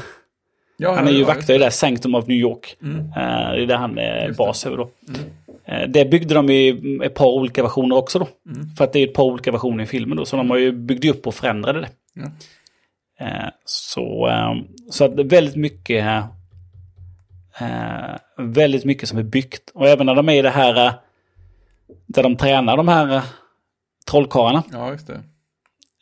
[0.76, 2.76] Ja, Han är ju ja, vaktare i det där Sanctum of New York.
[2.82, 2.98] Mm.
[2.98, 4.90] Eh, Det är där han är Just bas över då.
[5.64, 8.28] Eh, Det byggde de i ett par olika versioner också då.
[8.54, 8.68] Mm.
[8.76, 10.24] För att det är ett par olika versioner i filmen då.
[10.24, 11.88] Så de har ju byggt upp och förändrade det.
[12.14, 12.30] Ja.
[13.64, 14.54] Så, eh,
[14.90, 16.04] så att väldigt mycket,
[18.38, 19.70] väldigt mycket som är byggt.
[19.74, 20.92] Och även när de är i det här,
[22.06, 23.22] där de tränar de här
[24.10, 24.62] trollkarlarna.
[24.72, 25.20] ja, just det.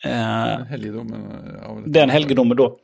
[0.05, 1.21] Eh, Helgedomen
[1.67, 2.79] av Den helgedomen då.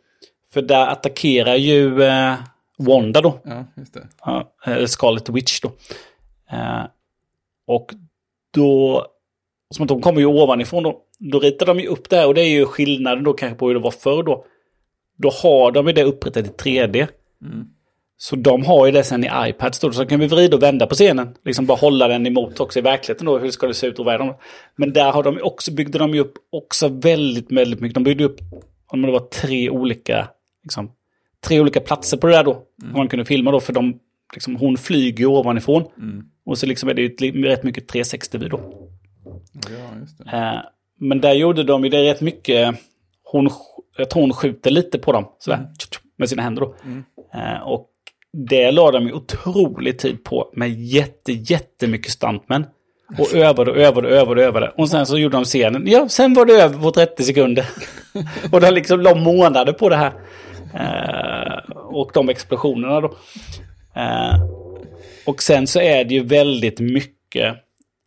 [0.53, 2.35] För där attackerar ju eh,
[2.79, 3.41] Wanda då.
[3.45, 4.09] Ja, just det.
[4.25, 4.53] Ja,
[4.87, 5.73] Scarlet Witch då.
[6.51, 6.85] Eh,
[7.67, 7.95] och
[8.55, 9.07] då,
[9.75, 12.35] som att de kommer ju ovanifrån då, då ritar de ju upp det här och
[12.35, 14.45] det är ju skillnaden då kanske på hur det var förr då.
[15.17, 17.09] Då har de ju det upprättat i 3D.
[17.43, 17.69] Mm.
[18.21, 20.87] Så de har ju det sen i iPads då, så kan vi vrida och vända
[20.87, 21.35] på scenen.
[21.45, 24.05] Liksom bara hålla den emot också i verkligheten då, hur ska det se ut och
[24.05, 24.35] vad är de?
[24.77, 27.95] Men där har de också, byggde de ju upp också väldigt, väldigt mycket.
[27.95, 28.41] De byggde upp,
[28.87, 30.29] om det var tre olika,
[30.63, 30.91] liksom,
[31.47, 32.63] tre olika platser på det där då.
[32.81, 33.99] Som man kunde filma då, för de,
[34.35, 35.85] liksom, hon flyger ju ovanifrån.
[35.99, 36.25] Mm.
[36.45, 38.61] Och så liksom är det ju rätt mycket 360 då.
[39.53, 40.39] Ja.
[40.39, 40.61] Eh,
[41.01, 42.75] men där gjorde de ju det rätt mycket.
[43.23, 43.51] Hon,
[43.97, 46.75] jag tror hon skjuter lite på dem sådär, tjup, med sina händer då.
[47.35, 47.91] Eh, och
[48.47, 52.67] det la de ju otrolig tid på med jätte, jättemycket stuntmän.
[53.19, 54.73] Och övade och övade och övade och övade.
[54.77, 55.83] Och sen så gjorde de scenen.
[55.87, 57.67] Ja, sen var det över på 30 sekunder.
[58.53, 60.13] och de liksom la månader på det här.
[60.75, 63.17] Eh, och de explosionerna då.
[63.97, 64.43] Eh,
[65.27, 67.57] och sen så är det ju väldigt mycket,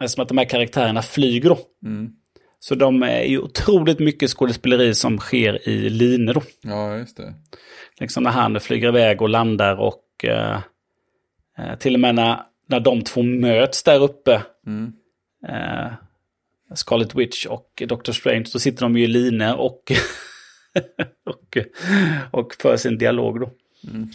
[0.04, 1.58] eftersom att de här karaktärerna flyger då.
[1.86, 2.12] Mm.
[2.60, 6.42] Så de är ju otroligt mycket skådespeleri som sker i linor då.
[6.62, 7.34] Ja, just det.
[8.00, 10.60] Liksom när han flyger iväg och landar och eh,
[11.58, 14.42] eh, till och med när, när de två möts där uppe.
[14.68, 14.94] Mm.
[15.48, 15.92] Eh,
[16.76, 19.92] Scarlet Witch och Doctor Strange, då sitter de ju i line och,
[21.26, 21.58] och,
[22.32, 23.52] och för sin dialog då.
[23.92, 24.10] Mm.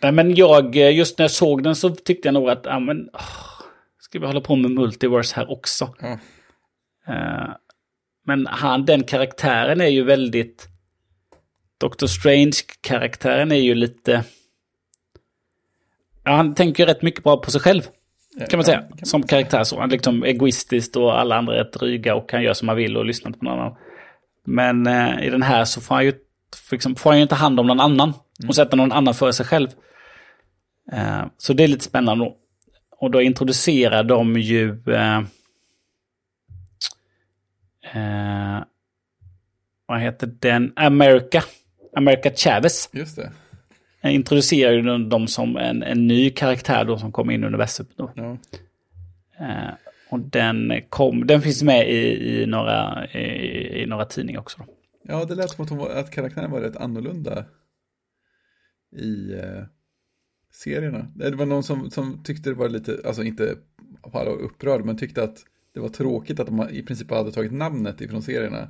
[0.00, 3.08] Nej, men jag, just när jag såg den så tyckte jag nog att, ja men,
[3.12, 3.48] oh,
[3.98, 5.94] ska vi hålla på med multiverse här också?
[6.00, 6.18] Mm.
[7.08, 7.54] Uh,
[8.24, 10.68] men han, den karaktären är ju väldigt...
[11.80, 14.24] Doctor Strange-karaktären är ju lite...
[16.28, 17.82] Ja, han tänker rätt mycket bara på sig själv.
[18.50, 18.78] Kan man säga.
[18.78, 19.28] Kan man som säga.
[19.28, 19.80] karaktär så.
[19.80, 22.96] Han är liksom egoistiskt och alla andra är dryga och kan göra som han vill
[22.96, 23.76] och lyssna på någon annan.
[24.46, 26.12] Men eh, i den här så får han ju,
[26.70, 28.08] liksom, får han ju inte hand om någon annan.
[28.08, 28.48] Mm.
[28.48, 29.68] Och sätta någon annan för sig själv.
[30.92, 32.36] Eh, så det är lite spännande då.
[33.00, 34.82] Och då introducerar de ju...
[34.86, 35.18] Eh,
[37.94, 38.62] eh,
[39.86, 40.72] vad heter den?
[40.76, 41.42] America.
[41.96, 42.90] America Chavez.
[42.92, 43.32] Just det.
[44.10, 47.86] Introducerar ju dem som en, en ny karaktär då som kommer in i universum.
[47.96, 48.10] Då.
[48.14, 48.36] Ja.
[49.40, 49.74] Eh,
[50.10, 54.58] och den, kom, den finns med i, i, några, i, i några tidningar också.
[54.58, 54.72] Då.
[55.02, 57.44] Ja, det lät som att, var, att karaktären var rätt annorlunda
[58.96, 59.64] i eh,
[60.52, 61.06] serierna.
[61.14, 63.54] Det var någon som, som tyckte det var lite, alltså inte
[64.12, 65.44] bara upprörd, men tyckte att
[65.74, 68.68] det var tråkigt att de i princip hade tagit namnet ifrån serierna.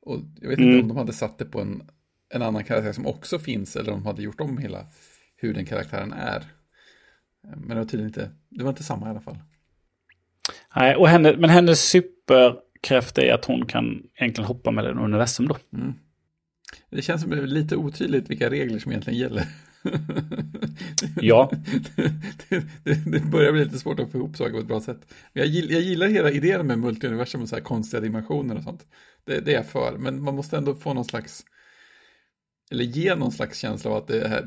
[0.00, 0.82] Och jag vet inte mm.
[0.82, 1.82] om de hade satt det på en,
[2.34, 4.86] en annan karaktär som också finns eller de hade gjort om hela
[5.36, 6.44] hur den karaktären är.
[7.56, 9.38] Men det var tydligen inte, det var inte samma i alla fall.
[10.76, 15.56] Nej, och henne, men hennes superkraft är att hon kan egentligen hoppa mellan universum då.
[15.72, 15.94] Mm.
[16.90, 19.46] Det känns som lite otydligt vilka regler som egentligen gäller.
[21.20, 21.50] ja.
[22.48, 25.14] det, det, det, börjar bli lite svårt att få ihop saker på ett bra sätt.
[25.32, 28.86] Jag, jag gillar hela idén med multiuniversum och så här konstiga dimensioner och sånt.
[29.24, 31.44] Det, det är jag för, men man måste ändå få någon slags,
[32.70, 34.42] eller ge någon slags känsla av att det här,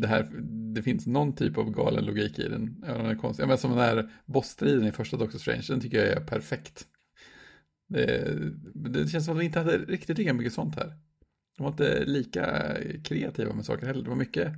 [0.00, 0.28] det här
[0.76, 2.84] det finns någon typ av galen logik i den.
[2.86, 3.48] Även är konstig.
[3.48, 6.86] Men som den här bossstriden i första Doctor Strange, den tycker jag är perfekt.
[7.88, 8.34] Det,
[8.74, 10.98] det känns som att de inte hade riktigt lika mycket sånt här.
[11.56, 14.02] De var inte lika kreativa med saker heller.
[14.02, 14.52] Det var mycket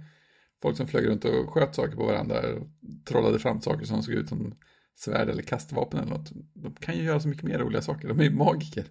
[0.63, 2.69] folk som flög runt och sköt saker på varandra och
[3.05, 4.55] trollade fram saker som såg ut som
[4.97, 6.33] svärd eller kastvapen eller något.
[6.55, 8.09] De kan ju göra så mycket mer roliga saker.
[8.09, 8.85] De är ju magiker.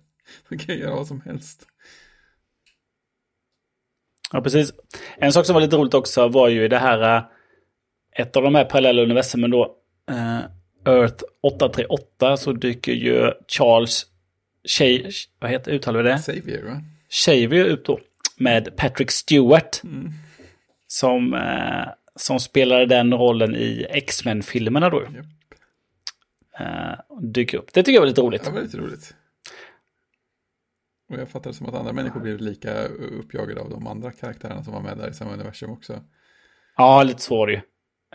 [0.50, 1.68] De kan ju göra vad som helst.
[4.32, 4.74] Ja, precis.
[5.18, 7.24] En sak som var lite roligt också var ju det här, eh,
[8.12, 9.76] ett av de här parallella universumen då,
[10.12, 10.42] uh,
[10.86, 14.06] Earth 838, så dyker ju Charles
[14.78, 16.18] Shay, vad heter uttalar vi det?
[16.18, 16.82] Xavier, va?
[17.10, 18.00] Xavier upp då,
[18.38, 19.84] med Patrick Stewart.
[19.84, 20.12] Mm.
[20.88, 25.02] Som, uh, som spelade den rollen i X-Men-filmerna då.
[25.02, 25.26] Yep.
[27.22, 27.74] Dyker upp.
[27.74, 28.42] Det tycker jag var lite roligt.
[28.46, 29.14] Ja, väldigt roligt.
[31.10, 34.64] Och jag fattar det som att andra människor blir lika uppjagade av de andra karaktärerna
[34.64, 36.02] som var med där i samma universum också.
[36.78, 37.62] Ja, lite så var det ju.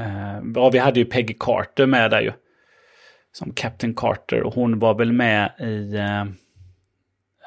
[0.01, 2.32] Uh, ja, vi hade ju Peggy Carter med där ju.
[3.32, 5.97] Som Captain Carter och hon var väl med i...
[5.97, 6.23] Uh,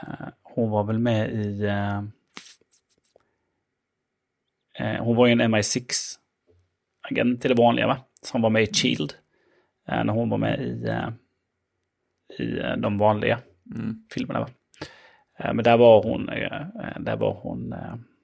[0.07, 1.71] uh, hon var väl med i...
[4.99, 7.97] hon var ju en MI6-agent till det vanliga va?
[8.21, 9.13] Som var med i Shield.
[9.87, 10.91] när hon var med i,
[12.43, 13.39] i de vanliga
[13.75, 14.07] mm.
[14.13, 14.49] filmerna va?
[15.37, 17.75] Eh, men där var hon, eh, eh, där var hon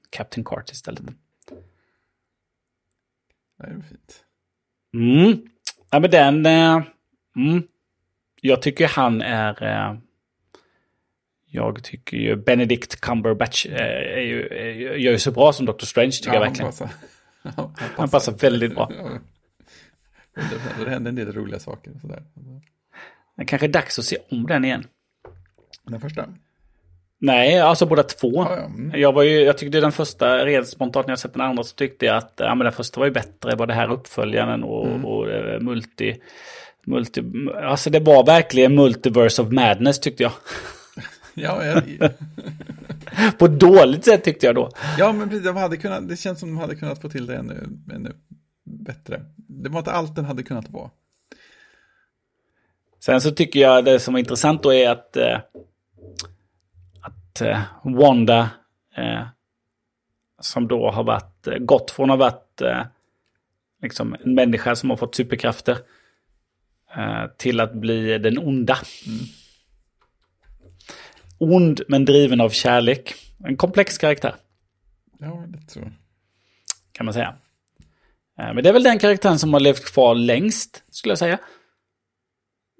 [0.10, 1.02] Captain Carter istället.
[3.58, 4.24] Det är fint.
[4.94, 5.48] Mm.
[5.90, 6.46] Ja, men den...
[7.36, 7.64] Mm.
[8.42, 10.02] Jag tycker han är...
[11.54, 14.48] Jag tycker ju Benedict Cumberbatch är ju,
[14.98, 16.66] gör ju så bra som Doctor Strange tycker ja, jag verkligen.
[16.66, 16.90] Han passar,
[17.44, 18.92] han passar, han passar väldigt bra.
[20.80, 21.92] Det händer en del roliga saker.
[22.02, 22.24] Sådär.
[23.36, 24.88] Det kanske är dags att se om den igen.
[25.84, 26.30] Den första?
[27.23, 28.31] Nej, alltså båda två.
[28.34, 28.65] Ja, ja.
[28.65, 29.02] Mm.
[29.02, 31.76] Jag, var ju, jag tyckte den första, rent spontant när jag sett den andra så
[31.76, 35.06] tyckte jag att ja, men den första var ju bättre, det här uppföljaren och, mm.
[35.06, 36.15] och, och eh, multi,
[36.85, 37.23] multi...
[37.64, 40.31] Alltså det var verkligen multiverse of madness tyckte jag.
[41.34, 41.84] Ja, jag...
[43.38, 44.69] På ett dåligt sätt tyckte jag då.
[44.98, 47.68] Ja, men de hade kunnat, det känns som de hade kunnat få till det ännu,
[47.93, 48.11] ännu
[48.64, 49.22] bättre.
[49.35, 50.89] Det var inte allt den hade kunnat vara.
[52.99, 55.38] Sen så tycker jag det som är intressant då är att eh,
[57.42, 58.50] att eh, Wanda,
[58.96, 59.24] eh,
[60.40, 62.62] som då har varit, eh, gått från att ha varit
[63.82, 65.78] liksom en människa som har fått superkrafter
[67.38, 68.78] till att bli den onda.
[69.08, 69.20] Mm.
[71.38, 73.14] Ond men driven av kärlek.
[73.44, 74.36] En komplex karaktär.
[75.20, 75.94] Ja, det tror jag.
[76.92, 77.36] Kan man säga.
[78.36, 81.40] Men det är väl den karaktären som har levt kvar längst, skulle jag säga.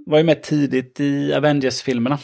[0.06, 2.20] Var ju med tidigt i Avengers-filmerna.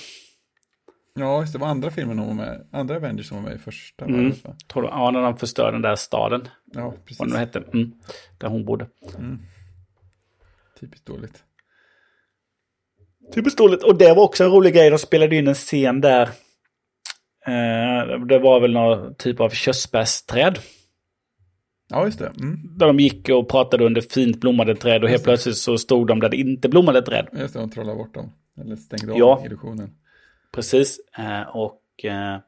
[1.17, 2.67] Ja, just det var andra filmer hon var med.
[2.71, 4.05] Andra Avengers som var med i första.
[4.05, 4.33] Mm.
[4.73, 6.47] Tror du, ja, när de förstör den där staden.
[6.73, 7.19] Ja, precis.
[7.19, 7.63] Vad den hette.
[7.73, 7.91] Mm.
[8.37, 8.87] Där hon bodde.
[9.17, 9.39] Mm.
[10.79, 11.43] Typiskt dåligt.
[13.35, 13.83] Typiskt dåligt.
[13.83, 14.89] Och det var också en rolig grej.
[14.89, 16.29] De spelade in en scen där.
[17.45, 20.59] Eh, det var väl någon typ av körsbärsträd.
[21.89, 22.31] Ja, just det.
[22.41, 22.77] Mm.
[22.77, 26.19] Där de gick och pratade under fint blommade träd och helt plötsligt så stod de
[26.19, 27.27] där det inte blommade träd.
[27.33, 28.31] Just det, de trollade bort dem.
[28.61, 29.41] Eller stängde av Ja.
[29.45, 29.89] illusionen.
[30.57, 30.99] Precis.
[31.17, 32.39] Eh, och eh,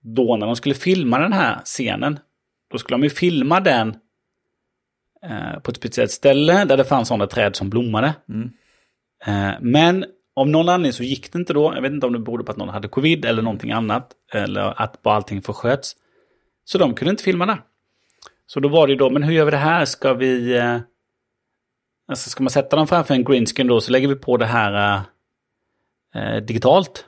[0.00, 2.18] då när de skulle filma den här scenen,
[2.70, 3.96] då skulle de ju filma den
[5.22, 8.14] eh, på ett speciellt ställe där det fanns sådana träd som blommade.
[8.28, 8.50] Mm.
[9.60, 10.04] Men
[10.36, 11.72] av någon anledning så gick det inte då.
[11.74, 14.12] Jag vet inte om det berodde på att någon hade covid eller någonting annat.
[14.32, 15.96] Eller att bara allting försköts.
[16.64, 17.62] Så de kunde inte filma där.
[18.46, 19.84] Så då var det ju då, men hur gör vi det här?
[19.84, 20.60] Ska vi...
[22.08, 25.02] Alltså ska man sätta dem framför en greenscreen då så lägger vi på det här
[26.14, 27.04] eh, digitalt.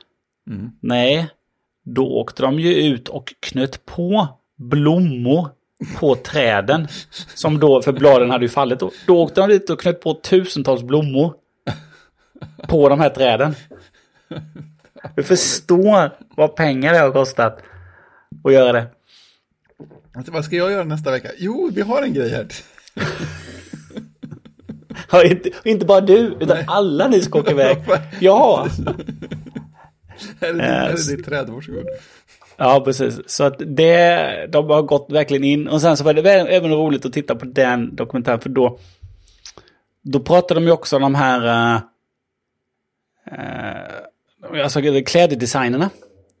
[0.49, 0.71] Mm.
[0.79, 1.29] Nej,
[1.83, 5.49] då åkte de ju ut och knöt på blommor
[5.99, 6.87] på träden.
[7.35, 8.91] Som då, för bladen hade ju fallit då.
[9.07, 11.33] Då åkte de dit och knöt på tusentals blommor.
[12.67, 13.55] På de här träden.
[15.15, 17.59] Du förstår vad pengar det har kostat
[18.43, 18.87] att göra det.
[20.13, 21.29] Alltså, vad ska jag göra nästa vecka?
[21.37, 22.47] Jo, vi har en grej här.
[25.11, 27.77] Ja, inte, inte bara du, utan alla ni ska åka iväg.
[28.19, 28.67] Ja,
[30.41, 31.85] Här är, din, ditt träd, varsågod.
[32.57, 33.19] ja precis.
[33.25, 35.67] Så att det, de har gått verkligen in.
[35.67, 38.79] Och sen så var det även roligt att titta på den dokumentären, för då,
[40.01, 41.81] då pratade de ju också om de här uh,
[44.53, 45.89] uh, alltså kläddesignerna.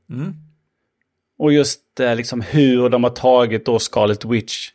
[0.09, 0.33] Mm.
[1.37, 4.69] Och just eh, liksom hur de har tagit då Scarlet Witch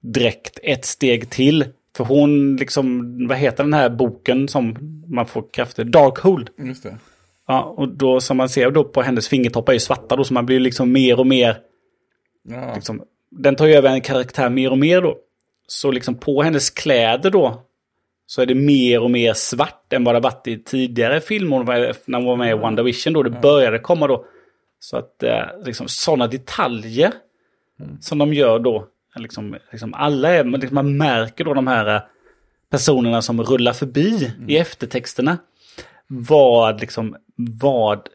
[0.00, 1.64] direkt ett steg till.
[1.96, 5.84] För hon liksom, vad heter den här boken som man får krafter?
[5.84, 6.50] Darkhold.
[6.58, 6.98] Just det.
[7.46, 10.34] Ja, och då som man ser då på hennes fingertoppar är ju svarta då, så
[10.34, 11.56] man blir liksom mer och mer,
[12.48, 15.16] Ja, liksom, den tar ju över en karaktär mer och mer då.
[15.66, 17.62] Så liksom på hennes kläder då,
[18.26, 21.64] så är det mer och mer svart än vad det varit i tidigare filmer
[22.06, 23.22] när hon var med i Wonder Vision då.
[23.22, 24.24] Det började komma då.
[24.78, 27.12] Så att eh, liksom sådana detaljer
[28.00, 28.86] som de gör då,
[29.16, 32.02] liksom, liksom alla är, liksom man märker då de här eh,
[32.70, 35.38] personerna som rullar förbi i eftertexterna.
[36.06, 38.08] Vad, liksom, vad,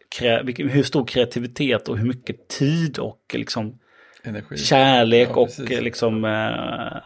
[0.57, 3.79] hur stor kreativitet och hur mycket tid och liksom
[4.23, 4.57] energi.
[4.57, 6.25] kärlek Ja, och liksom...
[6.25, 6.97] Eh,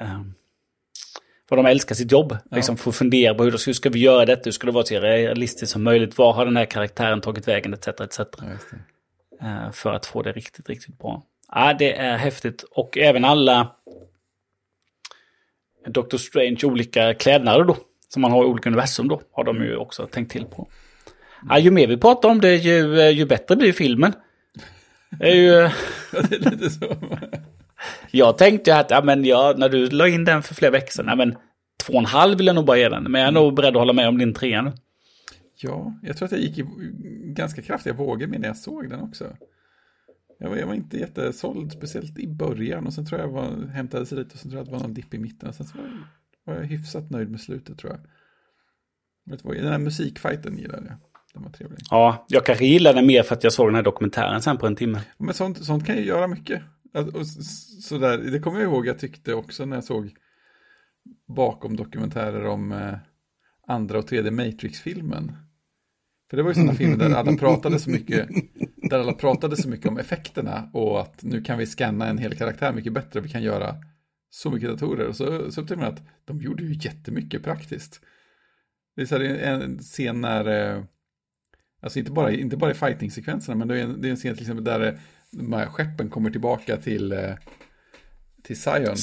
[0.00, 0.20] eh,
[1.48, 2.36] vad de älskar sitt jobb.
[2.50, 5.00] Liksom få fundera på hur, hur ska vi göra detta, hur ska det vara så
[5.00, 7.88] realistiskt som möjligt, var har den här karaktären tagit vägen, etc.
[7.88, 8.20] etc.
[9.40, 11.22] Ja, för att få det riktigt, riktigt bra.
[11.54, 12.62] Ja, det är häftigt.
[12.70, 13.76] Och även alla
[15.86, 17.76] Doctor Strange olika klädnader då,
[18.08, 20.68] som man har i olika universum då, har de ju också tänkt till på.
[21.48, 24.12] Ja, ju mer vi pratar om det, ju, eh, ju bättre blir filmen.
[25.10, 25.52] Det är ju...
[25.52, 25.70] Ja,
[26.30, 26.96] det är lite så.
[28.10, 31.06] Jag tänkte att, ja men jag, när du la in den för flera veckor sedan,
[31.08, 31.36] ja men
[31.86, 33.02] två och en halv vill jag nog bara ge den.
[33.02, 34.72] Men jag är nog beredd att hålla med om din trea nu.
[35.56, 36.64] Ja, jag tror att jag gick i
[37.24, 39.24] ganska kraftiga vågor med när jag såg den också.
[40.42, 42.86] Jag var, jag var inte jättesåld, speciellt i början.
[42.86, 44.72] Och sen tror jag jag var, hämtade sig lite och sen tror jag att det
[44.72, 45.48] var någon dipp i mitten.
[45.48, 45.92] Och sen så var, jag-
[46.44, 48.00] var jag hyfsat nöjd med slutet tror jag.
[49.32, 50.96] Vet du vad, Den här musikfighten gillade jag.
[51.34, 51.78] Den var trevlig.
[51.90, 54.66] Ja, jag kanske gillar den mer för att jag såg den här dokumentären sen på
[54.66, 55.00] en timme.
[55.18, 56.62] Men sånt, sånt kan ju göra mycket.
[57.14, 57.26] Och
[57.82, 60.14] sådär, det kommer jag ihåg jag tyckte också när jag såg
[61.36, 62.94] bakom dokumentärer om eh,
[63.66, 65.32] andra och tredje Matrix-filmen.
[66.30, 68.28] För det var ju sådana filmer där alla pratade så mycket,
[68.92, 72.34] där alla pratade så mycket om effekterna och att nu kan vi scanna en hel
[72.34, 73.76] karaktär mycket bättre och vi kan göra
[74.30, 75.06] så mycket datorer.
[75.08, 78.00] Och så, så upptäckte man att de gjorde ju jättemycket praktiskt.
[78.96, 80.82] Det är så här, en scen när, eh,
[81.82, 84.34] alltså inte bara, inte bara i fighting-sekvenserna, men det är, en, det är en scen
[84.34, 84.94] till exempel där eh,
[85.30, 87.34] de här skeppen kommer tillbaka till, eh,
[88.42, 88.96] till Zion.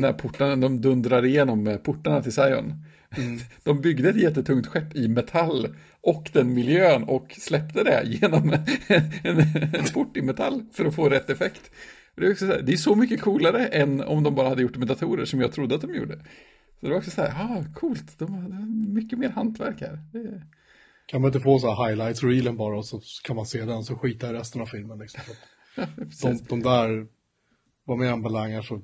[0.00, 2.84] När portarna, de dundrar igenom portarna till Zion.
[3.64, 8.64] De byggde ett jättetungt skepp i metall och den miljön och släppte det genom en,
[9.74, 11.70] en, port i metall för att få rätt effekt.
[12.14, 14.62] Det är, också så här, det är så mycket coolare än om de bara hade
[14.62, 16.16] gjort det med datorer som jag trodde att de gjorde.
[16.80, 19.98] Så det var också så här, ah, coolt, de har mycket mer hantverk här.
[20.12, 20.42] Det
[21.06, 23.96] Kan man inte få så här highlights-reelen bara och så kan man se den så
[23.96, 24.98] skita i resten av filmen.
[24.98, 25.20] Liksom.
[26.22, 27.06] De, de där,
[27.84, 28.82] vad med än belangar så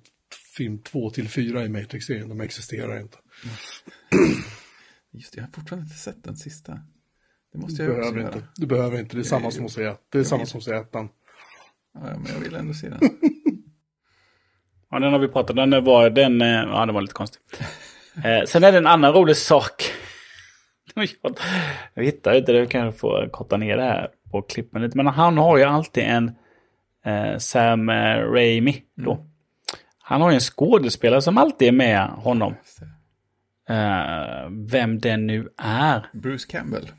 [0.57, 3.19] film 2 till 4 i Matrix-serien, de existerar inte.
[5.13, 6.81] Just det, jag har fortfarande inte sett den sista.
[7.57, 8.37] Det måste Du jag också behöver göra.
[8.39, 8.49] inte.
[8.57, 10.01] Du behöver inte, det är samma som att se ett.
[10.13, 11.09] Det är samma som att se ettan.
[11.95, 12.99] Ja, men jag vill ändå se den.
[14.91, 15.71] Ja, den har vi pratat om.
[15.71, 17.41] Den var, den, eh, ja, den var lite konstig.
[18.25, 19.73] Eh, sen är det en annan rolig sak.
[20.95, 21.09] jag,
[21.95, 24.97] jag hittar inte det, jag kan få korta ner det här på klippen lite.
[24.97, 26.35] Men han har ju alltid en
[27.05, 29.27] eh, Sam eh, Raimi då.
[29.99, 32.55] Han har ju en skådespelare som alltid är med honom.
[33.69, 36.07] Eh, vem det nu är.
[36.13, 36.91] Bruce Campbell.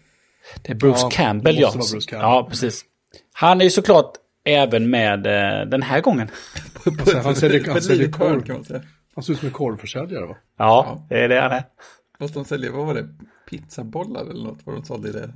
[0.61, 1.72] Det är Bruce Ja, Campbell, det ja.
[1.72, 2.30] Bruce Campbell.
[2.30, 2.86] Ja, precis.
[3.34, 4.14] Han är ju såklart
[4.44, 6.28] även med eh, den här gången.
[6.99, 8.44] Alltså, han säljer, han säljer korv.
[8.44, 8.82] kan man säga.
[9.15, 10.38] Han ser ut som en korvförsäljare va?
[10.57, 11.64] Ja, det är det han är.
[12.19, 13.07] Fast de säljer, vad var det,
[13.49, 15.30] pizzabollar eller något, vad de sålde i det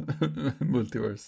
[0.65, 1.23] multiverse.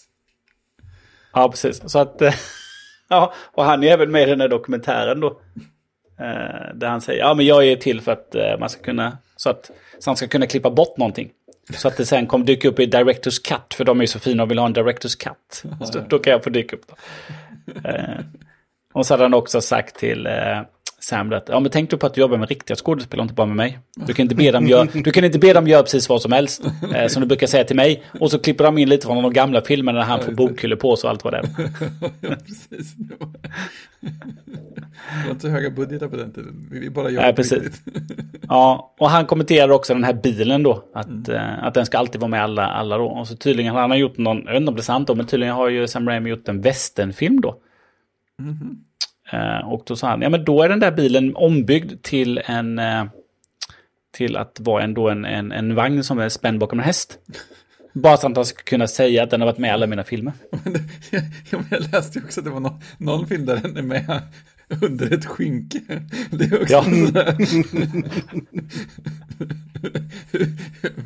[1.34, 1.82] Ja, precis.
[1.86, 2.34] Så att, eh,
[3.10, 5.28] ja, och han är även med i den här dokumentären då.
[6.20, 9.18] Eh, där han säger, ja men jag är till för att eh, man ska kunna,
[9.36, 11.32] så att så han ska kunna klippa bort någonting.
[11.70, 14.20] Så att det sen kommer dyka upp i Directors Cut, för de är ju så
[14.20, 15.64] fina och vill ha en Directors Cut.
[15.82, 16.96] Så då kan jag få dyka upp då.
[17.90, 18.20] Eh,
[18.94, 20.62] och så hade han också sagt till eh,
[21.04, 23.48] Sam att, ja men tänk du på att du jobbar med riktiga skådespelare, inte bara
[23.48, 23.80] med mig.
[23.96, 26.32] Du kan inte be dem göra, du kan inte be dem göra precis vad som
[26.32, 26.64] helst,
[26.96, 28.04] eh, som du brukar säga till mig.
[28.20, 30.96] Och så klipper de in lite från de gamla filmerna när han får bokhyllor på
[30.96, 31.46] sig och allt vad det är.
[32.20, 32.94] ja, precis.
[32.94, 33.30] Det var,
[34.02, 36.68] det var inte så höga budgetar på den tiden.
[36.72, 37.82] Vi bara göra Nej, precis.
[38.50, 40.84] Ja, och han kommenterar också den här bilen då.
[40.94, 43.06] Att, eh, att den ska alltid vara med alla, alla då.
[43.06, 45.16] Och så tydligen han har gjort någon, jag vet inte om det är sant då,
[45.16, 47.50] men tydligen har ju Sam Raimi gjort en westernfilm då.
[48.40, 48.46] Eh,
[49.66, 52.80] och då sa han, ja men då är den där bilen ombyggd till en...
[52.80, 53.06] Eh,
[54.12, 57.20] till att vara en, då en, en, en vagn som är spänd bakom en häst.
[57.94, 60.04] Bara så att han ska kunna säga att den har varit med i alla mina
[60.04, 60.34] filmer.
[60.64, 60.80] Men det-
[61.52, 64.22] ja, men jag läste också att det var någon, någon film där den är med
[64.82, 65.80] under ett skynke.
[66.32, 66.84] Det är också Ja.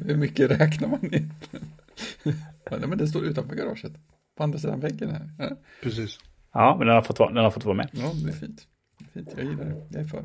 [0.05, 1.65] Hur mycket räknar man egentligen?
[2.69, 3.91] Ja, nej, men det står utanför garaget.
[4.37, 5.29] På andra sidan väggen här.
[5.39, 5.49] Ja,
[5.83, 6.19] Precis.
[6.57, 7.89] Ja, men den har fått vara, den har fått vara med.
[7.91, 8.61] ja det är fint.
[8.99, 9.33] Det är fint.
[9.37, 9.75] Jag gillar det.
[9.89, 10.23] Jag är för.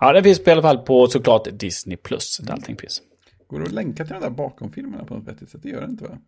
[0.00, 1.96] Ja, den finns i alla fall på såklart Disney+.
[1.96, 2.38] Plus.
[2.38, 3.02] Där allting finns.
[3.46, 5.62] Går det att länka till de där bakomfilmerna på något vettigt sätt?
[5.62, 6.18] Det gör det inte va?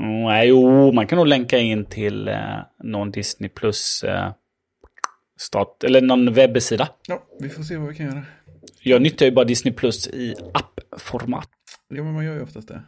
[0.00, 2.36] Mm, nej, jo, man kan nog länka in till eh,
[2.82, 4.32] någon Disney Plus eh,
[5.38, 6.88] start, eller någon webbsida.
[7.08, 8.22] Ja, vi får se vad vi kan göra.
[8.82, 11.48] Jag nyttjar ju bara Disney Plus i appformat.
[11.88, 12.82] Ja, men man gör ju oftast det.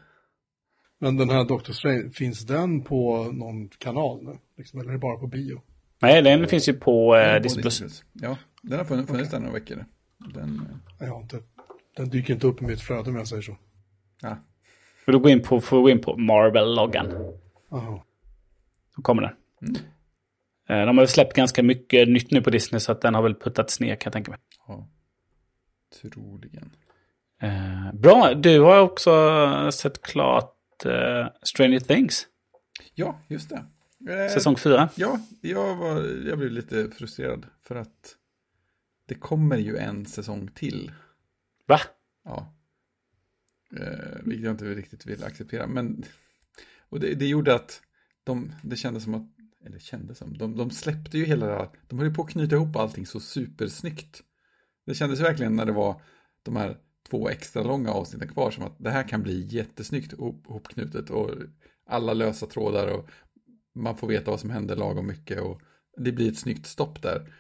[1.05, 4.39] Men den här Doctor Strange, finns den på någon kanal nu?
[4.57, 5.61] Liksom, eller är det bara på bio?
[6.03, 7.91] Nej, den finns ju på eh, på Disney.
[8.13, 9.85] Ja, den har funnits, funnits där några veckor.
[10.35, 10.61] Den,
[11.01, 11.41] eh, Jag har inte,
[11.97, 13.57] den dyker inte upp i mitt flöde om jag säger så.
[14.23, 14.37] ja,
[15.05, 17.35] Får du gå in på, får du gå in på Marvel-loggan.
[17.71, 18.01] Jaha.
[18.97, 19.77] Då kommer den.
[20.69, 23.23] Eh, de har väl släppt ganska mycket nytt nu på Disney så att den har
[23.23, 24.41] väl puttats ner kan jag tänka mig.
[24.69, 24.89] ja.
[26.03, 26.71] Troligen.
[27.43, 29.11] Eh, bra, du har också
[29.73, 30.54] sett klart
[30.87, 32.29] eh, Stranger Things,
[32.95, 33.65] Ja, just det.
[34.13, 34.89] Eh, säsong 4.
[34.97, 38.17] Ja, jag, var, jag blev lite frustrerad för att
[39.07, 40.93] det kommer ju en säsong till.
[41.67, 41.81] Va?
[42.25, 42.55] Ja.
[43.77, 45.67] Eh, vilket jag inte riktigt vill acceptera.
[45.67, 46.05] Men,
[46.89, 47.83] och det, det gjorde att
[48.25, 49.27] de, det kändes som att,
[49.67, 52.31] eller kändes som, de, de släppte ju hela det här, de höll ju på att
[52.31, 54.23] knyta ihop allting så supersnyggt.
[54.87, 56.03] Det kändes verkligen när det var
[56.43, 56.79] de här
[57.09, 61.31] två extra långa avsnitten kvar som att det här kan bli jättesnyggt hopknutet ihopknutet och
[61.87, 63.11] alla lösa trådar och
[63.75, 65.61] man får veta vad som händer lagom mycket och
[65.97, 67.33] det blir ett snyggt stopp där.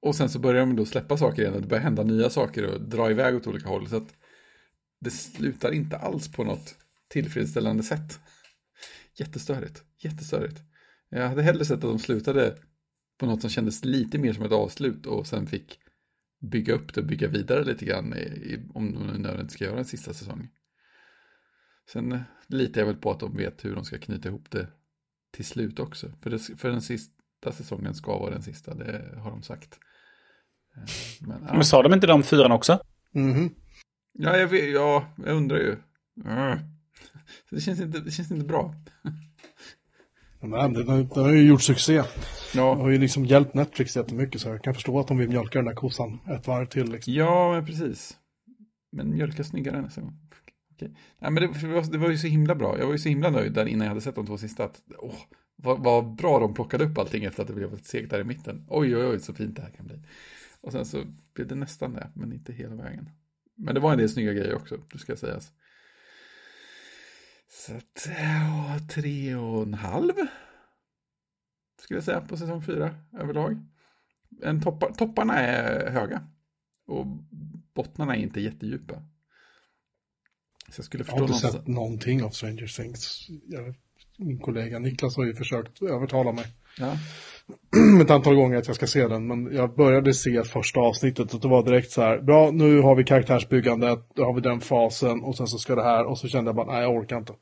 [0.00, 2.74] Och sen så börjar de då släppa saker igen och det börjar hända nya saker
[2.74, 3.88] och dra iväg åt olika håll.
[3.88, 4.14] Så att
[5.00, 6.76] det slutar inte alls på något
[7.08, 8.20] tillfredsställande sätt.
[9.14, 10.60] Jättestörigt, jättestörigt.
[11.08, 12.56] Jag hade hellre sett att de slutade
[13.18, 15.78] på något som kändes lite mer som ett avslut och sen fick
[16.40, 19.78] bygga upp det och bygga vidare lite grann i, i, om de nödvändigt ska göra
[19.78, 20.48] en sista säsong.
[21.92, 24.68] Sen eh, litar jag väl på att de vet hur de ska knyta ihop det
[25.32, 26.12] till slut också.
[26.22, 29.78] För, det, för den sista säsongen ska vara den sista, det har de sagt.
[30.76, 30.82] Eh,
[31.20, 31.52] Men, ja.
[31.52, 32.80] Men sa de inte de fyran också?
[33.10, 33.54] Mhm.
[34.12, 35.76] Ja, jag, vet, ja, jag undrar ju.
[36.24, 36.58] Mm.
[37.50, 38.74] Det, känns inte, det känns inte bra.
[40.40, 40.68] Men har-
[41.14, 41.96] den har ju gjort succé.
[41.96, 42.04] Det
[42.54, 45.58] Ja, har ju liksom hjälpt Netflix jättemycket så jag kan förstå att de vill mjölka
[45.58, 46.92] den där kossan ett varv till.
[46.92, 47.12] Liksom.
[47.14, 48.16] ja men precis.
[48.92, 50.18] Men mjölka snyggare nästa gång.
[50.74, 50.94] Okej.
[51.18, 52.78] Nej, men det, var- det var ju så himla bra.
[52.78, 54.64] Jag var ju så himla nöjd där innan jag hade sett de två sista.
[54.64, 55.14] Att, åh,
[55.56, 58.24] vad, vad bra de plockade upp allting efter att det blev ett segt där i
[58.24, 58.64] mitten.
[58.68, 59.96] Oj, oj, oj, så fint det här kan bli.
[60.60, 61.02] Och sen så
[61.34, 63.10] blev det nästan det, men inte hela vägen.
[63.56, 65.52] Men det var en del snygga grejer också, det ska sägas.
[67.50, 70.12] Så att, ja, tre och en halv.
[71.80, 73.64] Skulle jag säga på säsong fyra överlag.
[74.42, 76.26] En toppar, topparna är höga.
[76.86, 77.06] Och
[77.74, 78.94] bottnarna är inte jättedjupa.
[80.68, 81.54] Så jag skulle Jag har förstå inte någonstans.
[81.54, 83.26] sett någonting av Stranger Things.
[83.46, 83.74] Jag,
[84.18, 86.44] min kollega Niklas har ju försökt övertala mig
[86.78, 86.96] Ja.
[88.02, 89.26] ett antal gånger att jag ska se den.
[89.26, 92.20] Men jag började se första avsnittet och det var direkt så här.
[92.20, 95.82] Bra, nu har vi karaktärsbyggandet, då har vi den fasen och sen så ska det
[95.82, 96.04] här.
[96.04, 97.32] Och så kände jag bara, nej jag orkar inte.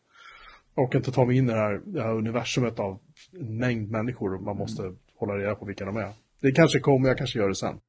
[0.75, 2.99] Jag orkar inte ta mig in i det här, det här universumet av
[3.41, 4.39] en mängd människor.
[4.39, 4.83] Man måste
[5.19, 6.13] hålla reda på vilka de är.
[6.41, 7.81] Det kanske kommer, jag kanske gör det sen.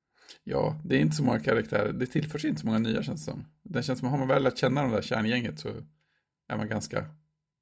[0.44, 1.94] Ja, det är inte så många karaktärer.
[1.94, 3.46] Det tillförs inte så många nya känns det som.
[3.64, 5.70] Det känns som har man väl lärt känna de där kärngänget så
[6.50, 7.06] är man ganska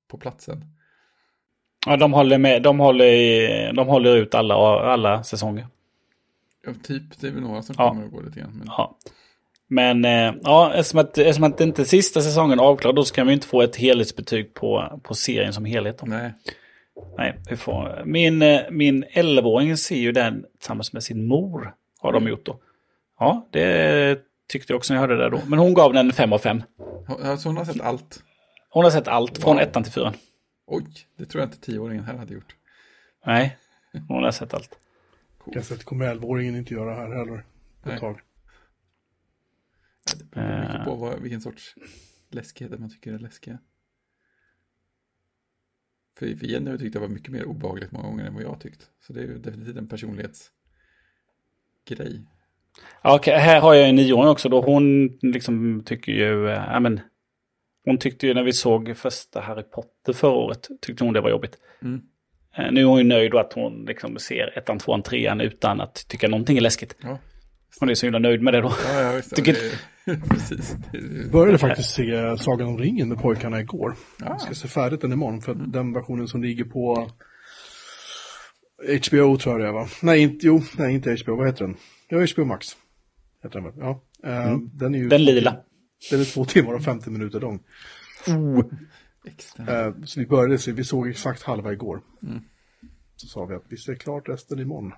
[0.07, 0.63] på platsen.
[1.85, 5.67] Ja, de håller, med, de håller, de håller ut alla, alla säsonger.
[6.65, 7.89] Ja, typ, det är väl några som Ja.
[7.89, 8.51] kommer och går lite grann.
[8.57, 8.67] Men...
[8.67, 8.95] Ja.
[9.67, 13.33] Men eh, ja, eftersom att, eftersom att inte sista säsongen är avklarad, då ska vi
[13.33, 15.97] inte få ett helhetsbetyg på, på serien som helhet.
[15.97, 16.05] Då.
[16.05, 16.33] Nej,
[17.17, 21.73] Nej, vi får, min, eh, min 11-åring ser ju den tillsammans med sin mor.
[21.99, 22.59] Har de gjort då.
[23.19, 25.39] Ja, det tyckte jag också när jag hörde det då.
[25.47, 26.63] Men hon gav den 5 av 5.
[27.23, 28.23] alltså hon har sett allt.
[28.69, 29.63] Hon har sett allt från Wow.
[29.63, 30.13] ettan till fyran.
[30.65, 30.85] Oj,
[31.15, 32.55] det tror jag inte tioåringen här hade gjort.
[33.25, 33.57] Nej,
[34.07, 34.79] hon har sett allt.
[35.53, 37.45] Kanske det kommer 11-åringen inte göra här heller.
[37.81, 37.95] På Nej.
[37.95, 38.21] ett tag.
[40.05, 40.83] Ja, Det beror mycket Eh.
[40.85, 41.75] på vad, vilken sorts
[42.29, 43.59] läskighet man tycker är läskiga.
[46.17, 48.59] För, för Jenny har tyckt det var mycket mer obehagligt många gånger än vad jag
[48.61, 48.89] tyckt.
[48.99, 52.25] Så det är ju definitivt en personlighetsgrej.
[53.03, 54.61] Ja, okej, här har jag en nioåring också då.
[54.61, 56.99] Hon liksom tycker ju, eh, ja men.
[57.85, 61.29] Hon tyckte ju när vi såg första Harry Potter förra året, tyckte hon det var
[61.29, 61.57] jobbigt.
[61.81, 62.01] Mm.
[62.57, 65.81] Eh, Nu är hon ju nöjd då att hon liksom ser ettan, tvåan, trean utan
[65.81, 66.95] att tycka någonting är läskigt.
[67.03, 67.19] Ja,
[67.79, 68.71] Hon är så himla nöjd med det då.
[68.93, 69.35] ja, ja visst.
[69.35, 69.55] Tycker-
[70.29, 70.75] precis.
[71.31, 73.95] Började faktiskt se Sagan om ringen med pojkarna igår.
[74.19, 74.25] Ja.
[74.29, 77.09] Jag ska se färdigt den imorgon för att den versionen som ligger på
[79.09, 79.87] HBO tror jag det är va?
[80.01, 81.75] Nej, inte, jo, nej inte HBO, vad heter den?
[82.07, 82.67] Ja, HBO Max.
[83.43, 83.73] Heter den väl?
[83.79, 84.01] Ja.
[84.23, 85.57] Eh, Den är ju Den lila.
[86.11, 87.59] Den är två timmar och 50 minuter lång.
[89.25, 89.85] extra.
[89.85, 92.01] Eh, så vi började se, vi såg exakt halva igår.
[93.15, 94.93] Så sa vi att vi ser klart resten imorgon.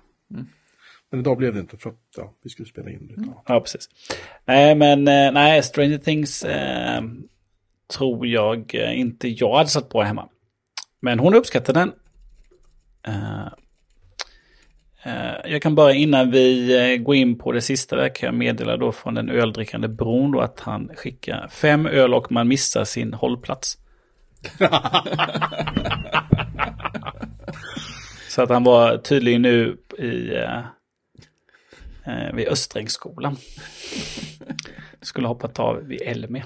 [1.10, 3.34] Men idag blev det inte för att ja, vi skulle spela in lite.
[3.46, 3.88] Ja, precis.
[4.44, 7.02] Nej, men eh, nej, Stranger Things eh,
[7.86, 10.28] tror jag eh, inte jag hade satt på hemma.
[11.00, 11.92] Men hon uppskattade den.
[13.02, 13.48] Eh,
[15.44, 18.76] jag kan bara innan vi eh, går in på det sista där kan jag meddela
[18.76, 23.14] då från den öldrickande bron då att han skickar fem öl och man missar sin
[23.14, 23.78] hållplats.
[28.28, 30.58] Så att han var tydligen nu i, eh,
[32.06, 33.36] eh, vid Östrängsskolan.
[35.02, 36.44] Skulle hoppat av vid Elmia.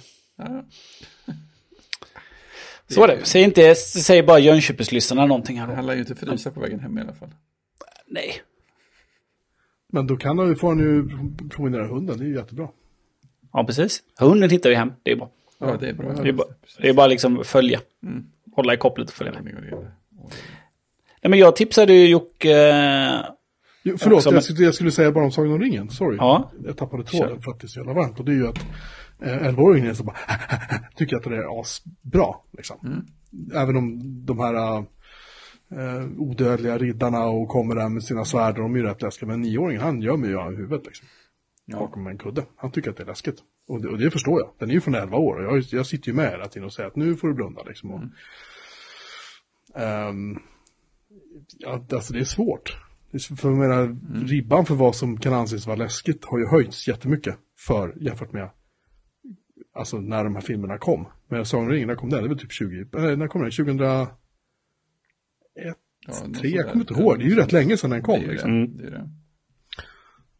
[2.88, 3.24] Så var det.
[3.24, 5.74] Säg inte, säg bara Jönköpingslyssnarna någonting här då.
[5.74, 7.30] Han lär ju inte frysa på vägen hem i alla fall.
[8.12, 8.42] Nej.
[9.92, 11.08] Men då kan han ju, får han ju
[11.48, 12.68] promenera hunden, det är ju jättebra.
[13.52, 14.02] Ja, precis.
[14.20, 14.92] Hunden hittar ju hem.
[15.02, 15.30] Det är bra.
[15.58, 16.12] Ja, det är bra.
[16.12, 16.48] Det är bara,
[16.78, 17.80] det är bara liksom följa.
[18.56, 19.44] Hålla i kopplet och följa med.
[21.22, 22.68] Nej, men jag tipsade ju Jocke...
[22.68, 23.20] eh,
[23.82, 26.16] Jo, förlåt, Också, men- jag, skulle, jag skulle säga bara om Sagan om ringen, sorry.
[26.16, 26.50] Ja.
[26.64, 28.18] Jag tappade tråden för att det är så jävla varmt.
[28.18, 28.58] Och det är ju att
[29.22, 30.16] eh, 11-åringen är så bara
[30.96, 32.34] tycker att det är asbra.
[32.56, 33.06] Liksom.
[33.54, 34.84] Även om de här
[35.72, 39.28] eh, odödliga riddarna och kommer där med sina svärd, de är ju rätt läskiga.
[39.28, 41.06] Men 9-åringen, han gömmer ju i huvudet liksom.
[41.72, 42.44] Bakom en kudde.
[42.56, 43.36] Han tycker att det är läskigt.
[43.68, 44.50] Och det, och det förstår jag.
[44.58, 45.46] Den är ju från 11 år.
[45.46, 47.62] Och jag, jag sitter ju med hela tiden och säger att nu får du blunda
[47.62, 47.90] liksom.
[47.90, 48.00] Och,
[49.74, 50.38] Ehm,
[51.58, 52.78] ja, alltså det är svårt.
[53.36, 53.96] För jag menar,
[54.26, 58.50] ribban för vad som kan anses vara läskigt har ju höjts jättemycket för, jämfört med
[59.74, 61.08] alltså när de här filmerna kom.
[61.28, 62.22] Men Sagan om ringen, när kom den?
[62.22, 63.50] Det var typ 20, äh, när kom den?
[65.56, 65.76] 2001?
[66.06, 66.72] Ja, något Tre, jag sådär.
[66.72, 67.18] kommer inte ihåg.
[67.18, 68.14] Det är ju rätt länge sedan den Det kom.
[68.14, 68.76] är ju Liksom.
[68.76, 68.82] det.
[68.82, 69.10] det, är det.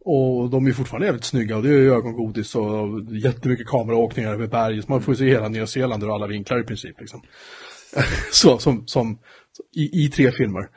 [0.05, 4.47] Och de är fortfarande jävligt snygga och det är ju ögongodis och jättemycket kameraåkningar över
[4.47, 4.83] berg.
[4.83, 7.01] Så man får ju se hela Nya Zeeland ur alla vinklar i princip.
[7.01, 7.23] Liksom.
[8.33, 9.19] så, som, som
[9.77, 10.69] i, i tre filmer.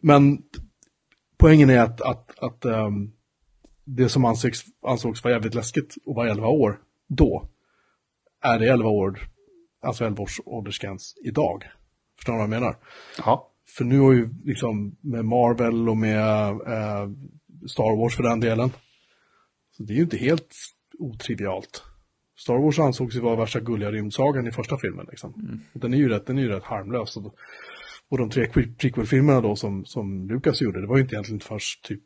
[0.00, 0.38] Men
[1.38, 3.12] poängen är att, att, att ehm,
[3.84, 7.48] det som ansågs, ansågs vara jävligt läskigt och var 11 år då,
[8.42, 9.20] är det 11 år,
[9.82, 11.64] alltså 11 års åldersgräns idag.
[12.16, 12.76] Förstår du vad jag menar?
[13.18, 13.50] Ja.
[13.76, 17.10] För nu har ju liksom med Marvel och med eh,
[17.66, 18.70] Star Wars för den delen.
[19.76, 20.54] Så det är ju inte helt
[20.98, 21.82] otrivialt.
[22.36, 25.06] Star Wars ansågs ju vara värsta gulliga rymdsagan i första filmen.
[25.10, 25.60] Liksom.
[25.72, 27.16] Och Den, är ju rätt, den är ju rätt harmlös.
[27.16, 27.34] Och,
[28.08, 31.40] och de tre pre- prequel-filmerna då som, som Lucas gjorde, det var ju inte egentligen
[31.40, 32.00] först typ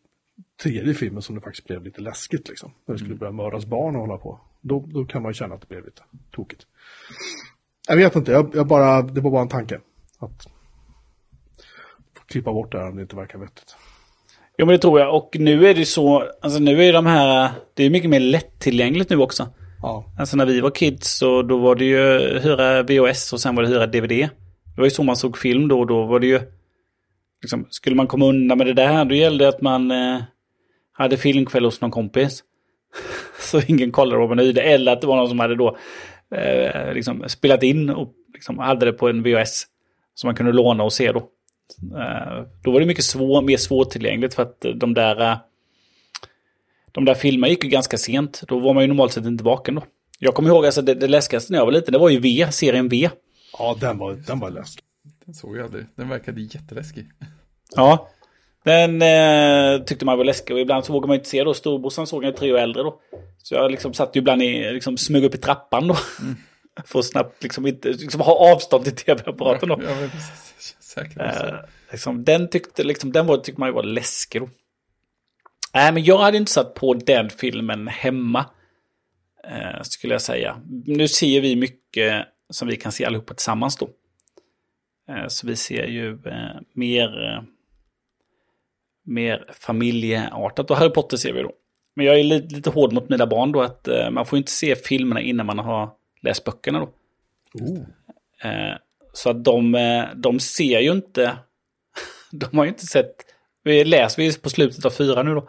[0.62, 2.48] tredje filmen som det faktiskt blev lite läskigt.
[2.48, 2.72] Liksom.
[2.86, 4.40] När det skulle börja mördas barn och hålla på.
[4.60, 6.66] Då, då kan man ju känna att det blev lite tokigt.
[7.88, 9.80] Jag vet inte, jag, jag bara, det var bara en tanke.
[10.18, 10.46] Att
[12.28, 13.76] klippa bort det här om det inte verkar vettigt.
[14.58, 15.16] Jo, men det tror jag.
[15.16, 19.10] Och nu är det så, alltså nu är de här, det är mycket mer lättillgängligt
[19.10, 19.48] nu också.
[19.82, 23.54] Ja, Alltså när vi var kids så då var det ju hyra VHS och sen
[23.54, 24.28] var det hyra DVD.
[24.74, 26.40] Det var ju så man såg film då och då var det ju...
[27.42, 30.22] Liksom, skulle man komma undan med det där, då gällde det att man eh,
[30.92, 32.44] hade filmkväll hos någon kompis.
[33.40, 34.62] så ingen kollade vad man hyrde.
[34.62, 35.76] Eller att det var någon som hade då
[36.34, 39.66] eh, liksom spelat in och liksom hade det på en VHS.
[40.14, 41.28] Som man kunde låna och se då.
[41.82, 45.32] Eh, då var det mycket svår, mer svårtillgängligt för att de där...
[45.32, 45.38] Eh,
[46.92, 48.42] de där filmerna gick ju ganska sent.
[48.48, 49.82] Då var man ju normalt sett inte vaken då.
[50.18, 52.46] Jag kommer ihåg alltså det, det läskigaste när jag var liten, det var ju V,
[52.50, 53.10] serien V.
[53.58, 54.84] Ja, den var, den var läskig.
[55.24, 55.86] Den såg jag aldrig.
[55.94, 57.06] Den verkade jätteläskig.
[57.76, 58.08] Ja.
[58.64, 61.54] Den eh, tyckte man var läskig och ibland så vågade man inte se då.
[61.54, 63.00] Storbrorsan såg jag tre år äldre då.
[63.42, 65.96] Så jag liksom satt ju ibland i, liksom smög upp i trappan då.
[66.20, 66.36] Mm.
[66.84, 69.80] För att snabbt liksom inte, liksom ha avstånd till tv-apparaten då.
[69.82, 70.76] Ja, men precis.
[70.88, 71.18] Säkert.
[71.18, 71.58] Eh,
[71.90, 74.42] liksom, den tyckte, liksom, den var, tyckte man ju var läskig.
[75.74, 78.46] Nej, men jag hade inte satt på den filmen hemma.
[79.44, 80.62] Eh, skulle jag säga.
[80.84, 83.90] Nu ser vi mycket som vi kan se allihopa tillsammans då.
[85.08, 87.42] Eh, så vi ser ju eh, mer, eh,
[89.02, 90.70] mer familjeartat.
[90.70, 91.52] Och Harry Potter ser vi då.
[91.94, 94.50] Men jag är lite, lite hård mot mina barn då att eh, man får inte
[94.50, 95.90] se filmerna innan man har
[96.20, 96.90] läst böckerna då.
[97.54, 97.84] Oh.
[99.18, 101.38] Eh, så att de, eh, de ser ju inte,
[102.32, 103.14] de har ju inte sett,
[103.64, 105.48] vi läser vi på slutet av fyra nu då.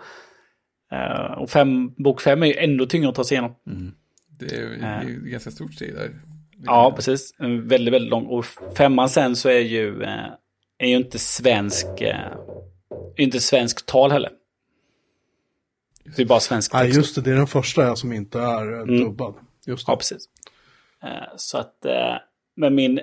[0.94, 3.56] Uh, och fem, bok fem är ju ändå tyngre att ta sig igenom.
[3.68, 3.92] Mm.
[4.40, 6.22] Det är, det är ett ganska stort steg där.
[6.66, 7.36] Ja, precis.
[7.40, 8.26] En väldigt, väldigt lång.
[8.26, 8.46] Och
[8.78, 10.08] femman sen så är ju, uh,
[10.78, 12.16] är ju inte svensk, uh,
[13.18, 14.32] inte svensk tal heller.
[16.16, 16.84] Det är bara svensk text.
[16.84, 17.22] Nej, just det.
[17.22, 19.00] Det är den första som inte är mm.
[19.00, 19.34] dubbad.
[19.66, 19.92] Just det.
[19.92, 20.30] Ja, precis.
[21.36, 21.86] Så att,
[22.56, 23.00] men min,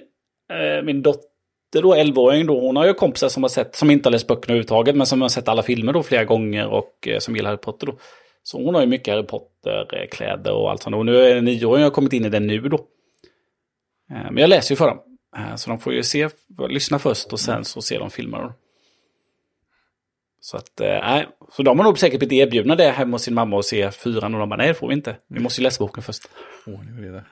[0.84, 1.36] min dotter
[1.82, 4.52] då, 11-åring då, hon har ju kompisar som har sett, som inte har läst böckerna
[4.52, 7.60] överhuvudtaget, men som har sett alla filmer då flera gånger och eh, som gillar Harry
[7.60, 7.98] Potter då.
[8.42, 10.96] Så hon har ju mycket Harry Potter-kläder och allt sånt.
[10.96, 12.76] Och nu är nioåringen har kommit in i den nu då.
[14.10, 14.98] Eh, men jag läser ju för dem.
[15.36, 16.28] Eh, så de får ju se,
[16.68, 18.52] lyssna först och sen så ser de filmer.
[20.40, 21.20] Så att, nej.
[21.20, 23.90] Äh, så de har nog säkert blivit erbjudna det hemma hos sin mamma och se
[23.90, 25.16] fyran och de bara, nej det får vi inte.
[25.28, 26.22] Vi måste ju läsa boken först.
[26.66, 27.24] Ordning och reda.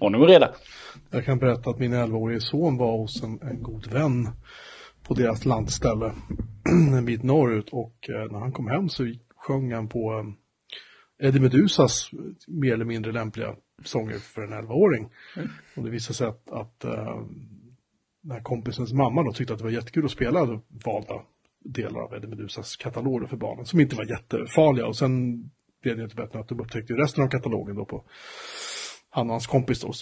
[0.00, 0.54] Ordning och reda.
[1.10, 4.28] Jag kan berätta att min 11-årige son var hos en, en god vän
[5.02, 6.12] på deras landställe
[6.96, 10.12] en bit norrut och eh, när han kom hem så sjöng han på
[11.18, 12.10] eh, Eddie Medusas
[12.46, 15.08] mer eller mindre lämpliga sånger för en 11-åring.
[15.36, 15.48] Mm.
[15.76, 16.80] Och det visade sig att, att
[18.22, 21.22] den här kompisens mamma då tyckte att det var jättekul att spela valda
[21.64, 25.42] delar av Eddie Medusas kataloger för barnen som inte var jättefarliga och sen
[25.82, 28.04] blev det inte bättre att de upptäckte resten av katalogen då på
[29.16, 29.92] han och hans kompis då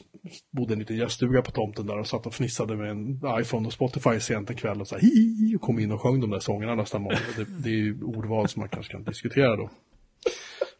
[0.51, 3.67] bodde i en liten gäststuga på tomten där och satt och fnissade med en iPhone
[3.67, 5.09] och Spotify sent en kväll och så här,
[5.55, 7.21] och kom in och sjöng de där sångerna nästa morgon.
[7.37, 9.71] Det, det är ju ordval som man kanske kan diskutera då.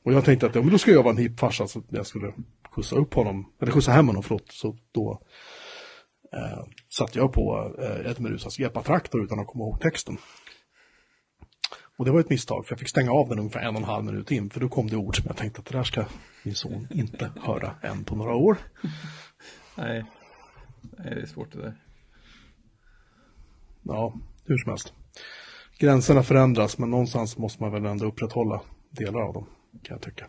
[0.05, 2.07] Och jag tänkte att ja, men då ska jag vara en hipp farsa så jag
[2.07, 2.33] skulle
[2.71, 4.53] skjutsa upp honom, eller skjutsa hem honom, förlåt.
[4.53, 5.21] Så då
[6.33, 10.19] eh, satte jag på eh, ett Medusas epatraktor utan att komma ihåg texten.
[11.97, 13.89] Och det var ett misstag, för jag fick stänga av den ungefär en och en
[13.89, 16.05] halv minut in, för då kom det ord som jag tänkte att det där ska
[16.43, 18.57] min son inte höra än på några år.
[19.77, 20.05] Nej,
[20.81, 21.75] Nej det är svårt det där.
[23.83, 24.15] Ja,
[24.45, 24.93] hur som helst.
[25.79, 28.61] Gränserna förändras, men någonstans måste man väl ändå upprätthålla
[28.91, 29.47] delar av dem,
[29.83, 30.27] kan jag tycka.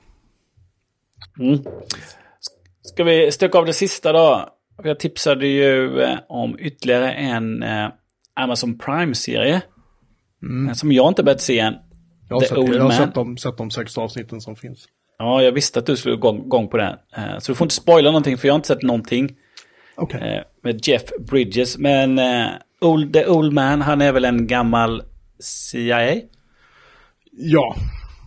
[1.39, 1.59] Mm.
[2.81, 4.49] Ska vi stöka av det sista då?
[4.83, 7.89] Jag tipsade ju eh, om ytterligare en eh,
[8.33, 9.61] Amazon Prime-serie
[10.45, 10.75] Mm.
[10.75, 11.73] Som jag inte börjat se än.
[12.29, 14.85] Jag har, sett, jag har sett, de, sett de sex avsnitten som finns.
[15.17, 16.99] Ja, jag visste att du skulle gå igång på det.
[17.17, 19.35] Eh, så du får inte spoila någonting, för jag har inte sett någonting.
[19.97, 20.35] Okay.
[20.35, 21.77] Eh, med Jeff Bridges.
[21.77, 22.47] Men uh,
[22.81, 25.03] old, The Old Man, han är väl en gammal
[25.39, 26.21] CIA?
[27.31, 27.75] Ja.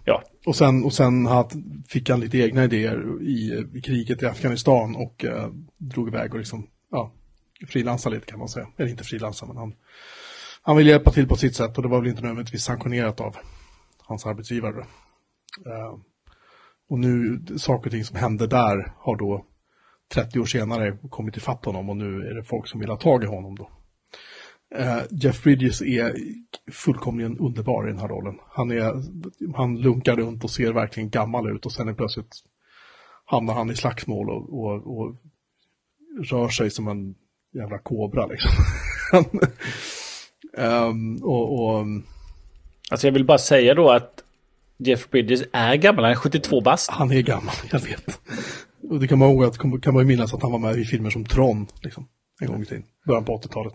[0.04, 0.22] Ja.
[0.46, 1.28] Och sen, och sen
[1.88, 5.24] fick han lite egna idéer i, i kriget i Afghanistan och
[5.78, 7.12] drog iväg och liksom, ja,
[7.68, 8.66] frilansade lite kan man säga.
[8.76, 9.74] Eller inte frilansa, men han
[10.68, 13.36] han vill hjälpa till på sitt sätt och det var väl inte nödvändigtvis sanktionerat av
[13.98, 14.86] hans arbetsgivare.
[15.66, 15.98] Eh,
[16.88, 19.46] och nu, saker och ting som hände där har då
[20.14, 23.24] 30 år senare kommit ifatt honom och nu är det folk som vill ha tag
[23.24, 23.70] i honom då.
[24.78, 26.14] Uh, Jeff Bridges är
[26.72, 28.38] fullkomligen underbar i den här rollen.
[28.50, 29.02] Han, är,
[29.56, 32.36] han lunkar runt och ser verkligen gammal ut och sen är plötsligt
[33.24, 35.16] hamnar han i slagsmål och, och, och
[36.30, 37.14] rör sig som en
[37.54, 38.50] jävla kobra liksom.
[40.58, 41.86] Um, och, och,
[42.90, 44.24] Alltså jag vill bara säga då att
[44.78, 46.90] Jeff Bridges är gammal, han är 72 bast.
[46.90, 48.20] Han är gammal, jag vet.
[48.90, 51.24] Och det kan man, ihåg, kan man minnas att han var med i filmer som
[51.24, 52.08] Tron, liksom,
[52.40, 53.74] en gång i tiden, början på 80-talet.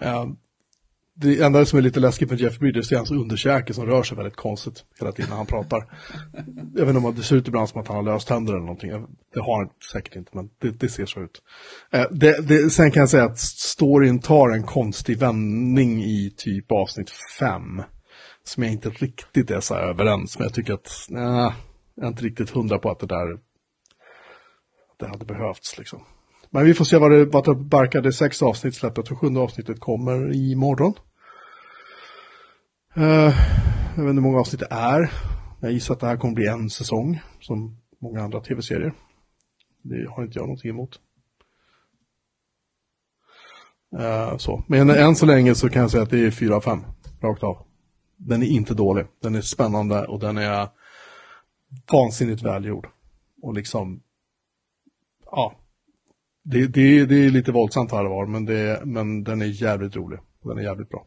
[0.00, 0.36] Um,
[1.20, 4.16] det enda som är lite läskigt med Jeff Bridges är hans underkäke som rör sig
[4.16, 5.86] väldigt konstigt hela tiden när han pratar.
[6.74, 8.90] Jag vet inte om det ser ut ibland som att han har löständer eller någonting.
[9.34, 11.42] Det har han säkert inte, men det, det ser så ut.
[11.92, 16.72] Eh, det, det, sen kan jag säga att storyn tar en konstig vändning i typ
[16.72, 17.82] avsnitt 5.
[18.44, 20.46] Som jag inte riktigt är så här överens med.
[20.46, 21.52] Jag tycker att, nej,
[21.94, 23.38] jag är inte riktigt hundra på att det där
[24.98, 26.00] det hade behövts liksom.
[26.50, 28.00] Men vi får se vad det, vad det barkar.
[28.02, 30.94] Det är sex avsnitt släppet och sjunde avsnittet kommer imorgon.
[32.98, 33.04] Uh,
[33.96, 35.12] jag vet inte hur många avsnitt det är.
[35.60, 38.92] Jag gissar att det här kommer bli en säsong, som många andra tv-serier.
[39.82, 41.00] Det har inte jag någonting emot.
[43.98, 44.64] Uh, så.
[44.66, 46.80] Men än så länge så kan jag säga att det är 4 av 5,
[47.20, 47.66] rakt av.
[48.16, 50.68] Den är inte dålig, den är spännande och den är
[51.92, 52.88] vansinnigt välgjord.
[53.42, 54.02] Och liksom,
[55.24, 55.52] ja,
[56.42, 59.96] det, det, det är lite våldsamt här och var, men, det, men den är jävligt
[59.96, 60.20] rolig.
[60.42, 61.06] Den är jävligt bra.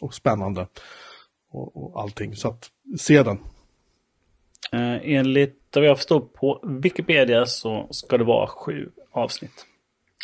[0.00, 0.66] Och spännande.
[1.50, 3.38] Och, och allting, så att se den.
[4.74, 9.66] Uh, enligt vad jag förstår på Wikipedia så ska det vara sju avsnitt.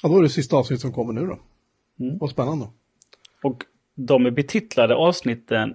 [0.02, 1.38] Ja, då är det sista avsnitt som kommer nu då.
[2.00, 2.18] Mm.
[2.18, 2.66] Vad spännande.
[3.42, 5.74] Och de är betitlade avsnitten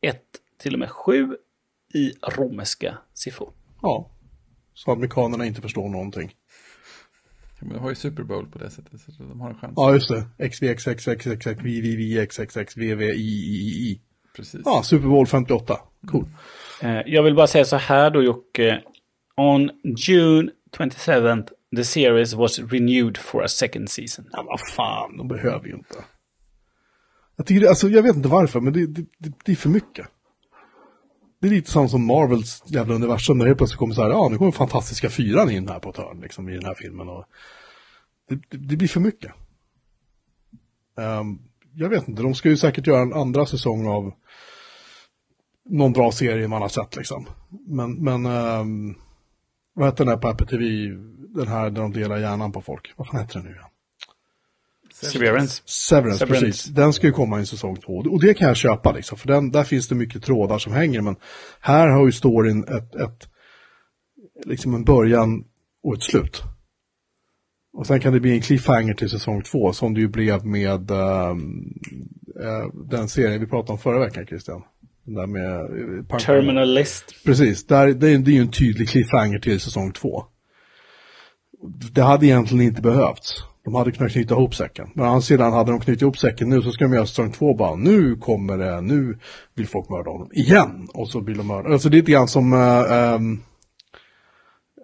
[0.00, 0.22] 1
[0.58, 1.36] till och med 7
[1.94, 3.52] i romerska siffror.
[3.82, 4.10] Ja,
[4.74, 6.34] så amerikanerna inte förstår någonting.
[7.68, 9.72] De har ju Super Bowl på det sättet, så de har en chans.
[9.76, 10.48] Ja, just det.
[10.48, 14.00] XVXXXX, VVVXXX, VVIII.
[14.36, 14.60] Precis.
[14.64, 15.78] Ja, Super Bowl 58.
[16.10, 16.26] Cool.
[16.82, 18.82] Eh, jag vill bara säga så här då Jocke.
[19.36, 24.24] On June 27th the series was renewed for a second season.
[24.32, 26.04] Ja, vad fan, de behöver ju inte.
[27.36, 30.06] Jag tycker, alltså jag vet inte varför, men det, det, det, det är för mycket.
[31.44, 34.28] Det är lite samma som Marvels jävla universum, när det plötsligt kommer så här, ja
[34.30, 37.08] nu kommer fantastiska fyran in här på ett hörn, liksom, i den här filmen.
[37.08, 37.24] Och
[38.28, 39.32] det, det, det blir för mycket.
[40.96, 41.38] Um,
[41.74, 44.12] jag vet inte, de ska ju säkert göra en andra säsong av
[45.64, 47.26] någon bra serie man har sett liksom.
[47.66, 48.94] Men, men um,
[49.74, 50.64] vad heter den här på Apple TV,
[51.34, 52.92] den här där de delar hjärnan på folk?
[52.96, 53.68] Vad fan heter den nu igen?
[55.10, 55.62] Severance.
[55.66, 56.64] Severance, Severance, precis.
[56.64, 57.92] Den ska ju komma i säsong två.
[57.92, 61.00] Och det kan jag köpa liksom, för den, där finns det mycket trådar som hänger.
[61.00, 61.16] Men
[61.60, 63.28] här har ju storyn ett, ett
[64.44, 65.44] liksom en början
[65.82, 66.42] och ett slut.
[67.72, 70.90] Och sen kan det bli en cliffhanger till säsong två, som det ju blev med
[70.90, 71.36] uh,
[72.90, 74.62] den serien vi pratade om förra veckan, Christian.
[75.04, 75.70] Den där med...
[76.10, 77.24] Uh, Terminal List.
[77.24, 80.24] Precis, där, det, är, det är ju en tydlig cliffhanger till säsong två.
[81.92, 83.44] Det hade egentligen inte behövts.
[83.64, 84.90] De hade kunnat knyta ihop säcken.
[84.94, 87.74] Men sedan hade de knutit ihop säcken nu så ska de göra säsong två bara.
[87.74, 89.18] Nu kommer det, nu
[89.54, 90.88] vill folk mörda honom igen.
[90.94, 91.68] Och så vill de mörda.
[91.68, 93.42] Alltså det är lite grann som, uh, um,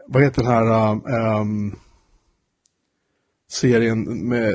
[0.07, 0.93] vad heter den här,
[1.40, 1.78] um,
[3.51, 4.52] serien med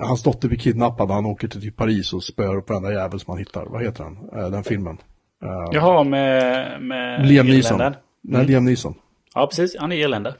[0.00, 1.10] hans dotter blir kidnappad.
[1.10, 3.66] Han åker till typ Paris och spöar upp varenda jävel som han hittar.
[3.66, 4.50] Vad heter den?
[4.52, 4.98] Den filmen.
[5.44, 7.80] Uh, Jaha, med, med Liam Neeson.
[7.80, 7.94] Mm.
[8.22, 8.94] Nej, Liam Neeson.
[9.34, 9.76] Ja, precis.
[9.78, 10.34] Han är irländare.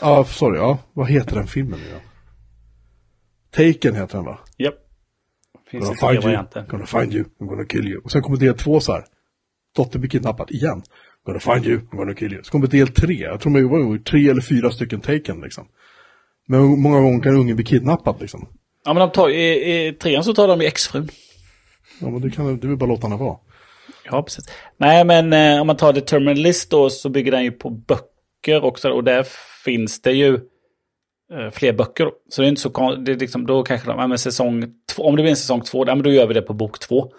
[0.00, 0.58] Ja, sorry.
[0.58, 0.78] Ja.
[0.92, 2.09] Vad heter den filmen nu då?
[3.50, 4.38] Taken heter den va?
[4.58, 4.74] Japp.
[4.74, 4.80] Yep.
[5.70, 6.64] Finns gonna find you, varianter.
[6.68, 8.00] gonna find you, I'm gonna kill you.
[8.04, 9.04] Och sen kommer del två så här.
[9.76, 10.82] Dottern blir kidnappad igen.
[11.26, 12.42] Gonna find you, I'm gonna kill you.
[12.42, 13.14] Så kommer del tre.
[13.14, 15.66] Jag tror det var tre eller fyra stycken Taken liksom.
[16.48, 18.48] Men många gånger kan ungen bli kidnappad liksom.
[18.84, 21.08] Ja men de tar, i, i trean så tar de ju exfrun.
[22.00, 23.36] Ja men det kan du vill bara låta henne vara.
[24.04, 24.44] Ja precis.
[24.76, 27.70] Nej men eh, om man tar The Terminal List då så bygger den ju på
[27.70, 28.90] böcker också.
[28.90, 29.26] Och där
[29.64, 30.40] finns det ju
[31.32, 32.10] Eh, fler böcker.
[32.28, 35.02] Så det är inte så det är liksom, då kanske de, ja, men säsong två,
[35.02, 37.12] om det blir en säsong två, ja, men då gör vi det på bok två.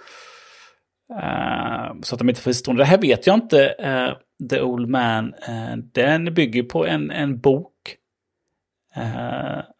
[1.12, 2.82] Uh, så att de inte får stående.
[2.84, 5.26] Det här vet jag inte, uh, The Old Man.
[5.26, 7.72] Uh, den bygger på en, en bok.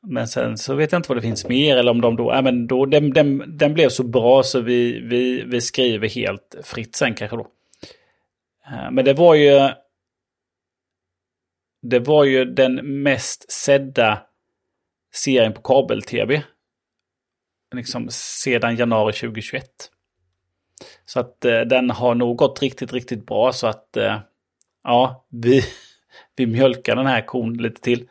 [0.08, 1.78] men sen så vet jag inte vad det finns mer.
[1.78, 5.00] Eller om de då, ja men då, den, den, den blev så bra så vi,
[5.00, 7.48] vi, vi skriver helt fritt sen kanske då.
[8.92, 9.70] men det var ju
[11.82, 14.22] det var ju den mest sedda
[15.14, 16.44] serien på kabel-tv.
[17.76, 19.66] Liksom sedan januari 2021.
[21.06, 24.20] Så att eh, den har nog gått riktigt, riktigt bra så att eh,
[24.84, 25.62] ja, vi,
[26.36, 28.10] vi mjölkar den här kon lite till.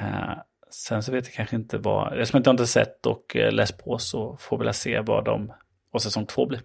[0.00, 0.32] Eh,
[0.70, 3.84] sen så vet jag kanske inte vad, eftersom jag inte har sett och eh, läst
[3.84, 5.52] på så får vi väl se vad de,
[5.90, 6.60] vad säsong två blir.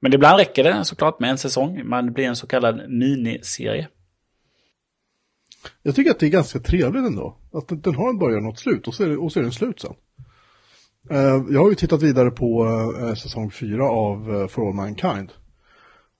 [0.00, 3.88] Men ibland räcker det såklart med en säsong, man blir en så kallad miniserie.
[5.82, 7.36] Jag tycker att det är ganska trevligt ändå.
[7.52, 9.42] Att den har en början och ett slut och så är det, och så är
[9.42, 9.94] den slut sen.
[11.10, 15.32] Uh, jag har ju tittat vidare på uh, säsong fyra av uh, For All Mankind.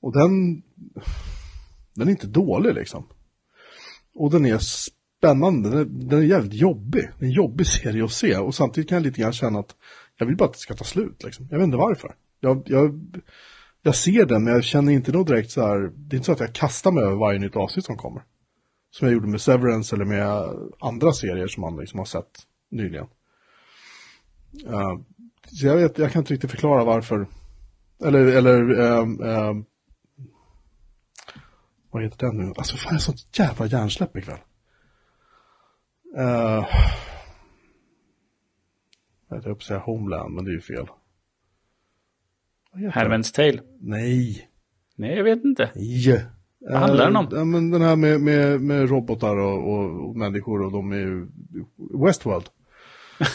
[0.01, 0.63] Och den,
[1.95, 3.07] den är inte dålig liksom.
[4.15, 7.11] Och den är spännande, den är, den är jävligt jobbig.
[7.19, 9.75] Det är en jobbig serie att se och samtidigt kan jag lite grann känna att
[10.19, 11.49] jag vill bara att det ska ta slut liksom.
[11.51, 12.15] Jag vet inte varför.
[12.41, 13.01] Jag, jag,
[13.83, 16.33] jag ser den men jag känner inte något direkt så här, det är inte så
[16.33, 18.23] att jag kastar mig över varje nytt avsnitt som kommer.
[18.91, 20.27] Som jag gjorde med Severance eller med
[20.81, 23.07] andra serier som man liksom har sett nyligen.
[24.67, 25.01] Uh,
[25.47, 27.27] så jag, vet, jag kan inte riktigt förklara varför.
[28.05, 29.65] Eller, eller um, um,
[31.91, 32.53] vad heter den nu?
[32.57, 34.39] Alltså fan, jag har sånt jävla hjärnsläpp ikväll.
[36.19, 36.67] Uh,
[39.29, 40.87] jag höll säga Homeland, men det är ju fel.
[42.73, 43.63] Handmaid's Tale.
[43.81, 44.49] Nej.
[44.97, 45.71] Nej, jag vet inte.
[45.75, 46.25] Nej.
[46.61, 47.25] Vad handlar den om?
[47.25, 50.93] Eh, Ja, men den här med, med, med robotar och, och, och människor och de
[50.93, 51.27] är ju
[52.07, 52.45] Westworld.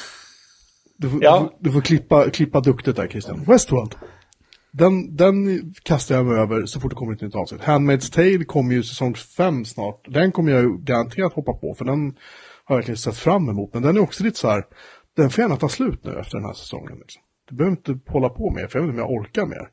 [0.98, 1.54] Du får, Ja.
[1.60, 3.44] du du får klippa, klippa duktigt där Christian.
[3.48, 3.96] Westworld.
[4.72, 5.36] Den, den
[5.84, 7.62] kastar jag mig över så fort det kommer ett nytt avsnitt.
[7.62, 10.06] Handmaid's Tale kommer ju säsong 5 snart.
[10.08, 12.06] Den kommer jag ju garanterat hoppa på för den
[12.66, 13.74] har jag verkligen sett fram emot.
[13.74, 14.64] Men den är också lite så här,
[15.16, 16.98] den får gärna ta slut nu efter den här säsongen.
[17.00, 17.22] Liksom.
[17.50, 19.68] Du behöver inte hålla på mer för jag vet inte om jag orkar mer.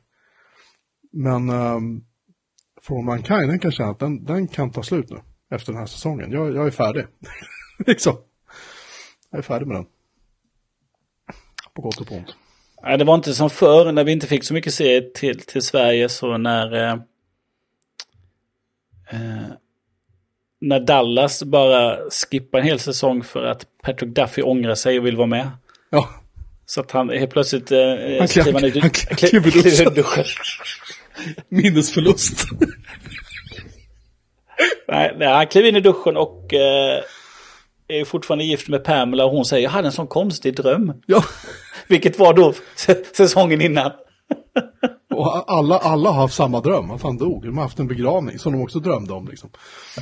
[1.13, 2.03] Men um,
[2.83, 5.17] For Mankind, den kan känna att den, den kan ta slut nu
[5.51, 6.31] efter den här säsongen.
[6.31, 7.05] Jag, jag är färdig.
[7.87, 8.17] liksom.
[9.31, 9.85] Jag är färdig med den.
[11.73, 12.35] På gott och på ont.
[12.83, 15.61] Nej, det var inte som förr när vi inte fick så mycket serier till, till
[15.61, 16.09] Sverige.
[16.09, 16.73] Så när...
[16.73, 16.91] Eh,
[19.11, 19.47] eh,
[20.61, 25.15] när Dallas bara skippar en hel säsong för att Patrick Duffy ångrar sig och vill
[25.17, 25.49] vara med.
[25.89, 26.09] Ja,
[26.65, 27.71] Så att han helt plötsligt...
[27.71, 30.25] Eh, Han klev- kliver klev i duschen.
[31.49, 32.45] Minnesförlust.
[34.87, 37.03] Nej, nej, han kliver in i duschen och eh,
[37.87, 40.93] är fortfarande gift med Pamela och hon säger jag hade en sån konstig dröm.
[41.05, 41.23] ja,
[41.87, 42.53] Vilket var då
[43.15, 43.91] säsongen innan.
[45.13, 47.43] och alla, alla har haft samma dröm, att han dog.
[47.45, 49.27] De har haft en begravning som de också drömde om.
[49.27, 49.49] Liksom.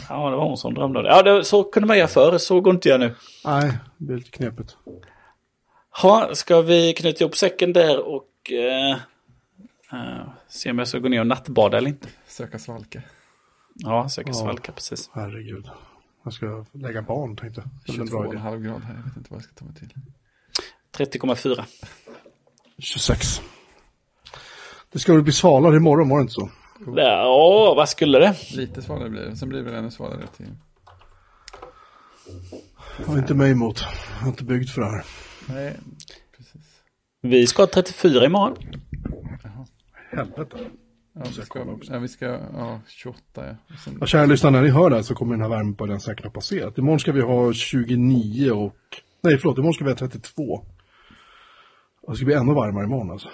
[0.10, 1.10] Ja, det var hon som drömde om det.
[1.10, 3.16] Ja, det, så kunde man göra förr, så går inte jag nu.
[3.46, 4.78] Nej, det blir lite knepigt.
[6.02, 8.92] Ha, ska vi knyta ihop säcken där och eh,
[9.92, 12.08] eh, se om jag ska gå ner och nattbada eller inte?
[12.28, 13.02] Söka svalka.
[13.76, 14.34] Ja, söka Ja.
[14.34, 15.10] svalka precis.
[15.14, 15.70] Herregud.
[16.24, 17.96] Jag ska lägga barn, tänkte jag.
[17.96, 18.38] Det är en bra idé.
[18.38, 18.96] 22,5 grad här.
[18.96, 19.90] Jag vet inte vad jag ska ta mig till.
[20.98, 21.66] 30,4.
[22.78, 23.42] 26.
[24.92, 26.50] Det ska väl bli svalare imorgon, var det inte så?
[26.96, 28.36] Ja, vad skulle det?
[28.54, 29.36] Lite svalare blir det.
[29.36, 30.46] Sen blir det väl ännu svalare till.
[33.00, 33.82] Jag har inte mig emot.
[34.12, 35.06] Jag har inte byggt för det här.
[35.48, 35.80] Nej,
[36.38, 36.82] precis.
[37.22, 38.58] Vi ska ha 34 imorgon.
[40.12, 40.58] Helvete.
[41.14, 43.56] Ja, vi ska, ja, vi ska, ja, 28 ja.
[43.86, 46.26] Sen, Ja, kära lyssnare, när ni hör det här så kommer den här värmeböljan säkert
[46.26, 46.78] ha passerat.
[46.78, 48.76] Imorgon ska vi ha 29 och...
[49.22, 50.66] Nej, förlåt, imorgon ska vi ha 32.
[52.02, 53.30] Och det ska bli ännu varmare imorgon alltså.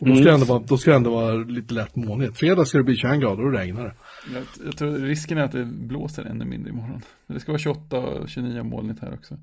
[0.00, 2.38] Och då ska, det ändå vara, då ska det ändå vara lite lätt molnigt.
[2.38, 3.94] Fredag ska det bli 21 grader och regnar det.
[4.34, 7.02] jag, jag tror risken är att det blåser ännu mindre imorgon.
[7.26, 9.38] Det ska vara 28 och 29 molnigt här också.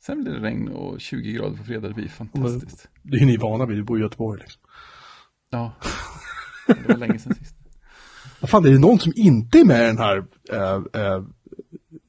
[0.00, 1.88] Sen blir det regn och 20 grader på fredag.
[1.88, 2.88] Det blir fantastiskt.
[3.02, 4.62] Det är ju ni vana vid, vi bor i Göteborg liksom.
[5.50, 5.72] Ja,
[6.66, 7.54] det var länge sedan sist.
[8.40, 11.22] Vad fan, är det någon som inte är med i den här, eh, eh,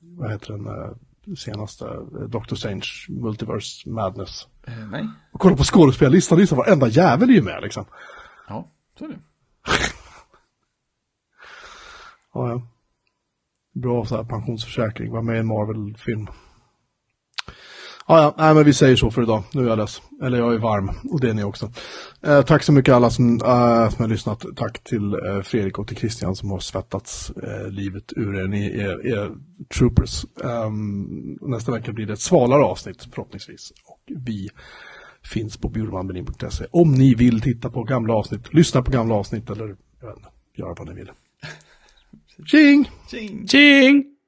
[0.02, 4.48] vad heter den, eh, senaste, eh, Doctor Strange Multiverse Madness?
[4.68, 7.86] Eh, nej, Och kolla på skådespelarlistan, är så varenda jävel är ju med liksom.
[8.48, 9.20] ja, så är det.
[12.34, 12.62] Ja, ja.
[13.74, 16.28] Bra så här pensionsförsäkring, var med i en Marvel-film.
[18.12, 19.44] Ja, ja, nej men vi säger så för idag.
[19.54, 20.02] Nu är jag less.
[20.24, 21.72] Eller jag är varm, och det är ni också.
[22.22, 24.46] Eh, tack så mycket alla som, eh, som har lyssnat.
[24.56, 28.48] Tack till eh, Fredrik och till Christian som har svettats eh, livet ur er.
[28.48, 29.32] Ni är, är
[29.78, 30.26] troopers.
[30.44, 33.74] Ehm, nästa vecka blir det ett svalare avsnitt förhoppningsvis.
[33.86, 34.50] Och vi
[35.24, 36.66] finns på bjurmanmelin.se.
[36.72, 40.30] Om ni vill titta på gamla avsnitt, lyssna på gamla avsnitt eller jag vet inte,
[40.56, 41.12] göra vad ni vill.
[42.46, 42.90] Tjing!
[43.12, 43.48] Tjing!
[43.48, 44.19] Tjing!